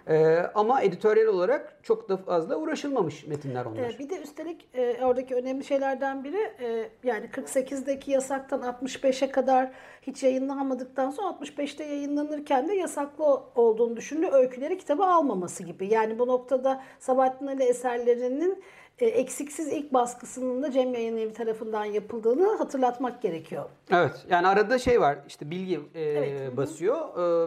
Ee, 0.08 0.38
ama 0.56 0.82
editoryal 0.82 1.28
olarak 1.28 1.78
çok 1.84 2.10
da 2.10 2.18
fazla 2.18 2.56
uğraşılmamış 2.56 3.28
metinler 3.28 3.66
onlar. 3.66 3.84
Ee, 3.84 4.00
bir 4.00 4.10
de 4.10 4.22
üstelik 4.22 4.68
e, 4.74 5.06
oradaki 5.06 5.36
önemli 5.36 5.64
şeylerden 5.64 6.24
biri 6.24 6.52
e, 6.60 6.90
yani 7.04 7.26
48'deki 7.26 8.12
yasaktan 8.12 8.62
65'e 8.62 9.32
kadar 9.32 9.72
hiç 10.02 10.24
yayınlanmadıktan 10.24 11.12
sonra 11.12 11.28
65'te 11.28 11.84
yayınlanırken 11.84 12.68
de 12.68 12.74
yasaklı 12.74 13.42
olduğunu 13.56 13.98
düşündüğü 13.98 14.28
öyküleri 14.28 14.78
kitabı 14.78 15.06
almaması 15.06 15.64
gibi. 15.64 15.88
Yani 15.88 16.20
bu 16.20 16.28
noktada 16.28 16.84
Sabahattin 17.00 17.48
Ali 17.48 17.64
eserlerinin 17.64 18.64
e, 19.00 19.06
eksiksiz 19.06 19.68
ilk 19.68 19.94
baskısının 19.94 20.64
da 20.64 20.72
Cem 20.72 20.94
Yayın 20.94 21.18
Evi 21.18 21.34
tarafından 21.34 21.86
yapıldığını 21.86 22.58
hatırlatmak 22.58 23.22
gerekiyor. 23.22 23.66
Evet 23.92 24.26
yani 24.30 24.48
arada 24.48 24.80
şey 24.80 25.02
var 25.02 25.18
işte 25.28 25.52
bilgi 25.52 25.80
e, 25.96 26.02
evet. 26.02 26.58
basıyor. 26.58 26.98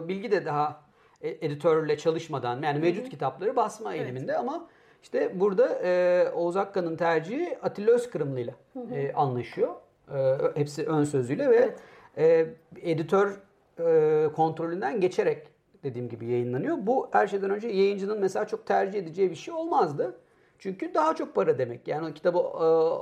E, 0.03 0.07
bilgi 0.07 0.31
de 0.31 0.45
daha 0.45 0.69
e, 0.69 0.86
editörle 1.21 1.97
çalışmadan 1.97 2.61
yani 2.61 2.79
mevcut 2.79 3.03
Hı-hı. 3.03 3.09
kitapları 3.09 3.55
basma 3.55 3.95
evet. 3.95 4.05
eğiliminde 4.05 4.37
ama 4.37 4.67
işte 5.03 5.39
burada 5.39 5.79
e, 5.83 6.31
Oğuz 6.35 6.57
Akkan'ın 6.57 6.95
tercihi 6.95 7.57
Atilla 7.63 7.91
Özkırımlı 7.91 8.39
ile 8.39 8.55
e, 8.91 9.13
anlaşıyor. 9.13 9.75
E, 10.13 10.37
hepsi 10.55 10.85
ön 10.85 11.03
sözüyle 11.03 11.49
ve 11.49 11.75
evet. 12.17 12.55
e, 12.83 12.91
editör 12.91 13.39
e, 13.79 14.27
kontrolünden 14.35 15.01
geçerek 15.01 15.47
dediğim 15.83 16.09
gibi 16.09 16.25
yayınlanıyor. 16.25 16.77
Bu 16.81 17.09
her 17.11 17.27
şeyden 17.27 17.49
önce 17.49 17.67
yayıncının 17.67 18.19
mesela 18.19 18.47
çok 18.47 18.65
tercih 18.65 18.99
edeceği 18.99 19.29
bir 19.29 19.35
şey 19.35 19.53
olmazdı. 19.53 20.17
Çünkü 20.59 20.93
daha 20.93 21.15
çok 21.15 21.35
para 21.35 21.57
demek. 21.57 21.87
Yani 21.87 22.07
o 22.07 22.13
kitabı 22.13 22.37
e, 22.37 22.41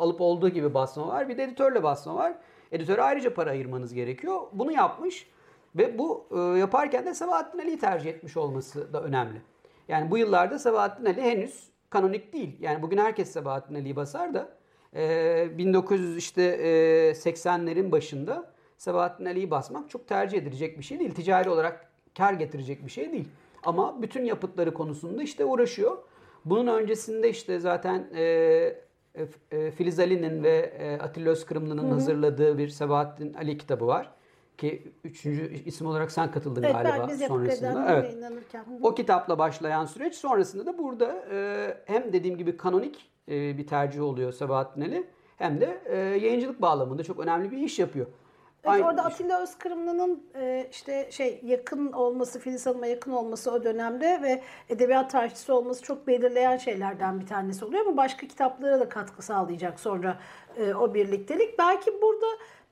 alıp 0.02 0.22
olduğu 0.22 0.50
gibi 0.50 0.74
basma 0.74 1.08
var. 1.08 1.30
Bir 1.30 1.38
de 1.38 1.44
editörle 1.44 1.84
basma 1.84 2.16
var. 2.16 2.34
Editöre 2.72 3.02
ayrıca 3.02 3.34
para 3.34 3.50
ayırmanız 3.50 3.94
gerekiyor. 3.94 4.42
Bunu 4.54 4.72
yapmış. 4.72 5.28
Ve 5.76 5.98
bu 5.98 6.28
e, 6.32 6.60
yaparken 6.60 7.06
de 7.06 7.14
Sabahattin 7.14 7.60
Ali'yi 7.60 7.80
tercih 7.80 8.10
etmiş 8.10 8.38
olması 8.38 8.94
da 8.94 9.04
önemli. 9.04 9.42
Yani 9.88 10.12
bu 10.12 10.18
yıllarda 10.18 10.60
Sabahattin 10.60 11.06
Ali 11.06 11.22
henüz 11.22 11.70
kanonik 11.90 12.34
değil. 12.34 12.58
Yani 12.60 12.82
bugün 12.82 12.98
herkes 12.98 13.32
Sabahattin 13.32 13.76
Ali'yi 13.76 13.96
basar 13.96 14.34
da 14.34 14.50
e, 14.96 15.58
1900 15.58 16.18
işte 16.18 16.44
e, 16.44 16.70
80'lerin 17.12 17.92
başında 17.92 18.52
Sabahattin 18.78 19.26
Ali'yi 19.26 19.52
basmak 19.52 19.90
çok 19.90 20.08
tercih 20.08 20.38
edilecek 20.38 20.80
bir 20.80 20.84
şey 20.84 21.00
değil. 21.00 21.12
Ticari 21.12 21.50
olarak 21.50 21.92
kar 22.18 22.34
getirecek 22.34 22.86
bir 22.86 22.92
şey 22.92 23.12
değil. 23.12 23.28
Ama 23.64 24.02
bütün 24.02 24.26
yapıtları 24.26 24.74
konusunda 24.74 25.24
işte 25.24 25.46
uğraşıyor. 25.46 25.98
Bunun 26.46 26.68
öncesinde 26.68 27.30
işte 27.30 27.60
zaten 27.60 28.08
e, 28.16 28.24
e, 29.52 29.72
Filiz 29.72 30.00
Ali'nin 30.00 30.44
ve 30.44 30.58
e, 30.80 30.98
Atilla 30.98 31.32
Özkırımlı'nın 31.32 31.92
hazırladığı 31.92 32.58
bir 32.58 32.68
Sabahattin 32.68 33.34
Ali 33.34 33.58
kitabı 33.58 33.88
var 33.88 34.12
ki 34.58 34.94
üçüncü 35.04 35.54
isim 35.66 35.88
olarak 35.88 36.12
sen 36.12 36.32
katıldın 36.32 36.64
evet, 36.64 36.74
galiba 36.74 37.08
biz 37.08 37.22
sonrasında. 37.22 37.86
Evet. 37.90 38.16
O 38.82 38.96
kitapla 38.96 39.38
başlayan 39.38 39.86
süreç 39.86 40.16
sonrasında 40.16 40.66
da 40.66 40.78
burada 40.78 41.26
e, 41.32 41.78
hem 41.86 42.14
dediğim 42.14 42.38
gibi 42.38 42.58
kanonik 42.58 43.12
e, 43.28 43.58
bir 43.58 43.68
tercih 43.68 44.02
oluyor 44.02 44.32
Sabahattin 44.32 44.82
Ali 44.82 45.08
hem 45.38 45.62
de 45.62 45.82
e, 45.86 45.98
yayıncılık 45.98 46.62
bağlamında 46.62 47.04
çok 47.04 47.20
önemli 47.20 47.52
bir 47.52 47.58
iş 47.58 47.80
yapıyor. 47.80 48.08
Evet, 48.66 48.74
Aynı 48.74 48.88
orada 48.88 49.04
Atilla 49.04 49.42
Özkırımlı'nın 49.42 50.24
e, 50.36 50.68
işte 50.72 51.12
şey 51.12 51.42
yakın 51.44 51.92
olması, 51.92 52.40
Filiz 52.40 52.66
Hanım'a 52.66 52.88
yakın 52.88 53.12
olması 53.12 53.52
o 53.52 53.64
dönemde 53.64 54.20
ve 54.22 54.42
edebiyat 54.70 55.12
tarihçisi 55.12 55.52
olması 55.52 55.84
çok 55.84 56.08
belirleyen 56.08 56.58
şeylerden 56.58 57.20
bir 57.20 57.28
tanesi 57.28 57.66
oluyor 57.66 57.86
ama 57.86 57.98
başka 57.98 58.28
kitaplara 58.28 58.80
da 58.80 58.90
katkı 58.90 59.22
sağlayacak 59.22 59.80
sonra 59.80 60.20
e, 60.58 60.74
o 60.74 60.94
birliktelik. 60.94 61.60
Belki 61.60 62.02
burada 62.02 62.26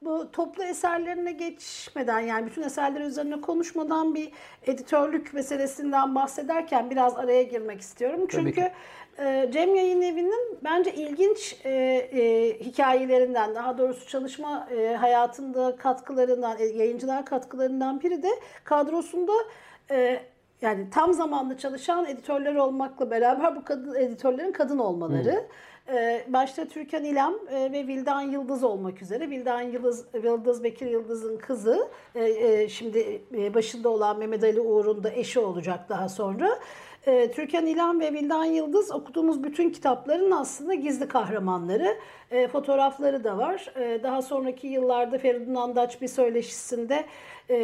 bu 0.05 0.31
toplu 0.31 0.63
eserlerine 0.63 1.31
geçmeden 1.31 2.19
yani 2.19 2.45
bütün 2.45 2.61
eserler 2.61 3.01
üzerine 3.01 3.41
konuşmadan 3.41 4.15
bir 4.15 4.31
editörlük 4.63 5.33
meselesinden 5.33 6.15
bahsederken 6.15 6.89
biraz 6.89 7.17
araya 7.17 7.43
girmek 7.43 7.81
istiyorum. 7.81 8.27
Çünkü 8.29 8.71
e, 9.19 9.49
Cem 9.53 9.75
Yayın 9.75 10.01
Evi'nin 10.01 10.59
bence 10.63 10.93
ilginç 10.93 11.55
e, 11.63 11.71
e, 11.71 12.53
hikayelerinden 12.59 13.55
daha 13.55 13.77
doğrusu 13.77 14.07
çalışma 14.07 14.67
e, 14.71 14.95
hayatında 14.95 15.75
katkılarından, 15.75 16.59
e, 16.59 16.65
yayıncılar 16.65 17.25
katkılarından 17.25 18.01
biri 18.01 18.23
de 18.23 18.29
kadrosunda 18.63 19.33
e, 19.91 20.19
yani 20.61 20.89
tam 20.89 21.13
zamanlı 21.13 21.57
çalışan 21.57 22.05
editörler 22.05 22.55
olmakla 22.55 23.11
beraber 23.11 23.55
bu 23.55 23.63
kadın 23.63 23.95
editörlerin 23.95 24.51
kadın 24.51 24.77
olmaları. 24.77 25.33
Hmm. 25.33 25.47
Ee, 25.89 26.25
başta 26.27 26.65
Türkan 26.65 27.03
İlem 27.03 27.33
e, 27.51 27.71
ve 27.71 27.87
Vildan 27.87 28.21
Yıldız 28.21 28.63
olmak 28.63 29.01
üzere. 29.01 29.29
Vildan 29.29 29.61
Yıldız, 29.61 30.05
Yıldız 30.23 30.63
Bekir 30.63 30.85
Yıldız'ın 30.85 31.37
kızı. 31.37 31.87
E, 32.15 32.23
e, 32.25 32.69
şimdi 32.69 33.21
başında 33.53 33.89
olan 33.89 34.19
Mehmet 34.19 34.43
Ali 34.43 34.61
Uğur'un 34.61 35.03
da 35.03 35.11
eşi 35.11 35.39
olacak 35.39 35.89
daha 35.89 36.09
sonra. 36.09 36.59
Türkan 37.35 37.65
İlem 37.65 37.99
ve 37.99 38.13
Vildan 38.13 38.43
Yıldız 38.43 38.91
okuduğumuz 38.91 39.43
bütün 39.43 39.69
kitapların 39.69 40.31
aslında 40.31 40.73
gizli 40.73 41.07
kahramanları. 41.07 41.97
fotoğrafları 42.51 43.23
da 43.23 43.37
var. 43.37 43.73
daha 44.03 44.21
sonraki 44.21 44.67
yıllarda 44.67 45.17
Feridun 45.17 45.55
Andaç 45.55 46.01
bir 46.01 46.07
söyleşisinde 46.07 46.95
e, 46.95 47.05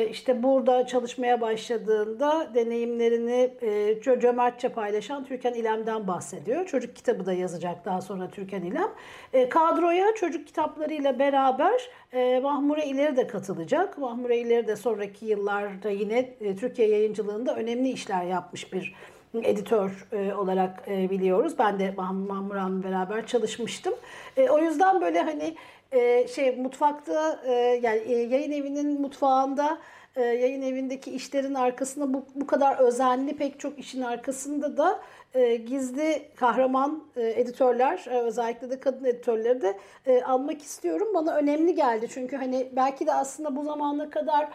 işte 0.09 0.43
burada 0.43 0.87
çalışmaya 0.87 1.41
başladığında 1.41 2.51
deneyimlerini 2.53 3.53
e, 3.61 4.01
cömertçe 4.01 4.69
paylaşan 4.69 5.25
Türkan 5.25 5.53
İlem'den 5.53 6.07
bahsediyor. 6.07 6.65
Çocuk 6.65 6.95
kitabı 6.95 7.25
da 7.25 7.33
yazacak 7.33 7.85
daha 7.85 8.01
sonra 8.01 8.29
Türkan 8.29 8.63
İlem. 8.63 8.89
E, 9.33 9.49
kadroya 9.49 10.15
çocuk 10.15 10.47
kitaplarıyla 10.47 11.19
beraber 11.19 11.89
e, 12.13 12.39
Mahmure 12.39 12.85
İleri 12.85 13.17
de 13.17 13.27
katılacak. 13.27 13.97
Mahmure 13.97 14.37
İleri 14.37 14.67
de 14.67 14.75
sonraki 14.75 15.25
yıllarda 15.25 15.89
yine 15.89 16.19
e, 16.41 16.55
Türkiye 16.55 16.87
yayıncılığında 16.87 17.55
önemli 17.55 17.89
işler 17.89 18.23
yapmış 18.23 18.73
bir 18.73 18.95
editör 19.33 20.07
e, 20.11 20.33
olarak 20.33 20.83
e, 20.87 21.09
biliyoruz. 21.09 21.53
Ben 21.59 21.79
de 21.79 21.93
Mahmur 21.97 22.55
Hanım'la 22.55 22.83
beraber 22.83 23.27
çalışmıştım. 23.27 23.93
E, 24.37 24.49
o 24.49 24.59
yüzden 24.59 25.01
böyle 25.01 25.21
hani 25.21 25.55
e, 25.91 26.27
şey 26.27 26.55
mutfakta 26.55 27.39
e, 27.45 27.51
yani 27.83 27.99
e, 27.99 28.17
yayın 28.17 28.51
evinin 28.51 29.01
mutfağında 29.01 29.77
e, 30.15 30.21
yayın 30.21 30.61
evindeki 30.61 31.11
işlerin 31.11 31.53
arkasında 31.53 32.13
bu, 32.13 32.25
bu 32.35 32.47
kadar 32.47 32.77
özenli 32.77 33.37
pek 33.37 33.59
çok 33.59 33.79
işin 33.79 34.01
arkasında 34.01 34.77
da 34.77 34.99
e, 35.33 35.55
gizli 35.55 36.31
kahraman 36.35 37.03
e, 37.15 37.29
editörler 37.41 38.05
e, 38.09 38.17
özellikle 38.17 38.69
de 38.69 38.79
kadın 38.79 39.05
editörleri 39.05 39.61
de 39.61 39.77
e, 40.05 40.21
almak 40.23 40.61
istiyorum. 40.61 41.07
Bana 41.13 41.35
önemli 41.35 41.75
geldi 41.75 42.07
çünkü 42.13 42.37
hani 42.37 42.69
belki 42.75 43.07
de 43.07 43.13
aslında 43.13 43.55
bu 43.55 43.63
zamana 43.63 44.09
kadar 44.09 44.49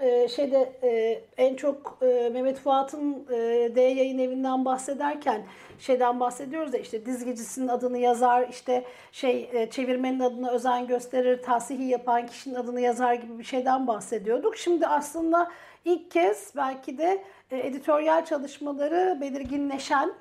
e, 0.00 0.28
şeyde 0.28 0.72
e, 0.82 1.20
en 1.36 1.54
çok 1.54 1.98
e, 2.02 2.30
Mehmet 2.32 2.58
Fuat'ın 2.58 3.26
e, 3.30 3.36
D 3.74 3.80
yayın 3.80 4.18
evinden 4.18 4.64
bahsederken 4.64 5.42
şeyden 5.78 6.20
bahsediyoruz 6.20 6.72
da 6.72 6.78
işte 6.78 7.06
dizgicisinin 7.06 7.68
adını 7.68 7.98
yazar, 7.98 8.48
işte 8.48 8.84
şey 9.12 9.68
çevirmenin 9.70 10.20
adına 10.20 10.50
özen 10.50 10.86
gösterir, 10.86 11.42
tahsihi 11.42 11.84
yapan 11.84 12.26
kişinin 12.26 12.54
adını 12.54 12.80
yazar 12.80 13.14
gibi 13.14 13.38
bir 13.38 13.44
şeyden 13.44 13.86
bahsediyorduk. 13.86 14.56
Şimdi 14.56 14.86
aslında 14.86 15.50
ilk 15.84 16.10
kez 16.10 16.52
belki 16.56 16.98
de 16.98 17.24
e, 17.50 17.58
editoryal 17.58 18.24
çalışmaları 18.24 19.18
belirginleşen, 19.20 20.12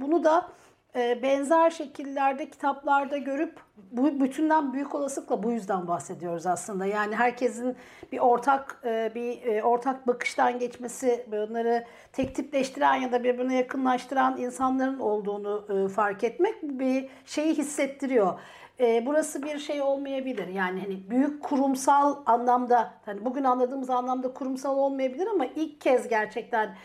bunu 0.00 0.24
da 0.24 0.48
benzer 0.94 1.70
şekillerde 1.70 2.50
kitaplarda 2.50 3.16
görüp 3.16 3.60
bu 3.76 4.20
bütünden 4.20 4.72
büyük 4.72 4.94
olasılıkla 4.94 5.42
bu 5.42 5.52
yüzden 5.52 5.88
bahsediyoruz 5.88 6.46
aslında. 6.46 6.86
Yani 6.86 7.16
herkesin 7.16 7.76
bir 8.12 8.18
ortak 8.18 8.80
e, 8.84 9.12
bir 9.14 9.42
e, 9.42 9.62
ortak 9.62 10.06
bakıştan 10.06 10.58
geçmesi, 10.58 11.26
bunları 11.26 11.84
tek 12.12 12.34
tipleştiren 12.34 12.94
ya 12.94 13.12
da 13.12 13.24
birbirine 13.24 13.56
yakınlaştıran 13.56 14.36
insanların 14.36 14.98
olduğunu 14.98 15.88
fark 15.88 16.24
etmek 16.24 16.62
bir 16.62 17.08
şeyi 17.24 17.54
hissettiriyor. 17.54 18.38
Burası 18.80 19.42
bir 19.42 19.58
şey 19.58 19.82
olmayabilir. 19.82 20.48
Yani 20.48 20.80
hani 20.80 21.10
büyük 21.10 21.42
kurumsal 21.42 22.16
anlamda, 22.26 22.94
hani 23.04 23.24
bugün 23.24 23.44
anladığımız 23.44 23.90
anlamda 23.90 24.34
kurumsal 24.34 24.78
olmayabilir 24.78 25.26
ama 25.26 25.46
ilk 25.56 25.80
kez 25.80 26.08
gerçekten 26.08 26.76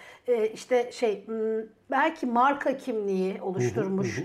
işte 0.53 0.91
şey 0.91 1.27
hmm, 1.27 1.63
belki 1.91 2.25
marka 2.25 2.77
kimliği 2.77 3.41
oluşturmuş, 3.41 4.23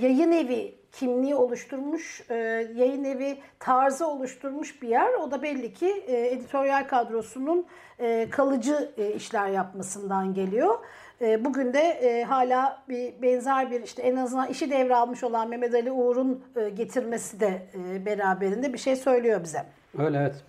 yayın 0.00 0.32
evi 0.32 0.74
kimliği 0.98 1.34
oluşturmuş, 1.34 2.22
e, 2.30 2.34
yayın 2.76 3.04
evi 3.04 3.38
tarzı 3.58 4.06
oluşturmuş 4.06 4.82
bir 4.82 4.88
yer. 4.88 5.12
O 5.12 5.30
da 5.30 5.42
belli 5.42 5.74
ki 5.74 6.04
e, 6.06 6.26
editoryal 6.26 6.88
kadrosunun 6.88 7.66
e, 7.98 8.30
kalıcı 8.30 8.92
e, 8.96 9.12
işler 9.12 9.48
yapmasından 9.48 10.34
geliyor. 10.34 10.78
E, 11.20 11.44
bugün 11.44 11.72
de 11.72 11.78
e, 11.78 12.24
hala 12.24 12.82
bir 12.88 13.22
benzer 13.22 13.70
bir 13.70 13.82
işte 13.82 14.02
en 14.02 14.16
azından 14.16 14.48
işi 14.48 14.70
devralmış 14.70 15.24
olan 15.24 15.48
Mehmet 15.48 15.74
Ali 15.74 15.90
Uğur'un 15.90 16.44
e, 16.56 16.68
getirmesi 16.68 17.40
de 17.40 17.62
e, 17.74 18.06
beraberinde 18.06 18.72
bir 18.72 18.78
şey 18.78 18.96
söylüyor 18.96 19.40
bize. 19.44 19.64
Öyle 19.98 20.18
evet. 20.18 20.44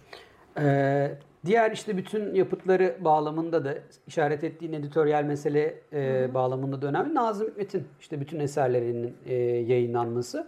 Ee, 0.59 1.11
diğer 1.45 1.71
işte 1.71 1.97
bütün 1.97 2.35
yapıtları 2.35 2.97
bağlamında 2.99 3.65
da 3.65 3.73
işaret 4.07 4.43
ettiğin 4.43 4.73
editoryal 4.73 5.23
mesele 5.23 5.81
e, 5.93 6.33
bağlamında 6.33 6.81
da 6.81 6.87
önemli. 6.87 7.15
Nazım 7.15 7.47
Hikmet'in 7.47 7.87
işte 7.99 8.21
bütün 8.21 8.39
eserlerinin 8.39 9.17
e, 9.25 9.35
yayınlanması. 9.43 10.47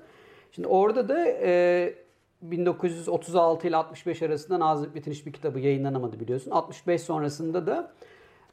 Şimdi 0.51 0.67
orada 0.67 1.09
da 1.09 1.25
e, 1.27 1.93
1936 2.41 3.67
ile 3.67 3.75
65 3.75 4.21
arasında 4.21 4.59
Nazım 4.59 4.87
Hikmet'in 4.87 5.11
hiçbir 5.11 5.33
kitabı 5.33 5.59
yayınlanamadı 5.59 6.19
biliyorsun. 6.19 6.51
65 6.51 7.01
sonrasında 7.01 7.67
da 7.67 7.91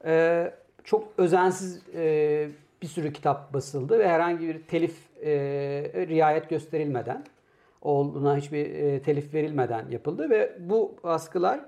e, 0.05 0.53
çok 0.87 1.09
özensiz 1.19 1.83
e, 1.95 2.49
bir 2.83 2.87
sürü 2.87 3.13
kitap 3.13 3.55
basıldı 3.55 3.99
ve 3.99 4.09
herhangi 4.09 4.49
bir 4.49 4.63
telif 4.63 4.97
e, 5.23 5.31
riayet 6.09 6.51
gösterilmeden 6.51 7.25
olduğuna 7.83 8.37
hiçbir 8.37 8.75
e, 8.75 9.03
telif 9.03 9.35
verilmeden 9.35 9.91
yapıldı 9.91 10.31
ve 10.31 10.57
bu 10.61 10.97
baskılar 11.05 11.61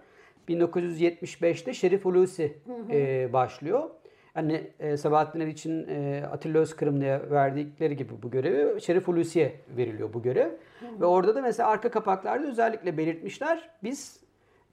1975'te 0.49 1.75
Şerif 1.75 2.05
Hulusi 2.05 2.59
e, 2.91 3.33
başlıyor. 3.33 3.91
Yani 4.37 4.71
e, 4.81 4.97
Sabahattin 4.97 5.41
Ali 5.41 5.51
için 5.51 5.89
e, 5.89 6.23
Atilla 6.33 6.59
Özkırımlı'ya 6.59 7.31
verdikleri 7.31 7.97
gibi 7.97 8.13
bu 8.23 8.31
görevi 8.31 8.81
Şerif 8.81 9.09
Hulusi'ye 9.09 9.61
veriliyor 9.77 10.13
bu 10.13 10.23
görev. 10.23 10.49
Hı. 10.49 11.01
Ve 11.01 11.05
orada 11.07 11.35
da 11.35 11.43
mesela 11.43 11.69
arka 11.69 11.91
kapaklarda 11.91 12.49
özellikle 12.49 12.97
belirtmişler 12.97 13.71
biz 13.83 14.21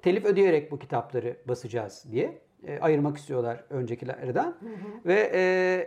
telif 0.02 0.26
ödeyerek 0.26 0.72
bu 0.72 0.80
kitapları 0.80 1.38
basacağız 1.48 2.06
diye 2.12 2.45
e, 2.68 2.80
ayırmak 2.80 3.18
istiyorlar 3.18 3.64
öncekilerden. 3.70 4.44
Hı 4.44 4.50
hı. 4.50 5.06
Ve 5.06 5.32
e, 5.34 5.40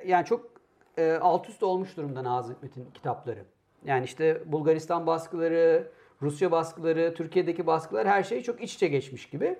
yani 0.06 0.24
çok 0.24 0.50
e, 0.98 1.12
alt 1.12 1.48
üst 1.48 1.62
olmuş 1.62 1.96
durumda 1.96 2.24
Nazım 2.24 2.54
Hikmet'in 2.54 2.90
kitapları. 2.94 3.44
Yani 3.84 4.04
işte 4.04 4.52
Bulgaristan 4.52 5.06
baskıları, 5.06 5.90
Rusya 6.22 6.52
baskıları, 6.52 7.14
Türkiye'deki 7.14 7.66
baskılar 7.66 8.08
her 8.08 8.22
şey 8.22 8.42
çok 8.42 8.62
iç 8.62 8.74
içe 8.74 8.88
geçmiş 8.88 9.28
gibi. 9.28 9.58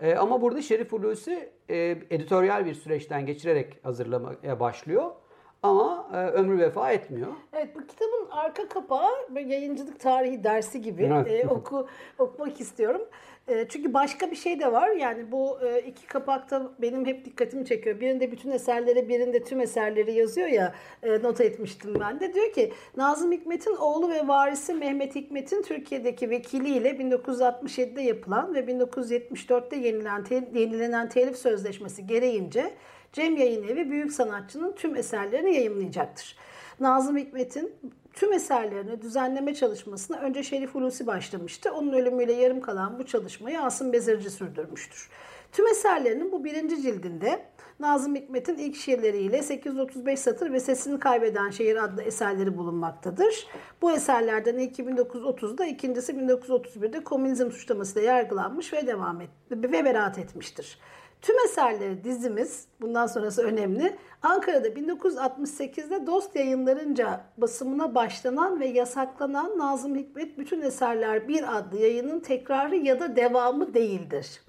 E, 0.00 0.14
ama 0.14 0.42
burada 0.42 0.62
Şerif 0.62 0.92
Hulusi 0.92 1.50
e, 1.68 1.76
editoryal 2.10 2.66
bir 2.66 2.74
süreçten 2.74 3.26
geçirerek 3.26 3.78
hazırlamaya 3.82 4.60
başlıyor. 4.60 5.10
Ama 5.62 6.10
e, 6.12 6.16
ömrü 6.16 6.58
vefa 6.58 6.92
etmiyor. 6.92 7.28
Evet 7.52 7.76
bu 7.76 7.86
kitabın 7.86 8.28
arka 8.30 8.68
kapağı 8.68 9.10
yayıncılık 9.46 10.00
tarihi 10.00 10.44
dersi 10.44 10.80
gibi 10.80 11.12
evet. 11.14 11.44
e, 11.44 11.48
oku 11.48 11.86
okumak 12.18 12.60
istiyorum. 12.60 13.02
E, 13.50 13.68
çünkü 13.68 13.94
başka 13.94 14.30
bir 14.30 14.36
şey 14.36 14.60
de 14.60 14.72
var. 14.72 14.90
Yani 14.90 15.32
bu 15.32 15.58
e, 15.62 15.80
iki 15.80 16.06
kapakta 16.06 16.70
benim 16.82 17.06
hep 17.06 17.24
dikkatimi 17.24 17.66
çekiyor. 17.66 18.00
Birinde 18.00 18.32
bütün 18.32 18.50
eserleri, 18.50 19.08
birinde 19.08 19.44
tüm 19.44 19.60
eserleri 19.60 20.12
yazıyor 20.12 20.48
ya. 20.48 20.74
E, 21.02 21.22
not 21.22 21.40
etmiştim 21.40 21.94
ben 22.00 22.20
de. 22.20 22.34
Diyor 22.34 22.52
ki 22.52 22.72
Nazım 22.96 23.32
Hikmet'in 23.32 23.76
oğlu 23.76 24.10
ve 24.10 24.28
varisi 24.28 24.74
Mehmet 24.74 25.14
Hikmet'in 25.14 25.62
Türkiye'deki 25.62 26.30
vekiliyle 26.30 26.90
1967'de 26.90 28.02
yapılan 28.02 28.54
ve 28.54 28.60
1974'te 28.60 29.76
yenilen, 29.76 30.24
te, 30.24 30.48
yenilenen 30.54 31.08
telif 31.08 31.36
sözleşmesi 31.36 32.06
gereğince 32.06 32.70
Cem 33.12 33.36
Yayın 33.36 33.68
Evi 33.68 33.90
büyük 33.90 34.12
sanatçının 34.12 34.72
tüm 34.72 34.96
eserlerini 34.96 35.54
yayınlayacaktır. 35.54 36.36
Nazım 36.80 37.16
Hikmet'in 37.16 37.74
tüm 38.12 38.32
eserlerini 38.32 39.02
düzenleme 39.02 39.54
çalışmasına 39.54 40.16
önce 40.16 40.42
Şerif 40.42 40.74
Hulusi 40.74 41.06
başlamıştı. 41.06 41.72
Onun 41.72 41.92
ölümüyle 41.92 42.32
yarım 42.32 42.60
kalan 42.60 42.98
bu 42.98 43.06
çalışmayı 43.06 43.60
Asım 43.60 43.92
Bezirci 43.92 44.30
sürdürmüştür. 44.30 45.10
Tüm 45.52 45.66
eserlerinin 45.66 46.32
bu 46.32 46.44
birinci 46.44 46.82
cildinde 46.82 47.42
Nazım 47.80 48.14
Hikmet'in 48.14 48.58
ilk 48.58 48.76
şiirleriyle 48.76 49.42
835 49.42 50.20
satır 50.20 50.52
ve 50.52 50.60
Sesini 50.60 50.98
Kaybeden 50.98 51.50
Şehir 51.50 51.84
adlı 51.84 52.02
eserleri 52.02 52.56
bulunmaktadır. 52.56 53.46
Bu 53.82 53.92
eserlerden 53.92 54.58
ilki 54.58 54.82
1930'da, 54.82 55.66
ikincisi 55.66 56.12
1931'de 56.12 57.04
komünizm 57.04 57.50
suçlamasıyla 57.50 58.12
yargılanmış 58.12 58.72
ve 58.72 58.86
devam 58.86 59.20
et 59.20 59.30
ve 59.50 59.84
beraat 59.84 60.18
etmiştir. 60.18 60.78
Tüm 61.22 61.36
eserleri 61.44 62.04
dizimiz, 62.04 62.64
bundan 62.80 63.06
sonrası 63.06 63.42
önemli, 63.42 63.96
Ankara'da 64.22 64.68
1968'de 64.68 66.06
Dost 66.06 66.36
yayınlarınca 66.36 67.20
basımına 67.36 67.94
başlanan 67.94 68.60
ve 68.60 68.66
yasaklanan 68.66 69.58
Nazım 69.58 69.96
Hikmet 69.96 70.38
Bütün 70.38 70.60
Eserler 70.60 71.28
Bir 71.28 71.58
adlı 71.58 71.78
yayının 71.78 72.20
tekrarı 72.20 72.76
ya 72.76 73.00
da 73.00 73.16
devamı 73.16 73.74
değildir. 73.74 74.42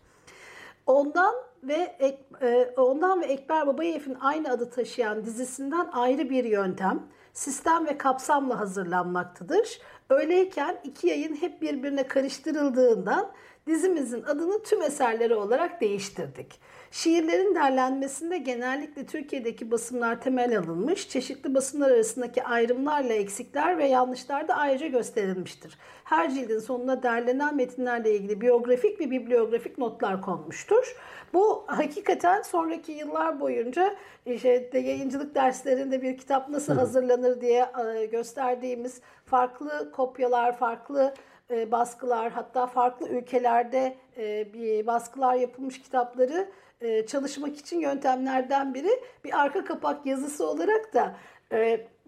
Ondan 0.85 1.35
ve 1.63 1.95
e, 2.41 2.73
ondan 2.77 3.21
ve 3.21 3.25
Ekber 3.25 3.67
Babayev'in 3.67 4.17
aynı 4.21 4.51
adı 4.51 4.69
taşıyan 4.69 5.25
dizisinden 5.25 5.89
ayrı 5.91 6.29
bir 6.29 6.43
yöntem, 6.43 7.03
sistem 7.33 7.85
ve 7.85 7.97
kapsamla 7.97 8.59
hazırlanmaktadır. 8.59 9.79
Öyleyken 10.09 10.77
iki 10.83 11.07
yayın 11.07 11.35
hep 11.35 11.61
birbirine 11.61 12.07
karıştırıldığından 12.07 13.31
dizimizin 13.67 14.23
adını 14.23 14.63
tüm 14.63 14.81
eserleri 14.81 15.35
olarak 15.35 15.81
değiştirdik. 15.81 16.59
Şiirlerin 16.91 17.55
derlenmesinde 17.55 18.37
genellikle 18.37 19.05
Türkiye'deki 19.05 19.71
basımlar 19.71 20.21
temel 20.21 20.57
alınmış, 20.57 21.09
çeşitli 21.09 21.53
basımlar 21.53 21.91
arasındaki 21.91 22.43
ayrımlarla 22.43 23.13
eksikler 23.13 23.77
ve 23.77 23.87
yanlışlar 23.87 24.47
da 24.47 24.55
ayrıca 24.55 24.87
gösterilmiştir. 24.87 25.77
Her 26.03 26.33
cildin 26.33 26.59
sonuna 26.59 27.03
derlenen 27.03 27.55
metinlerle 27.55 28.15
ilgili 28.15 28.41
biyografik 28.41 28.99
ve 28.99 29.11
bibliografik 29.11 29.77
notlar 29.77 30.21
konmuştur. 30.21 30.95
Bu 31.33 31.63
hakikaten 31.67 32.41
sonraki 32.41 32.91
yıllar 32.91 33.39
boyunca 33.39 33.95
işte 34.25 34.69
yayıncılık 34.73 35.35
derslerinde 35.35 36.01
bir 36.01 36.17
kitap 36.17 36.49
nasıl 36.49 36.75
hazırlanır 36.75 37.41
diye 37.41 37.65
e, 37.95 38.05
gösterdiğimiz 38.05 39.01
farklı 39.25 39.91
kopyalar, 39.91 40.57
farklı 40.57 41.13
e, 41.51 41.71
baskılar 41.71 42.31
hatta 42.31 42.67
farklı 42.67 43.09
ülkelerde 43.09 43.97
e, 44.17 44.53
bir 44.53 44.87
baskılar 44.87 45.35
yapılmış 45.35 45.81
kitapları 45.81 46.49
e, 46.81 47.05
çalışmak 47.05 47.57
için 47.57 47.79
yöntemlerden 47.79 48.73
biri. 48.73 48.99
Bir 49.23 49.41
arka 49.41 49.65
kapak 49.65 50.05
yazısı 50.05 50.47
olarak 50.49 50.93
da 50.93 51.15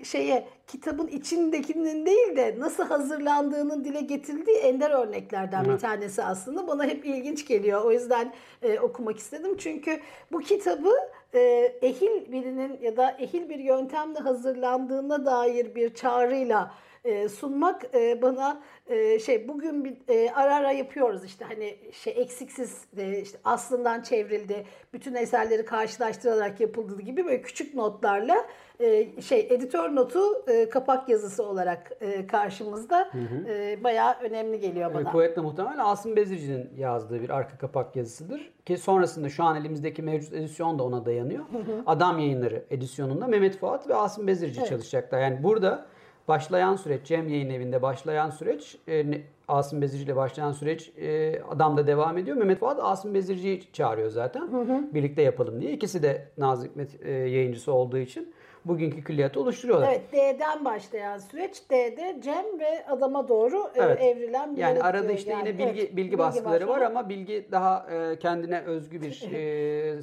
şeye 0.04 0.48
kitabın 0.68 1.08
içindekinin 1.08 2.06
değil 2.06 2.36
de 2.36 2.56
nasıl 2.60 2.84
hazırlandığının 2.84 3.86
dile 3.86 4.02
getirildiği 4.02 4.58
ender 4.58 4.92
örneklerden 4.92 5.66
bir 5.66 5.78
tanesi 5.78 6.24
aslında. 6.24 6.68
Bana 6.68 6.84
hep 6.84 7.06
ilginç 7.06 7.48
geliyor. 7.48 7.82
O 7.82 7.92
yüzden 7.92 8.34
e, 8.62 8.80
okumak 8.80 9.18
istedim. 9.18 9.58
Çünkü 9.58 10.00
bu 10.32 10.40
kitabı 10.40 10.94
e, 11.34 11.40
ehil 11.82 12.32
birinin 12.32 12.80
ya 12.82 12.98
da 12.98 13.12
ehil 13.12 13.50
bir 13.50 13.60
yöntemle 13.60 14.20
hazırlandığına 14.20 15.26
dair 15.26 15.76
bir 15.76 15.94
çağrıyla 15.94 16.72
e, 17.04 17.30
sunmak 17.30 17.96
e, 17.96 18.22
bana 18.22 18.62
e, 18.88 19.20
şey 19.20 19.48
bugün 19.48 19.86
bir 19.86 19.98
e, 20.08 20.32
ara 20.32 20.56
ara 20.56 20.72
yapıyoruz 20.72 21.26
işte 21.26 21.46
hani 21.46 21.78
şey 21.92 22.14
eksiksiz 22.18 22.86
e, 22.98 23.20
işte 23.20 23.38
aslından 23.44 24.02
çevrildi 24.02 24.66
bütün 24.94 25.16
eserleri 25.16 25.66
karşılaştırarak 25.66 26.60
yapıldığı 26.60 27.02
gibi 27.02 27.26
böyle 27.26 27.42
küçük 27.42 27.76
notlarla 27.76 28.36
e, 28.80 29.22
şey 29.22 29.48
editör 29.50 29.96
notu 29.96 30.20
e, 30.48 30.70
kapak 30.70 31.10
yazısı 31.10 31.44
olarak 31.44 31.92
e, 32.02 32.28
karşımızda 32.28 33.10
hı 33.12 33.18
hı. 33.18 33.48
E, 33.48 33.84
bayağı 33.84 34.16
önemli 34.22 34.60
geliyor 34.60 34.94
bana. 34.94 35.12
Kuvvetle 35.12 35.42
muhtemel 35.42 35.86
Asım 35.86 36.16
Bezirci'nin 36.16 36.70
yazdığı 36.78 37.22
bir 37.22 37.30
arka 37.30 37.58
kapak 37.58 37.96
yazısıdır. 37.96 38.54
Ki 38.66 38.78
sonrasında 38.78 39.30
şu 39.30 39.44
an 39.44 39.56
elimizdeki 39.56 40.02
mevcut 40.02 40.34
edisyon 40.34 40.80
da 40.80 40.84
ona 40.84 41.06
dayanıyor. 41.06 41.44
Hı 41.52 41.58
hı. 41.58 41.84
Adam 41.86 42.20
Yayınları 42.20 42.64
edisyonunda 42.70 43.28
Mehmet 43.28 43.58
Fuat 43.58 43.90
ve 43.90 43.96
Asım 43.96 44.28
Bezirci 44.28 44.60
evet. 44.60 44.70
çalışacaklar. 44.70 45.20
Yani 45.20 45.44
burada 45.44 45.86
başlayan 46.28 46.76
süreç, 46.76 47.06
Cem 47.06 47.30
Yayın 47.30 47.50
Evi'nde 47.50 47.82
başlayan 47.82 48.30
süreç, 48.30 48.78
e, 48.88 49.06
Asım 49.48 49.82
Bezirci 49.82 50.04
ile 50.04 50.16
başlayan 50.16 50.52
süreç 50.52 50.92
e, 50.98 51.42
adam 51.50 51.78
da 51.78 51.88
devam 51.88 52.18
ediyor. 52.18 52.38
Mehmet 52.38 52.60
Fuat 52.60 52.80
Asım 52.82 53.14
Bezirci'yi 53.14 53.74
çağırıyor 53.74 54.10
zaten. 54.10 54.42
Hı 54.42 54.62
hı. 54.62 54.94
Birlikte 54.94 55.22
yapalım 55.22 55.62
diye. 55.62 55.72
İkisi 55.72 56.04
de 56.04 56.28
Nazım 56.38 56.70
Hikmet 56.70 57.06
e, 57.06 57.12
yayıncısı 57.12 57.74
olduğu 57.74 57.98
için 57.98 58.34
bugünkü 58.66 59.04
külliyatı 59.04 59.40
oluşturuyorlar. 59.40 59.88
Evet 59.88 60.12
D'den 60.14 60.66
başlayan 60.66 61.18
süreç 61.18 61.70
D'de 61.70 62.20
Cem 62.24 62.60
ve 62.60 62.86
adama 62.88 63.28
doğru 63.28 63.72
e, 63.76 63.82
evet. 63.82 64.02
evrilen 64.02 64.56
bir 64.56 64.62
Yani 64.62 64.82
arada 64.82 65.12
işte 65.12 65.32
yani, 65.32 65.48
yine 65.48 65.60
bilgi 65.60 65.82
evet, 65.82 65.96
bilgi 65.96 66.18
baskıları 66.18 66.68
var 66.68 66.82
ama 66.82 67.10
bilgi 67.10 67.48
daha 67.52 67.88
e, 67.92 68.20
kendine 68.20 68.62
özgü 68.62 69.02
bir 69.02 69.24
e, 69.34 70.00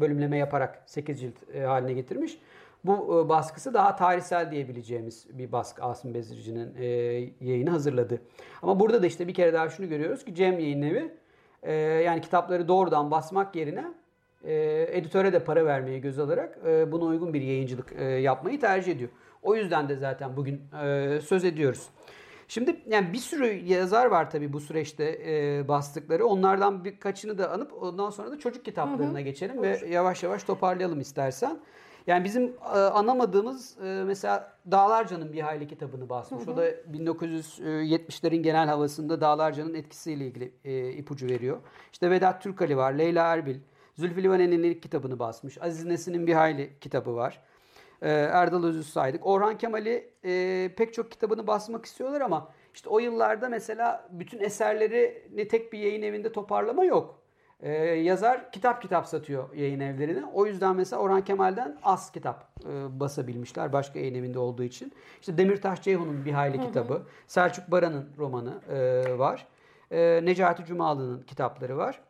bölümleme 0.00 0.38
yaparak 0.38 0.82
8 0.86 1.20
cilt 1.20 1.54
e, 1.54 1.60
haline 1.60 1.92
getirmiş. 1.92 2.38
Bu 2.84 3.22
e, 3.24 3.28
baskısı 3.28 3.74
daha 3.74 3.96
tarihsel 3.96 4.50
diyebileceğimiz 4.50 5.26
bir 5.38 5.52
baskı 5.52 5.82
Asım 5.82 6.14
Bezirci'nin 6.14 6.74
e, 6.78 6.84
yayını 7.40 7.70
hazırladı. 7.70 8.20
Ama 8.62 8.80
burada 8.80 9.02
da 9.02 9.06
işte 9.06 9.28
bir 9.28 9.34
kere 9.34 9.52
daha 9.52 9.68
şunu 9.68 9.88
görüyoruz 9.88 10.24
ki 10.24 10.34
Cem 10.34 10.58
Yayın 10.58 10.82
Evi 10.82 11.14
e, 11.62 11.72
yani 11.74 12.20
kitapları 12.20 12.68
doğrudan 12.68 13.10
basmak 13.10 13.56
yerine 13.56 13.84
e, 14.44 14.86
editöre 14.90 15.32
de 15.32 15.44
para 15.44 15.66
vermeyi 15.66 16.00
göz 16.00 16.18
alarak 16.18 16.58
e, 16.66 16.92
buna 16.92 17.04
uygun 17.04 17.34
bir 17.34 17.42
yayıncılık 17.42 17.92
e, 17.98 18.04
yapmayı 18.04 18.60
tercih 18.60 18.92
ediyor. 18.92 19.10
O 19.42 19.56
yüzden 19.56 19.88
de 19.88 19.96
zaten 19.96 20.36
bugün 20.36 20.62
e, 20.84 21.18
söz 21.20 21.44
ediyoruz. 21.44 21.88
Şimdi 22.48 22.76
yani 22.86 23.12
bir 23.12 23.18
sürü 23.18 23.46
yazar 23.46 24.06
var 24.06 24.30
tabii 24.30 24.52
bu 24.52 24.60
süreçte 24.60 25.20
e, 25.26 25.68
bastıkları. 25.68 26.26
Onlardan 26.26 26.84
birkaçını 26.84 27.38
da 27.38 27.50
anıp 27.50 27.82
ondan 27.82 28.10
sonra 28.10 28.30
da 28.30 28.38
çocuk 28.38 28.64
kitaplarına 28.64 29.12
hı 29.12 29.18
hı. 29.18 29.20
geçelim 29.20 29.58
Olur. 29.58 29.66
ve 29.66 29.88
yavaş 29.88 30.22
yavaş 30.22 30.44
toparlayalım 30.44 31.00
istersen. 31.00 31.58
Yani 32.06 32.24
bizim 32.24 32.52
e, 32.74 32.78
anamadığımız 32.78 33.78
e, 33.78 34.02
mesela 34.06 34.52
Dağlarca'nın 34.70 35.32
bir 35.32 35.40
hayli 35.40 35.68
kitabını 35.68 36.08
basmış. 36.08 36.46
Hı 36.46 36.46
hı. 36.46 36.54
O 36.54 36.56
da 36.56 36.70
1970'lerin 36.70 38.42
genel 38.42 38.68
havasında 38.68 39.20
Dağlarca'nın 39.20 39.74
etkisiyle 39.74 40.26
ilgili 40.26 40.52
e, 40.64 40.90
ipucu 40.92 41.26
veriyor. 41.26 41.58
İşte 41.92 42.10
Vedat 42.10 42.42
Türkali 42.42 42.76
var, 42.76 42.92
Leyla 42.92 43.32
Erbil, 43.32 43.56
Zülfü 43.96 44.22
Livaneli'nin 44.22 44.62
ilk 44.62 44.82
kitabını 44.82 45.18
basmış. 45.18 45.62
Aziz 45.62 45.84
Nesin'in 45.84 46.26
bir 46.26 46.34
hayli 46.34 46.70
kitabı 46.80 47.16
var. 47.16 47.40
Ee, 48.02 48.10
Erdal 48.10 48.64
Özü 48.64 48.84
saydık. 48.84 49.26
Orhan 49.26 49.58
Kemal'i 49.58 50.10
e, 50.24 50.70
pek 50.76 50.94
çok 50.94 51.10
kitabını 51.10 51.46
basmak 51.46 51.84
istiyorlar 51.84 52.20
ama 52.20 52.52
işte 52.74 52.88
o 52.88 52.98
yıllarda 52.98 53.48
mesela 53.48 54.08
bütün 54.10 54.40
eserlerini 54.40 55.48
tek 55.48 55.72
bir 55.72 55.78
yayın 55.78 56.02
evinde 56.02 56.32
toparlama 56.32 56.84
yok. 56.84 57.23
Ee, 57.64 57.72
yazar 57.84 58.52
kitap 58.52 58.82
kitap 58.82 59.06
satıyor 59.06 59.54
yayın 59.54 59.80
evlerine. 59.80 60.24
O 60.34 60.46
yüzden 60.46 60.76
mesela 60.76 61.02
Orhan 61.02 61.24
Kemal'den 61.24 61.76
az 61.82 62.12
kitap 62.12 62.48
e, 62.64 63.00
basabilmişler 63.00 63.72
başka 63.72 63.98
yayın 63.98 64.14
evinde 64.14 64.38
olduğu 64.38 64.62
için. 64.62 64.92
İşte 65.20 65.38
Demirtaş 65.38 65.82
Ceyhun'un 65.82 66.24
bir 66.24 66.32
hayli 66.32 66.58
hı 66.58 66.62
hı. 66.62 66.66
kitabı, 66.66 67.02
Selçuk 67.26 67.70
Baran'ın 67.70 68.08
romanı 68.18 68.54
e, 68.70 69.18
var. 69.18 69.46
E, 69.90 70.20
Necati 70.24 70.64
Cumalı'nın 70.64 71.22
kitapları 71.22 71.76
var. 71.76 72.00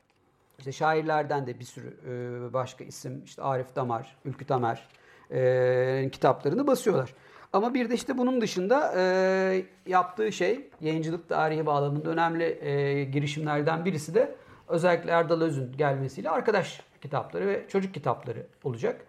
İşte 0.59 0.73
şairlerden 0.73 1.47
de 1.47 1.61
bir 1.61 1.65
sürü 1.65 1.89
e, 1.89 2.53
başka 2.53 2.85
isim 2.85 3.23
işte 3.25 3.43
Arif 3.43 3.77
Damar, 3.77 4.17
Ülkü 4.25 4.47
Tamer 4.47 4.89
e, 5.31 6.09
kitaplarını 6.13 6.67
basıyorlar. 6.67 7.15
Ama 7.53 7.75
bir 7.75 7.91
de 7.91 7.95
işte 7.95 8.19
bunun 8.19 8.41
dışında 8.41 8.95
e, 8.97 9.65
yaptığı 9.87 10.33
şey 10.33 10.71
yayıncılık 10.81 11.29
tarihi 11.29 11.67
bağlamında 11.67 12.11
önemli 12.11 12.45
e, 12.45 13.05
girişimlerden 13.05 13.85
birisi 13.85 14.15
de 14.15 14.35
özellikle 14.69 15.11
Erdal 15.11 15.41
Öz'ün 15.41 15.73
gelmesiyle 15.77 16.31
arkadaş 16.31 16.81
kitapları 17.03 17.47
ve 17.47 17.69
çocuk 17.69 17.95
kitapları 17.95 18.47
olacak. 18.65 19.01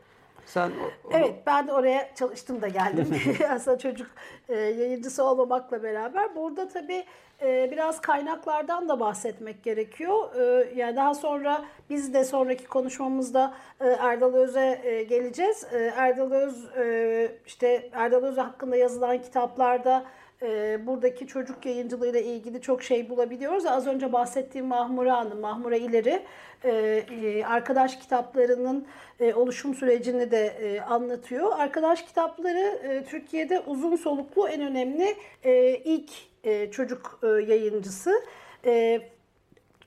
Sen 0.46 0.72
Evet 1.12 1.36
ben 1.46 1.68
de 1.68 1.74
oraya 1.74 2.16
çalıştım 2.16 2.62
da 2.62 2.68
geldim. 2.68 3.22
Aslında 3.50 3.78
çocuk 3.78 4.08
e, 4.50 4.56
yayıncısı 4.56 5.24
olmamakla 5.24 5.84
beraber. 5.84 6.36
Burada 6.36 6.68
tabii 6.68 7.06
e, 7.42 7.72
biraz 7.72 8.02
kaynaklardan 8.02 8.90
da 8.90 9.00
bahsetmek 9.00 9.64
gerekiyor. 9.64 10.36
E, 10.36 10.74
yani 10.76 10.96
daha 10.96 11.14
sonra 11.14 11.66
biz 11.90 12.14
de 12.14 12.24
sonraki 12.24 12.68
konuşmamızda 12.68 13.54
e, 13.82 13.88
Erdal 13.88 14.34
Öz'e 14.34 14.82
e, 14.84 15.04
geleceğiz. 15.04 15.68
E, 15.74 15.78
Erdal 15.96 16.32
Öz 16.32 16.78
e, 16.78 17.32
işte 17.46 17.90
Erdal 17.94 18.24
Öz 18.24 18.38
hakkında 18.38 18.76
yazılan 18.76 19.22
kitaplarda 19.22 20.06
e, 20.42 20.80
buradaki 20.88 21.28
çocuk 21.28 21.66
yayıncılığıyla 21.66 22.20
ilgili 22.20 22.62
çok 22.62 22.84
şey 22.84 23.10
bulabiliyoruz. 23.10 23.66
Az 23.66 23.88
önce 23.88 24.14
bahsettiğim 24.14 24.68
Mahmure 24.68 25.12
Hanım, 25.12 25.40
Mahmure 25.40 25.80
İleri 25.80 26.24
e, 26.64 26.72
e, 26.72 27.44
arkadaş 27.46 27.96
kitaplarının 27.96 28.88
e, 29.20 29.34
oluşum 29.34 29.76
sürecini 29.76 30.32
de 30.32 30.46
e, 30.46 30.82
anlatıyor. 30.82 31.52
Arkadaş 31.60 32.02
kitapları 32.06 32.80
e, 32.84 33.04
Türkiye'de 33.04 33.60
uzun 33.60 33.96
soluklu 33.96 34.48
en 34.48 34.62
önemli 34.62 35.16
e, 35.44 35.76
ilk 35.76 36.12
e, 36.44 36.72
çocuk 36.72 37.20
e, 37.24 37.28
yayıncısı. 37.28 38.24
E, 38.66 39.02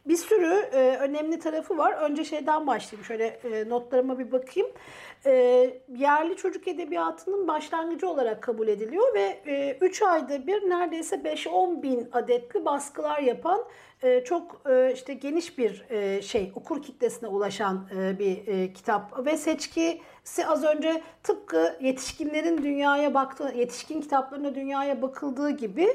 bir 0.09 0.17
sürü 0.17 0.69
e, 0.73 0.97
önemli 1.01 1.39
tarafı 1.39 1.79
var. 1.79 1.93
Önce 1.93 2.25
şeyden 2.25 2.67
başlayayım. 2.67 3.05
Şöyle 3.05 3.27
e, 3.27 3.69
notlarıma 3.69 4.19
bir 4.19 4.33
bakayım. 4.33 4.71
E, 5.27 5.33
yerli 5.97 6.37
çocuk 6.37 6.69
edebiyatının 6.69 7.49
başlangıcı 7.49 8.09
olarak 8.09 8.43
kabul 8.43 8.69
ediliyor 8.69 9.15
ve 9.15 9.77
3 9.81 10.03
e, 10.03 10.07
ayda 10.07 10.47
bir 10.47 10.71
neredeyse 10.71 11.17
5-10 11.17 11.83
bin 11.83 12.09
adetli 12.13 12.65
baskılar 12.65 13.21
yapan 13.21 13.65
e, 14.03 14.25
çok 14.25 14.63
e, 14.71 14.93
işte 14.95 15.15
geniş 15.15 15.59
bir 15.59 15.85
e, 15.91 16.23
şey 16.23 16.53
okur 16.55 16.83
kitlesine 16.83 17.29
ulaşan 17.29 17.89
e, 17.97 18.19
bir 18.19 18.47
e, 18.47 18.73
kitap 18.73 19.27
ve 19.27 19.37
seçkisi 19.37 20.47
az 20.47 20.65
önce 20.65 21.03
tıpkı 21.23 21.77
yetişkinlerin 21.81 22.59
dünyaya 22.63 23.15
baktığı 23.15 23.53
yetişkin 23.57 24.01
kitaplarına 24.01 24.55
dünyaya 24.55 25.03
bakıldığı 25.03 25.51
gibi 25.51 25.89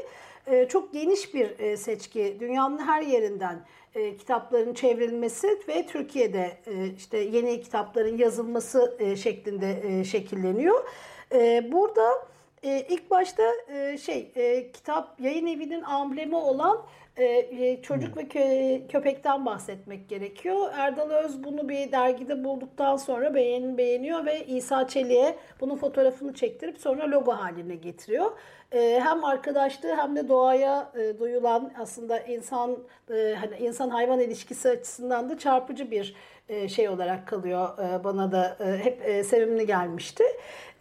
e, 0.48 0.68
çok 0.68 0.94
geniş 0.94 1.34
bir 1.34 1.60
e, 1.60 1.78
seçki 1.78 2.38
dünyanın 2.40 2.78
her 2.78 3.02
yerinden 3.02 3.66
e, 3.96 4.18
kitapların 4.18 4.74
çevrilmesi 4.74 5.60
ve 5.68 5.86
Türkiye'de 5.88 6.58
e, 6.68 6.88
işte 6.98 7.18
yeni 7.18 7.62
kitapların 7.62 8.18
yazılması 8.18 8.98
e, 9.00 9.16
şeklinde 9.16 9.82
e, 9.84 10.04
şekilleniyor. 10.04 10.84
E, 11.32 11.72
burada 11.72 12.28
e, 12.64 12.86
ilk 12.90 13.12
başta 13.12 13.44
e, 13.68 13.98
şey 13.98 14.32
e, 14.36 14.72
kitap 14.72 15.20
yayın 15.20 15.48
evinin 15.48 15.82
amblemi 15.82 16.36
olan 16.36 16.82
e, 17.18 17.26
e 17.26 17.82
çocuk 17.82 18.18
ve 18.18 18.28
kö 18.28 18.88
köpekten 18.88 19.46
bahsetmek 19.46 20.10
gerekiyor. 20.10 20.70
Erdal 20.74 21.10
Öz 21.10 21.44
bunu 21.44 21.70
bir 21.70 21.92
dergide 21.92 22.44
bulduktan 22.44 22.96
sonra 22.96 23.36
beğen 23.36 23.78
beğeniyor 23.78 24.26
ve 24.26 24.46
İsa 24.46 24.88
Çelik'e 24.88 25.36
bunun 25.60 25.76
fotoğrafını 25.76 26.34
çektirip 26.34 26.78
sonra 26.78 27.12
logo 27.12 27.32
haline 27.32 27.76
getiriyor. 27.76 28.32
E, 28.72 29.00
hem 29.04 29.24
arkadaşlığı 29.26 29.96
hem 29.96 30.16
de 30.16 30.30
doğaya 30.30 30.92
e, 31.00 31.20
duyulan 31.20 31.74
aslında 31.80 32.20
insan 32.20 32.78
e, 33.14 33.36
hani 33.40 33.58
insan 33.58 33.90
hayvan 33.90 34.20
ilişkisi 34.20 34.70
açısından 34.70 35.30
da 35.30 35.38
çarpıcı 35.38 35.92
bir 35.92 36.16
e, 36.50 36.70
şey 36.70 36.90
olarak 36.90 37.28
kalıyor. 37.28 37.70
E, 37.80 38.04
bana 38.04 38.32
da 38.32 38.58
e, 38.60 38.78
hep 38.84 39.02
e, 39.06 39.24
sevimli 39.24 39.66
gelmişti. 39.66 40.24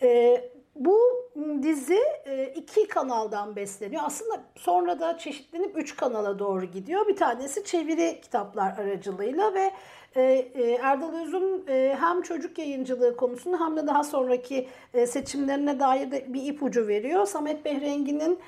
E, 0.03 0.41
bu 0.76 1.22
dizi 1.62 2.01
e, 2.26 2.47
iki 2.47 2.89
kanaldan 2.89 3.57
besleniyor. 3.57 4.03
Aslında 4.07 4.41
sonra 4.57 5.01
da 5.01 5.18
çeşitlenip 5.18 5.78
üç 5.78 5.97
kanala 5.97 6.39
doğru 6.39 6.64
gidiyor. 6.64 7.09
Bir 7.09 7.16
tanesi 7.16 7.64
çeviri 7.64 8.20
kitaplar 8.22 8.78
aracılığıyla 8.78 9.55
ve 9.55 9.70
e, 10.16 10.22
e, 10.22 10.78
Erdal 10.83 11.12
Öz'ün 11.22 11.66
hem 12.01 12.22
çocuk 12.22 12.59
yayıncılığı 12.59 13.16
konusunda 13.16 13.61
hem 13.61 13.76
de 13.76 13.87
daha 13.87 14.05
sonraki 14.05 14.68
seçimlerine 15.07 15.80
dair 15.80 16.11
de 16.11 16.35
bir 16.35 16.43
ipucu 16.43 16.89
veriyor. 16.89 17.26
Samet 17.26 17.64
Behrengi'nin 17.64 18.39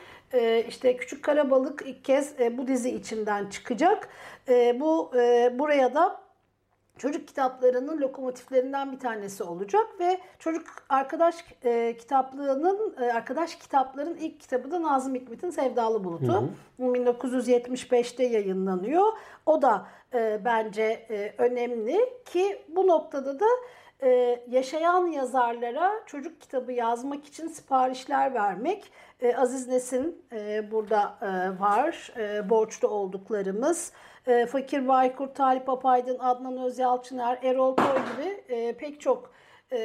işte 0.69 0.97
Küçük 0.97 1.23
Karabalık 1.23 1.83
ilk 1.87 2.05
kez 2.05 2.35
bu 2.39 2.67
dizi 2.67 2.91
içinden 2.91 3.49
çıkacak. 3.49 4.09
Bu 4.81 5.11
buraya 5.59 5.95
da 5.95 6.24
çocuk 6.99 7.29
kitaplarının 7.29 8.01
lokomotiflerinden 8.01 8.93
bir 8.93 8.99
tanesi 8.99 9.43
olacak 9.45 9.87
ve 10.01 10.21
çocuk 10.39 10.67
arkadaş 10.89 11.35
e, 11.65 11.97
kitaplığının 11.97 12.95
e, 13.01 13.13
arkadaş 13.13 13.55
kitapların 13.55 14.17
ilk 14.17 14.41
kitabı 14.41 14.71
da 14.71 14.83
Nazım 14.83 15.15
Hikmet'in 15.15 15.51
Sevdalı 15.51 16.05
Bulutu. 16.05 16.33
Hı 16.33 16.49
hı. 16.83 16.95
1975'te 16.95 18.25
yayınlanıyor. 18.25 19.13
O 19.47 19.63
da 19.63 19.87
e, 20.15 20.41
bence 20.45 21.07
e, 21.11 21.35
önemli 21.39 21.99
ki 22.25 22.63
bu 22.69 22.87
noktada 22.87 23.41
da 23.41 23.47
e, 24.03 24.41
yaşayan 24.51 25.07
yazarlara 25.07 25.93
çocuk 26.07 26.41
kitabı 26.41 26.73
yazmak 26.73 27.27
için 27.27 27.49
siparişler 27.49 28.35
vermek. 28.35 28.93
E, 29.21 29.37
Aziz 29.37 29.69
Nesin 29.69 30.23
e, 30.33 30.71
burada 30.71 31.19
e, 31.23 31.61
var, 31.61 32.13
e, 32.19 32.51
borçlu 32.51 32.89
olduklarımız. 32.89 33.93
E, 34.27 34.47
Fakir 34.47 34.89
Baykurt, 34.89 35.37
Talip 35.37 35.69
Apaydın, 35.69 36.19
Adnan 36.19 36.59
Özyalçıner, 36.59 37.39
Erol 37.43 37.77
Toy 37.77 37.87
gibi 37.87 38.55
e, 38.55 38.73
pek 38.73 39.01
çok 39.01 39.31
e, 39.73 39.79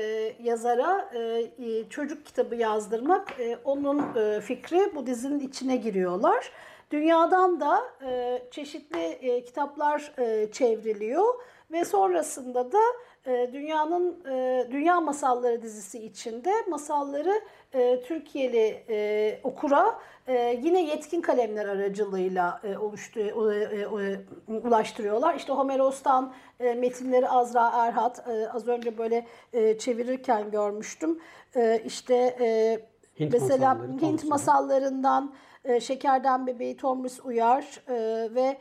yazara 0.44 1.12
e, 1.16 1.90
çocuk 1.90 2.26
kitabı 2.26 2.56
yazdırmak 2.56 3.40
e, 3.40 3.58
onun 3.64 4.16
e, 4.16 4.42
fikri 4.42 4.96
bu 4.96 5.08
dizinin 5.08 5.40
içine 5.40 5.76
giriyorlar. 5.76 6.52
Dünyadan 6.92 7.60
da 7.60 7.82
e, 8.06 8.42
çeşitli 8.52 9.02
e, 9.02 9.44
kitaplar 9.44 10.12
e, 10.18 10.52
çevriliyor 10.52 11.34
ve 11.72 11.86
sonrasında 11.86 12.72
da 12.72 12.80
e, 13.26 13.50
dünyanın 13.54 14.26
e, 14.30 14.68
Dünya 14.72 15.02
Masalları 15.02 15.62
dizisi 15.62 16.06
içinde 16.06 16.54
masalları 16.70 17.42
e, 17.74 18.02
Türkiye'li 18.02 18.84
e, 18.90 19.40
okura 19.44 20.00
e, 20.28 20.60
yine 20.64 20.82
yetkin 20.82 21.22
kalemler 21.22 21.66
aracılığıyla 21.66 22.62
e, 22.64 22.78
oluştu, 22.78 23.20
e, 23.20 23.24
e, 23.24 23.88
ulaştırıyorlar. 24.48 25.36
İşte 25.36 25.54
Homeros'tan 25.54 26.34
e, 26.60 26.74
metinleri 26.74 27.30
Azra 27.30 27.72
Erhat 27.88 28.28
e, 28.28 28.50
az 28.50 28.68
önce 28.68 28.98
böyle 28.98 29.28
e, 29.54 29.78
çevirirken 29.78 30.52
görmüştüm. 30.52 31.20
E, 31.56 31.82
işte 31.86 32.16
e, 32.16 32.80
Hint 33.20 33.34
mesela 33.34 33.74
masalları, 33.74 34.02
Hint 34.02 34.24
masallarından 34.24 35.34
e, 35.66 35.80
Şekerden 35.80 36.48
Bebeği 36.48 36.78
Thomas 36.78 37.20
Uyar 37.26 37.82
e, 37.88 37.96
ve 38.36 38.58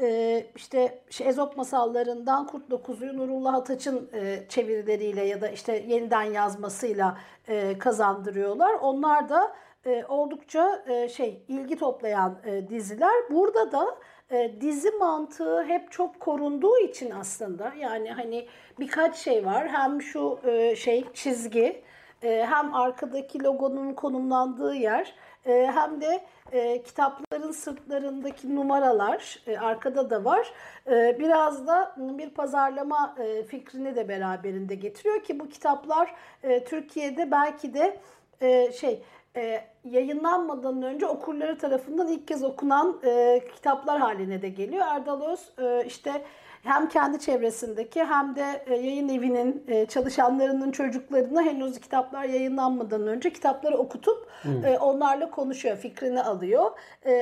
e, 0.00 0.46
işte 0.56 1.02
şey, 1.10 1.28
Ezop 1.28 1.56
masallarından 1.56 2.46
Kurt 2.46 2.70
Dokuzu'yu 2.70 3.16
Nurullah 3.16 3.54
Ataç'ın 3.54 4.10
e, 4.12 4.48
çevirileriyle 4.48 5.24
ya 5.24 5.40
da 5.40 5.48
işte 5.48 5.84
yeniden 5.88 6.22
yazmasıyla 6.22 7.18
e, 7.48 7.78
kazandırıyorlar. 7.78 8.74
Onlar 8.74 9.28
da 9.28 9.52
e, 9.86 10.04
oldukça 10.08 10.84
e, 10.86 11.08
şey 11.08 11.42
ilgi 11.48 11.76
toplayan 11.76 12.38
e, 12.44 12.68
diziler. 12.68 13.30
Burada 13.30 13.72
da 13.72 13.86
e, 14.30 14.60
dizi 14.60 14.90
mantığı 14.90 15.64
hep 15.64 15.92
çok 15.92 16.20
korunduğu 16.20 16.78
için 16.78 17.10
aslında 17.10 17.72
yani 17.78 18.10
hani 18.10 18.48
birkaç 18.80 19.16
şey 19.16 19.46
var. 19.46 19.68
Hem 19.68 20.02
şu 20.02 20.38
e, 20.44 20.76
şey 20.76 21.04
çizgi 21.14 21.82
e, 22.22 22.46
hem 22.50 22.74
arkadaki 22.74 23.44
logonun 23.44 23.94
konumlandığı 23.94 24.74
yer 24.74 25.14
e, 25.46 25.70
hem 25.74 26.00
de 26.00 26.20
e, 26.52 26.82
kitapların 26.82 27.52
sırtlarındaki 27.52 28.54
numaralar 28.56 29.38
e, 29.46 29.58
arkada 29.58 30.10
da 30.10 30.24
var. 30.24 30.52
E, 30.86 31.16
biraz 31.18 31.66
da 31.66 31.94
bir 31.98 32.30
pazarlama 32.30 33.16
e, 33.18 33.42
fikrini 33.42 33.96
de 33.96 34.08
beraberinde 34.08 34.74
getiriyor 34.74 35.22
ki 35.22 35.40
bu 35.40 35.48
kitaplar 35.48 36.14
e, 36.42 36.64
Türkiye'de 36.64 37.30
belki 37.30 37.74
de 37.74 38.00
e, 38.40 38.72
şey 38.72 39.02
e, 39.36 39.64
yayınlanmadan 39.84 40.82
önce 40.82 41.06
okurları 41.06 41.58
tarafından 41.58 42.08
ilk 42.08 42.28
kez 42.28 42.44
okunan 42.44 43.00
e, 43.04 43.40
kitaplar 43.54 44.00
haline 44.00 44.42
de 44.42 44.48
geliyor. 44.48 44.86
Erdal 44.86 45.20
Öz 45.20 45.52
e, 45.58 45.86
işte 45.86 46.22
hem 46.62 46.88
kendi 46.88 47.18
çevresindeki 47.18 48.04
hem 48.04 48.36
de 48.36 48.64
e, 48.66 48.74
yayın 48.74 49.08
evinin 49.08 49.64
e, 49.68 49.86
çalışanlarının 49.86 50.72
çocuklarına 50.72 51.42
henüz 51.42 51.80
kitaplar 51.80 52.24
yayınlanmadan 52.24 53.06
önce 53.06 53.32
kitapları 53.32 53.76
okutup 53.76 54.28
hmm. 54.42 54.64
onlarla 54.80 55.30
konuşuyor, 55.30 55.76
fikrini 55.76 56.22
alıyor. 56.22 56.70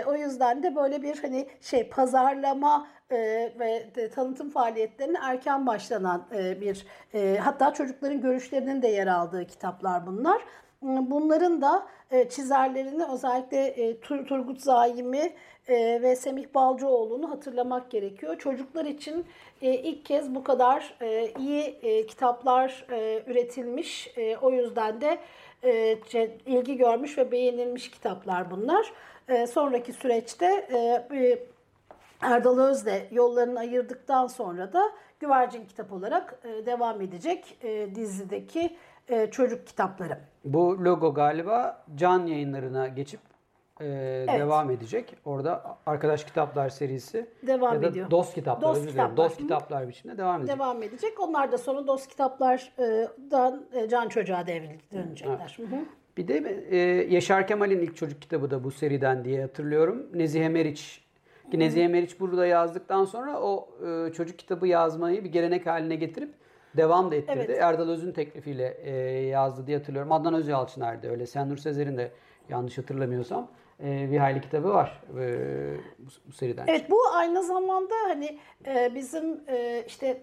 O 0.06 0.14
yüzden 0.14 0.62
de 0.62 0.76
böyle 0.76 1.02
bir 1.02 1.22
hani 1.22 1.46
şey 1.60 1.88
pazarlama 1.88 2.86
ve 3.60 4.10
tanıtım 4.14 4.50
faaliyetlerine 4.50 5.18
erken 5.22 5.66
başlanan 5.66 6.22
bir 6.32 6.86
hatta 7.38 7.74
çocukların 7.74 8.20
görüşlerinin 8.20 8.82
de 8.82 8.88
yer 8.88 9.06
aldığı 9.06 9.46
kitaplar 9.46 10.06
bunlar. 10.06 10.42
Bunların 10.82 11.62
da 11.62 11.86
çizerlerini 12.30 13.04
özellikle 13.04 14.00
Turgut 14.00 14.60
Zaim'i 14.60 15.32
e, 15.70 16.02
ve 16.02 16.16
Semih 16.16 16.46
Balcıoğlu'nu 16.54 17.30
hatırlamak 17.30 17.90
gerekiyor. 17.90 18.38
Çocuklar 18.38 18.84
için 18.84 19.24
e, 19.62 19.74
ilk 19.74 20.04
kez 20.04 20.34
bu 20.34 20.44
kadar 20.44 20.94
e, 21.00 21.32
iyi 21.38 21.62
e, 21.82 22.06
kitaplar 22.06 22.86
e, 22.90 23.22
üretilmiş. 23.26 24.12
E, 24.16 24.36
o 24.36 24.50
yüzden 24.50 25.00
de 25.00 25.18
e, 25.64 25.98
ilgi 26.46 26.76
görmüş 26.76 27.18
ve 27.18 27.32
beğenilmiş 27.32 27.90
kitaplar 27.90 28.50
bunlar. 28.50 28.92
E, 29.28 29.46
sonraki 29.46 29.92
süreçte 29.92 30.46
e, 31.12 31.38
Erdal 32.20 32.58
Özde 32.58 33.06
yollarını 33.10 33.58
ayırdıktan 33.58 34.26
sonra 34.26 34.72
da 34.72 34.92
Güvercin 35.20 35.64
kitap 35.66 35.92
olarak 35.92 36.38
e, 36.44 36.66
devam 36.66 37.00
edecek 37.00 37.58
e, 37.62 37.94
dizideki 37.94 38.76
e, 39.08 39.30
çocuk 39.30 39.66
kitapları. 39.66 40.18
Bu 40.44 40.84
logo 40.84 41.14
galiba 41.14 41.84
Can 41.94 42.26
yayınlarına 42.26 42.88
geçip 42.88 43.29
e, 43.80 43.86
evet. 44.28 44.40
devam 44.40 44.70
edecek. 44.70 45.16
Orada 45.24 45.76
Arkadaş 45.86 46.24
Kitaplar 46.24 46.68
serisi 46.68 47.26
devam 47.42 47.74
ya 47.74 47.82
da 47.82 47.86
ediyor. 47.86 48.10
DOS 48.10 48.34
kitaplar, 48.34 48.74
DOS 48.74 48.86
kitaplar. 48.86 49.16
DOS 49.16 49.36
kitaplar 49.36 49.88
biçiminde 49.88 50.18
devam 50.18 50.40
edecek. 50.40 50.56
Devam 50.56 50.82
edecek. 50.82 51.20
Onlar 51.20 51.52
da 51.52 51.58
sonra 51.58 51.86
DOS 51.86 52.06
kitaplardan 52.06 53.66
e, 53.72 53.88
Can 53.88 54.08
Çocuğa 54.08 54.46
devrilecekler. 54.46 55.04
Evet. 55.24 55.86
Bir 56.16 56.28
de 56.28 56.66
e, 56.70 56.76
Yaşar 57.14 57.46
Kemal'in 57.46 57.78
ilk 57.78 57.96
çocuk 57.96 58.22
kitabı 58.22 58.50
da 58.50 58.64
bu 58.64 58.70
seriden 58.70 59.24
diye 59.24 59.42
hatırlıyorum. 59.42 60.06
Nezihe 60.14 60.48
Meriç 60.48 61.04
ki 61.50 61.58
Nezihe 61.58 61.88
Meriç 61.88 62.20
burada 62.20 62.46
yazdıktan 62.46 63.04
sonra 63.04 63.40
o 63.40 63.68
e, 63.86 64.12
çocuk 64.12 64.38
kitabı 64.38 64.66
yazmayı 64.66 65.24
bir 65.24 65.32
gelenek 65.32 65.66
haline 65.66 65.96
getirip 65.96 66.34
devam 66.76 67.10
da 67.10 67.14
ettirdi. 67.14 67.44
Evet. 67.46 67.58
Erdal 67.60 67.88
Öz'ün 67.88 68.12
teklifiyle 68.12 68.76
e, 68.82 68.92
yazdı 69.26 69.66
diye 69.66 69.78
hatırlıyorum. 69.78 70.12
Adnan 70.12 70.34
Özyalçıner 70.34 71.02
de 71.02 71.10
öyle. 71.10 71.26
Senur 71.26 71.56
Sezer'in 71.56 71.98
de 71.98 72.10
yanlış 72.48 72.78
hatırlamıyorsam 72.78 73.48
e, 73.84 74.10
bir 74.10 74.18
hayli 74.18 74.40
kitabı 74.40 74.68
var 74.68 75.02
e, 75.18 75.76
bu, 75.98 76.08
bu 76.28 76.32
seriden. 76.32 76.64
Evet 76.66 76.90
bu 76.90 76.98
aynı 77.12 77.42
zamanda 77.42 77.94
hani 78.08 78.38
e, 78.66 78.94
bizim 78.94 79.40
e, 79.48 79.84
işte 79.86 80.20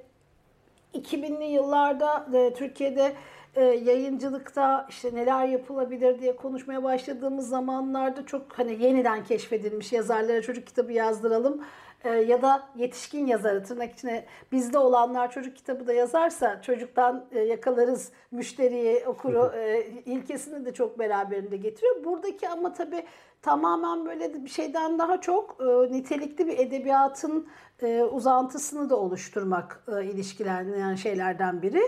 2000'li 0.94 1.46
yıllarda 1.46 2.28
e, 2.34 2.54
Türkiye'de 2.54 3.14
e, 3.56 3.64
yayıncılıkta 3.64 4.86
işte 4.90 5.16
neler 5.16 5.48
yapılabilir 5.48 6.20
diye 6.20 6.36
konuşmaya 6.36 6.84
başladığımız 6.84 7.50
zamanlarda 7.50 8.26
çok 8.26 8.60
hani 8.60 8.84
yeniden 8.84 9.24
keşfedilmiş 9.24 9.94
yazarlara 9.94 10.42
çocuk 10.42 10.68
kitabı 10.68 10.94
yazdıralım 10.94 11.62
e, 12.04 12.10
ya 12.10 12.42
da 12.42 12.70
yetişkin 12.76 13.26
yazarı 13.26 13.64
tırnak 13.64 13.94
içine 13.94 14.26
bizde 14.52 14.78
olanlar 14.78 15.32
çocuk 15.32 15.56
kitabı 15.56 15.88
da 15.88 15.94
yazarsa 15.94 16.62
çocuktan 16.62 17.26
e, 17.32 17.40
yakalarız 17.40 18.12
müşteriyi 18.32 19.06
okuru 19.06 19.52
e, 19.56 19.86
ilkesini 20.06 20.66
de 20.66 20.74
çok 20.74 21.00
beraberinde 21.00 21.58
getiriyor. 21.58 22.04
Buradaki 22.04 22.50
ama 22.50 22.74
tabii 22.74 23.04
tamamen 23.42 24.06
böyle 24.06 24.44
bir 24.44 24.50
şeyden 24.50 25.00
daha 25.00 25.22
çok 25.22 25.58
e, 25.60 25.94
nitelikli 25.94 26.48
bir 26.48 26.58
edebiyatın 26.58 27.48
e, 27.82 28.04
uzantısını 28.04 28.90
da 28.90 28.96
oluşturmak 28.96 29.84
e, 29.98 30.06
ilişkilenen 30.06 30.96
şeylerden 30.96 31.62
biri. 31.62 31.82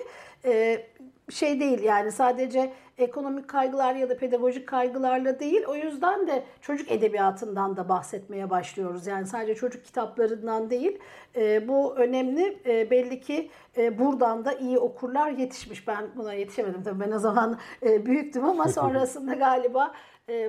E, 0.45 0.85
şey 1.29 1.59
değil 1.59 1.83
yani 1.83 2.11
sadece 2.11 2.73
ekonomik 2.97 3.47
kaygılar 3.47 3.95
ya 3.95 4.09
da 4.09 4.17
pedagojik 4.17 4.67
kaygılarla 4.67 5.39
değil. 5.39 5.63
O 5.67 5.75
yüzden 5.75 6.27
de 6.27 6.43
çocuk 6.61 6.91
edebiyatından 6.91 7.77
da 7.77 7.89
bahsetmeye 7.89 8.49
başlıyoruz. 8.49 9.07
Yani 9.07 9.27
sadece 9.27 9.55
çocuk 9.55 9.85
kitaplarından 9.85 10.69
değil. 10.69 10.99
E, 11.35 11.67
bu 11.67 11.95
önemli. 11.95 12.59
E, 12.65 12.91
belli 12.91 13.21
ki 13.21 13.49
e, 13.77 13.99
buradan 13.99 14.45
da 14.45 14.53
iyi 14.53 14.79
okurlar 14.79 15.31
yetişmiş. 15.31 15.87
Ben 15.87 16.05
buna 16.15 16.33
yetişemedim 16.33 16.83
tabii. 16.83 16.99
Ben 16.99 17.11
o 17.11 17.19
zaman 17.19 17.57
e, 17.83 18.05
büyüktüm 18.05 18.45
ama 18.45 18.67
sonrasında 18.67 19.33
galiba 19.33 19.93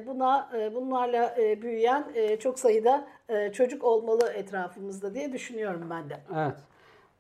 buna 0.07 0.51
e, 0.59 0.75
bunlarla 0.75 1.35
e, 1.39 1.63
büyüyen 1.63 2.05
çok 2.41 2.59
sayıda 2.59 3.09
çocuk 3.53 3.85
olmalı 3.85 4.33
etrafımızda 4.35 5.15
diye 5.15 5.33
düşünüyorum 5.33 5.87
ben 5.91 6.11
de. 6.11 6.21
Evet. 6.37 6.57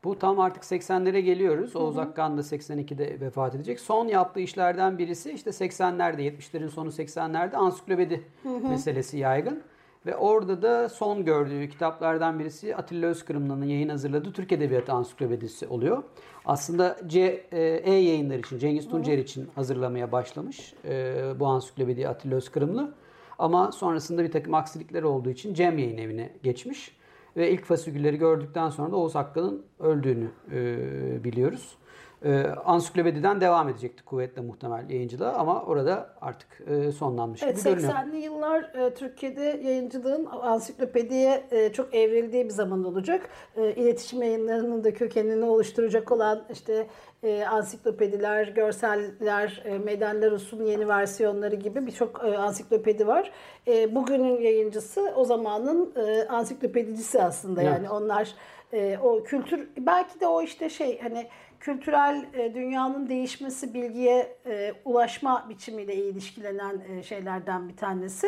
Bu 0.05 0.19
tam 0.19 0.41
artık 0.41 0.63
80'lere 0.63 1.19
geliyoruz. 1.19 1.77
Oğuz 1.77 1.99
Akkan 1.99 2.39
da 2.39 2.41
82'de 2.41 3.21
vefat 3.21 3.55
edecek. 3.55 3.81
Son 3.81 4.09
yaptığı 4.09 4.41
işlerden 4.41 4.99
birisi 4.99 5.33
işte 5.33 5.51
80'lerde, 5.51 6.21
70'lerin 6.21 6.69
sonu 6.69 6.89
80'lerde 6.89 7.57
ansiklopedi 7.57 8.25
hı 8.43 8.49
hı. 8.49 8.69
meselesi 8.69 9.19
yaygın. 9.19 9.63
Ve 10.07 10.17
orada 10.17 10.63
da 10.63 10.89
son 10.89 11.25
gördüğü 11.25 11.69
kitaplardan 11.69 12.39
birisi 12.39 12.77
Atilla 12.77 13.07
Özkırımlı'nın 13.07 13.65
yayın 13.65 13.89
hazırladığı 13.89 14.33
Türk 14.33 14.53
Edebiyatı 14.53 14.93
Ansiklopedisi 14.93 15.67
oluyor. 15.67 16.03
Aslında 16.45 16.97
C, 17.07 17.21
e, 17.53 17.61
e 17.61 17.93
yayınlar 17.93 18.39
için, 18.39 18.59
Cengiz 18.59 18.89
Tuncer 18.89 19.19
için 19.19 19.49
hazırlamaya 19.55 20.13
başlamış 20.13 20.75
e, 20.85 21.15
bu 21.41 21.47
ansiklopediyi 21.47 22.09
Atilla 22.09 22.37
Özkırımlı. 22.37 22.95
Ama 23.39 23.73
sonrasında 23.73 24.25
bir 24.25 24.33
takım 24.33 24.55
aksilikler 24.55 25.03
olduğu 25.03 25.31
için 25.31 25.55
Cem 25.55 25.79
yayın 25.79 25.99
evine 25.99 26.33
geçmiş. 26.43 26.97
Ve 27.37 27.51
ilk 27.51 27.65
fasikülleri 27.65 28.17
gördükten 28.17 28.69
sonra 28.69 28.93
da 28.93 28.97
Oğuz 28.97 29.15
Hakkı'nın 29.15 29.63
öldüğünü 29.81 30.31
e, 30.53 31.25
biliyoruz. 31.25 31.77
E, 32.25 32.47
ansiklopediden 32.65 33.41
devam 33.41 33.69
edecekti 33.69 34.05
kuvvetle 34.05 34.43
muhtemel 34.43 34.91
yayıncılığa 34.91 35.33
ama 35.33 35.63
orada 35.63 36.11
artık 36.21 36.49
e, 36.67 36.93
sonlanmış 36.93 37.43
Evet, 37.43 37.57
gibi 37.57 37.65
görünüyor. 37.65 37.93
80'li 37.93 38.17
yıllar 38.17 38.63
e, 38.63 38.95
Türkiye'de 38.95 39.61
yayıncılığın 39.65 40.27
ansiklopediye 40.43 41.45
e, 41.51 41.73
çok 41.73 41.95
evrildiği 41.95 42.45
bir 42.45 42.51
zaman 42.51 42.85
olacak. 42.85 43.29
E, 43.57 43.73
iletişim 43.73 44.23
yayınlarının 44.23 44.85
da 44.85 44.95
kökenini 44.95 45.45
oluşturacak 45.45 46.13
olan 46.13 46.45
işte 46.53 46.87
e, 47.23 47.45
ansiklopediler, 47.45 48.49
görseller, 48.49 49.63
e, 49.65 49.79
Meydan 49.79 50.23
Larouste'un 50.23 50.65
yeni 50.65 50.89
versiyonları 50.89 51.55
gibi 51.55 51.87
birçok 51.87 52.25
e, 52.25 52.39
ansiklopedi 52.39 53.07
var. 53.07 53.31
E, 53.67 53.95
bugünün 53.95 54.41
yayıncısı 54.41 55.13
o 55.17 55.25
zamanın 55.25 55.93
e, 55.97 56.29
ansiklopedicisi 56.29 57.23
aslında. 57.23 57.63
Evet. 57.63 57.73
Yani 57.73 57.91
onlar 57.91 58.35
e, 58.73 58.99
o 59.03 59.23
kültür 59.23 59.69
belki 59.79 60.21
de 60.21 60.27
o 60.27 60.43
işte 60.43 60.69
şey 60.69 61.01
hani 61.01 61.27
kültürel 61.61 62.25
e, 62.35 62.55
dünyanın 62.55 63.09
değişmesi 63.09 63.75
bilgiye 63.75 64.37
e, 64.47 64.73
ulaşma 64.85 65.47
biçimiyle 65.49 65.95
ilişkilenen 65.95 66.81
e, 66.89 67.03
şeylerden 67.03 67.69
bir 67.69 67.77
tanesi. 67.77 68.27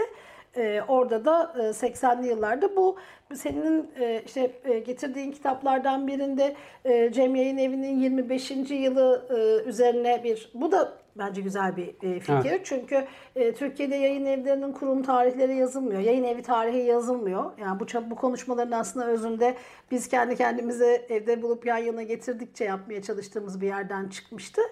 E, 0.56 0.82
orada 0.88 1.24
da 1.24 1.54
e, 1.58 1.60
80'li 1.60 2.28
yıllarda 2.28 2.76
bu 2.76 2.96
senin 3.34 3.90
e, 4.00 4.22
işte 4.26 4.50
e, 4.64 4.78
getirdiğin 4.78 5.32
kitaplardan 5.32 6.06
birinde 6.06 6.56
e, 6.84 7.12
Cem 7.12 7.34
Yayın 7.34 7.58
Evi'nin 7.58 8.00
25. 8.00 8.50
yılı 8.70 9.28
e, 9.30 9.68
üzerine 9.68 10.24
bir 10.24 10.50
bu 10.54 10.72
da 10.72 11.01
bence 11.16 11.40
güzel 11.40 11.76
bir 11.76 11.88
e, 11.88 12.20
fikir. 12.20 12.50
Evet. 12.50 12.60
Çünkü 12.64 13.06
e, 13.36 13.54
Türkiye'de 13.54 13.94
yayın 13.96 14.26
evlerinin 14.26 14.72
kurum 14.72 15.02
tarihleri 15.02 15.56
yazılmıyor. 15.56 16.00
Yayın 16.00 16.24
evi 16.24 16.42
tarihi 16.42 16.78
yazılmıyor. 16.78 17.58
Yani 17.58 17.80
bu 17.80 17.86
bu 18.10 18.14
konuşmaların 18.14 18.78
aslında 18.78 19.06
özünde 19.06 19.56
biz 19.90 20.08
kendi 20.08 20.36
kendimize 20.36 21.06
evde 21.08 21.42
bulup 21.42 21.66
yan 21.66 21.78
yana 21.78 22.02
getirdikçe 22.02 22.64
yapmaya 22.64 23.02
çalıştığımız 23.02 23.60
bir 23.60 23.66
yerden 23.66 24.08
çıkmıştı. 24.08 24.62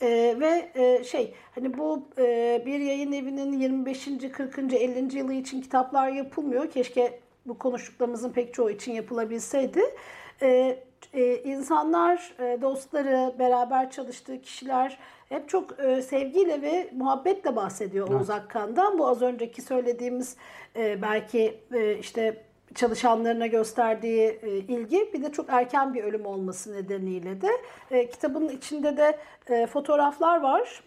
E, 0.00 0.36
ve 0.40 0.70
e, 0.74 1.04
şey 1.04 1.34
hani 1.54 1.78
bu 1.78 2.08
e, 2.18 2.62
bir 2.66 2.80
yayın 2.80 3.12
evinin 3.12 3.58
25. 3.58 4.08
40. 4.32 4.58
50. 4.58 5.18
yılı 5.18 5.32
için 5.32 5.60
kitaplar 5.60 6.08
yapılmıyor. 6.08 6.70
Keşke 6.70 7.20
bu 7.46 7.58
konuştuklarımızın 7.58 8.32
pek 8.32 8.54
çoğu 8.54 8.70
için 8.70 8.92
yapılabilseydi. 8.92 9.80
E, 10.42 10.78
e, 11.14 11.36
insanlar, 11.36 12.34
e, 12.38 12.62
dostları, 12.62 13.34
beraber 13.38 13.90
çalıştığı 13.90 14.40
kişiler 14.42 14.98
hep 15.28 15.48
çok 15.48 15.80
e, 15.80 16.02
sevgiyle 16.02 16.62
ve 16.62 16.90
muhabbetle 16.96 17.56
bahsediyor 17.56 18.08
Oğuz 18.08 18.30
Akkan'dan. 18.30 18.98
Bu 18.98 19.08
az 19.08 19.22
önceki 19.22 19.62
söylediğimiz 19.62 20.36
e, 20.76 21.02
belki 21.02 21.60
e, 21.72 21.98
işte 21.98 22.42
çalışanlarına 22.74 23.46
gösterdiği 23.46 24.38
e, 24.42 24.48
ilgi 24.48 25.10
bir 25.14 25.22
de 25.22 25.32
çok 25.32 25.46
erken 25.48 25.94
bir 25.94 26.04
ölüm 26.04 26.26
olması 26.26 26.72
nedeniyle 26.72 27.40
de 27.40 27.50
e, 27.90 28.10
kitabın 28.10 28.48
içinde 28.48 28.96
de 28.96 29.18
e, 29.48 29.66
fotoğraflar 29.66 30.40
var. 30.40 30.82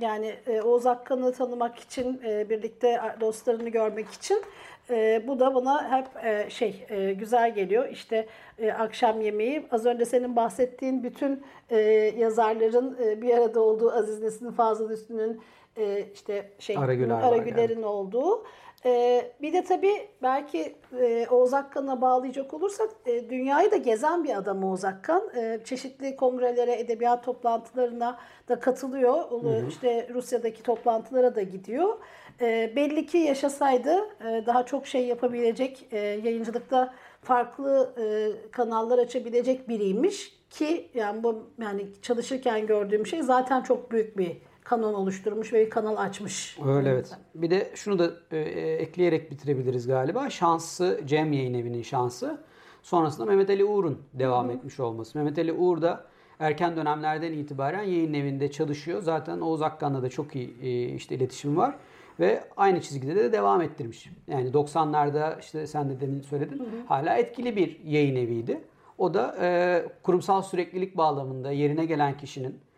Yani 0.00 0.34
Oğuz 0.64 0.86
Akkan'ı 0.86 1.32
tanımak 1.32 1.78
için 1.78 2.20
birlikte 2.22 3.00
dostlarını 3.20 3.68
görmek 3.68 4.10
için 4.10 4.42
e, 4.90 5.22
bu 5.26 5.40
da 5.40 5.54
bana 5.54 5.98
hep 5.98 6.24
e, 6.24 6.50
şey 6.50 6.86
e, 6.88 7.12
güzel 7.12 7.54
geliyor. 7.54 7.88
İşte 7.88 8.26
e, 8.58 8.72
akşam 8.72 9.20
yemeği 9.20 9.66
az 9.70 9.86
önce 9.86 10.04
senin 10.04 10.36
bahsettiğin 10.36 11.02
bütün 11.02 11.42
e, 11.70 11.78
yazarların 12.18 12.98
e, 13.04 13.22
bir 13.22 13.34
arada 13.34 13.60
olduğu 13.60 13.92
Aziz 13.92 14.22
Nesin 14.22 14.50
Fazıl 14.50 14.90
Üstü'nün 14.90 15.40
e, 15.76 16.06
işte 16.14 16.50
şey 16.58 16.76
Aragüler 16.78 17.22
Aragüler'in 17.22 17.82
olduğu. 17.82 18.44
E, 18.84 19.22
bir 19.42 19.52
de 19.52 19.64
tabii 19.64 20.08
belki 20.22 20.74
e, 21.00 21.26
Oğuz 21.30 21.54
Akkan'a 21.54 22.00
bağlayacak 22.00 22.54
olursak 22.54 22.90
e, 23.06 23.30
dünyayı 23.30 23.70
da 23.70 23.76
gezen 23.76 24.24
bir 24.24 24.36
adam 24.36 24.64
Oğuz 24.64 24.84
Akkan. 24.84 25.22
E, 25.36 25.60
çeşitli 25.64 26.16
kongrelere, 26.16 26.80
edebiyat 26.80 27.24
toplantılarına 27.24 28.18
da 28.48 28.60
katılıyor. 28.60 29.30
Ulu- 29.30 29.68
İşte 29.68 30.08
Rusya'daki 30.14 30.62
toplantılara 30.62 31.34
da 31.34 31.42
gidiyor. 31.42 31.98
E, 32.40 32.72
belli 32.76 33.06
ki 33.06 33.18
yaşasaydı 33.18 33.94
e, 34.20 34.46
daha 34.46 34.66
çok 34.66 34.86
şey 34.86 35.06
yapabilecek, 35.06 35.86
e, 35.92 35.98
yayıncılıkta 35.98 36.94
farklı 37.22 37.94
e, 37.98 38.04
kanallar 38.50 38.98
açabilecek 38.98 39.68
biriymiş 39.68 40.42
ki 40.50 40.90
yani 40.94 41.22
bu 41.22 41.42
yani 41.62 41.86
çalışırken 42.02 42.66
gördüğüm 42.66 43.06
şey 43.06 43.22
zaten 43.22 43.62
çok 43.62 43.90
büyük 43.90 44.18
bir 44.18 44.36
kanon 44.72 44.94
oluşturmuş 44.94 45.52
ve 45.52 45.64
bir 45.64 45.70
kanal 45.70 45.96
açmış. 45.96 46.58
Öyle 46.66 46.88
evet. 46.88 47.10
Bir 47.34 47.50
de 47.50 47.70
şunu 47.74 47.98
da 47.98 48.10
e, 48.30 48.38
ekleyerek 48.60 49.30
bitirebiliriz 49.30 49.86
galiba. 49.86 50.30
Şansı 50.30 51.00
Cem 51.06 51.32
Yayın 51.32 51.54
Evi'nin 51.54 51.82
şansı. 51.82 52.40
Sonrasında 52.82 53.26
Mehmet 53.26 53.50
Ali 53.50 53.64
Uğur'un 53.64 53.98
devam 54.14 54.50
etmiş 54.50 54.80
olması. 54.80 55.18
Mehmet 55.18 55.38
Ali 55.38 55.52
Uğur 55.52 55.82
da 55.82 56.04
erken 56.38 56.76
dönemlerden 56.76 57.32
itibaren 57.32 57.82
yayın 57.82 58.14
evinde 58.14 58.50
çalışıyor. 58.50 59.02
Zaten 59.02 59.40
Oğuz 59.40 59.62
Akkan'la 59.62 60.02
da 60.02 60.08
çok 60.08 60.36
iyi 60.36 60.56
e, 60.62 60.94
işte 60.94 61.14
iletişim 61.14 61.56
var 61.56 61.74
ve 62.20 62.44
aynı 62.56 62.80
çizgide 62.80 63.16
de 63.16 63.32
devam 63.32 63.62
ettirmiş. 63.62 64.10
Yani 64.28 64.50
90'larda 64.50 65.40
işte 65.40 65.66
sen 65.66 65.90
de 65.90 66.00
demin 66.00 66.20
söyledin. 66.20 66.68
Hala 66.88 67.16
etkili 67.16 67.56
bir 67.56 67.80
yayın 67.84 68.16
eviydi. 68.16 68.60
O 68.98 69.14
da 69.14 69.36
e, 69.40 69.82
kurumsal 70.02 70.42
süreklilik 70.42 70.96
bağlamında 70.96 71.52
yerine 71.52 71.84
gelen 71.84 72.16
kişinin 72.16 72.50
e, 72.50 72.71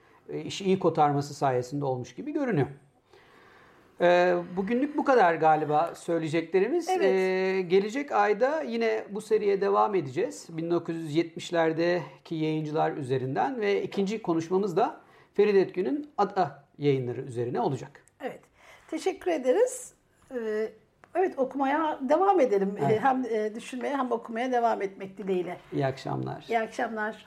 işi 0.45 0.65
iyi 0.65 0.79
kotarması 0.79 1.35
sayesinde 1.35 1.85
olmuş 1.85 2.15
gibi 2.15 2.33
görünüyor. 2.33 2.67
E, 4.01 4.37
bugünlük 4.57 4.97
bu 4.97 5.05
kadar 5.05 5.35
galiba 5.35 5.95
söyleyeceklerimiz. 5.95 6.89
Evet. 6.89 7.05
E, 7.05 7.61
gelecek 7.63 8.13
ayda 8.13 8.63
yine 8.63 9.05
bu 9.11 9.21
seriye 9.21 9.61
devam 9.61 9.95
edeceğiz. 9.95 10.49
1970'lerdeki 10.51 12.35
yayıncılar 12.35 12.93
üzerinden 12.93 13.61
ve 13.61 13.83
ikinci 13.83 14.23
konuşmamız 14.23 14.77
da 14.77 15.01
Feride 15.35 15.61
Etgün'ün 15.61 16.11
Ada 16.19 16.65
yayınları 16.79 17.21
üzerine 17.21 17.61
olacak. 17.61 18.05
Evet. 18.21 18.41
Teşekkür 18.91 19.31
ederiz. 19.31 19.95
Ee, 20.35 20.73
Evet 21.15 21.39
okumaya 21.39 21.99
devam 22.09 22.41
edelim. 22.41 22.77
Evet. 22.87 23.03
Hem 23.03 23.25
e, 23.25 23.55
düşünmeye 23.55 23.97
hem 23.97 24.13
okumaya 24.13 24.53
devam 24.53 24.83
etmek 24.83 25.19
dileğiyle. 25.19 25.57
İyi 25.73 25.87
akşamlar. 25.87 26.45
İyi 26.49 26.61
akşamlar. 26.61 27.27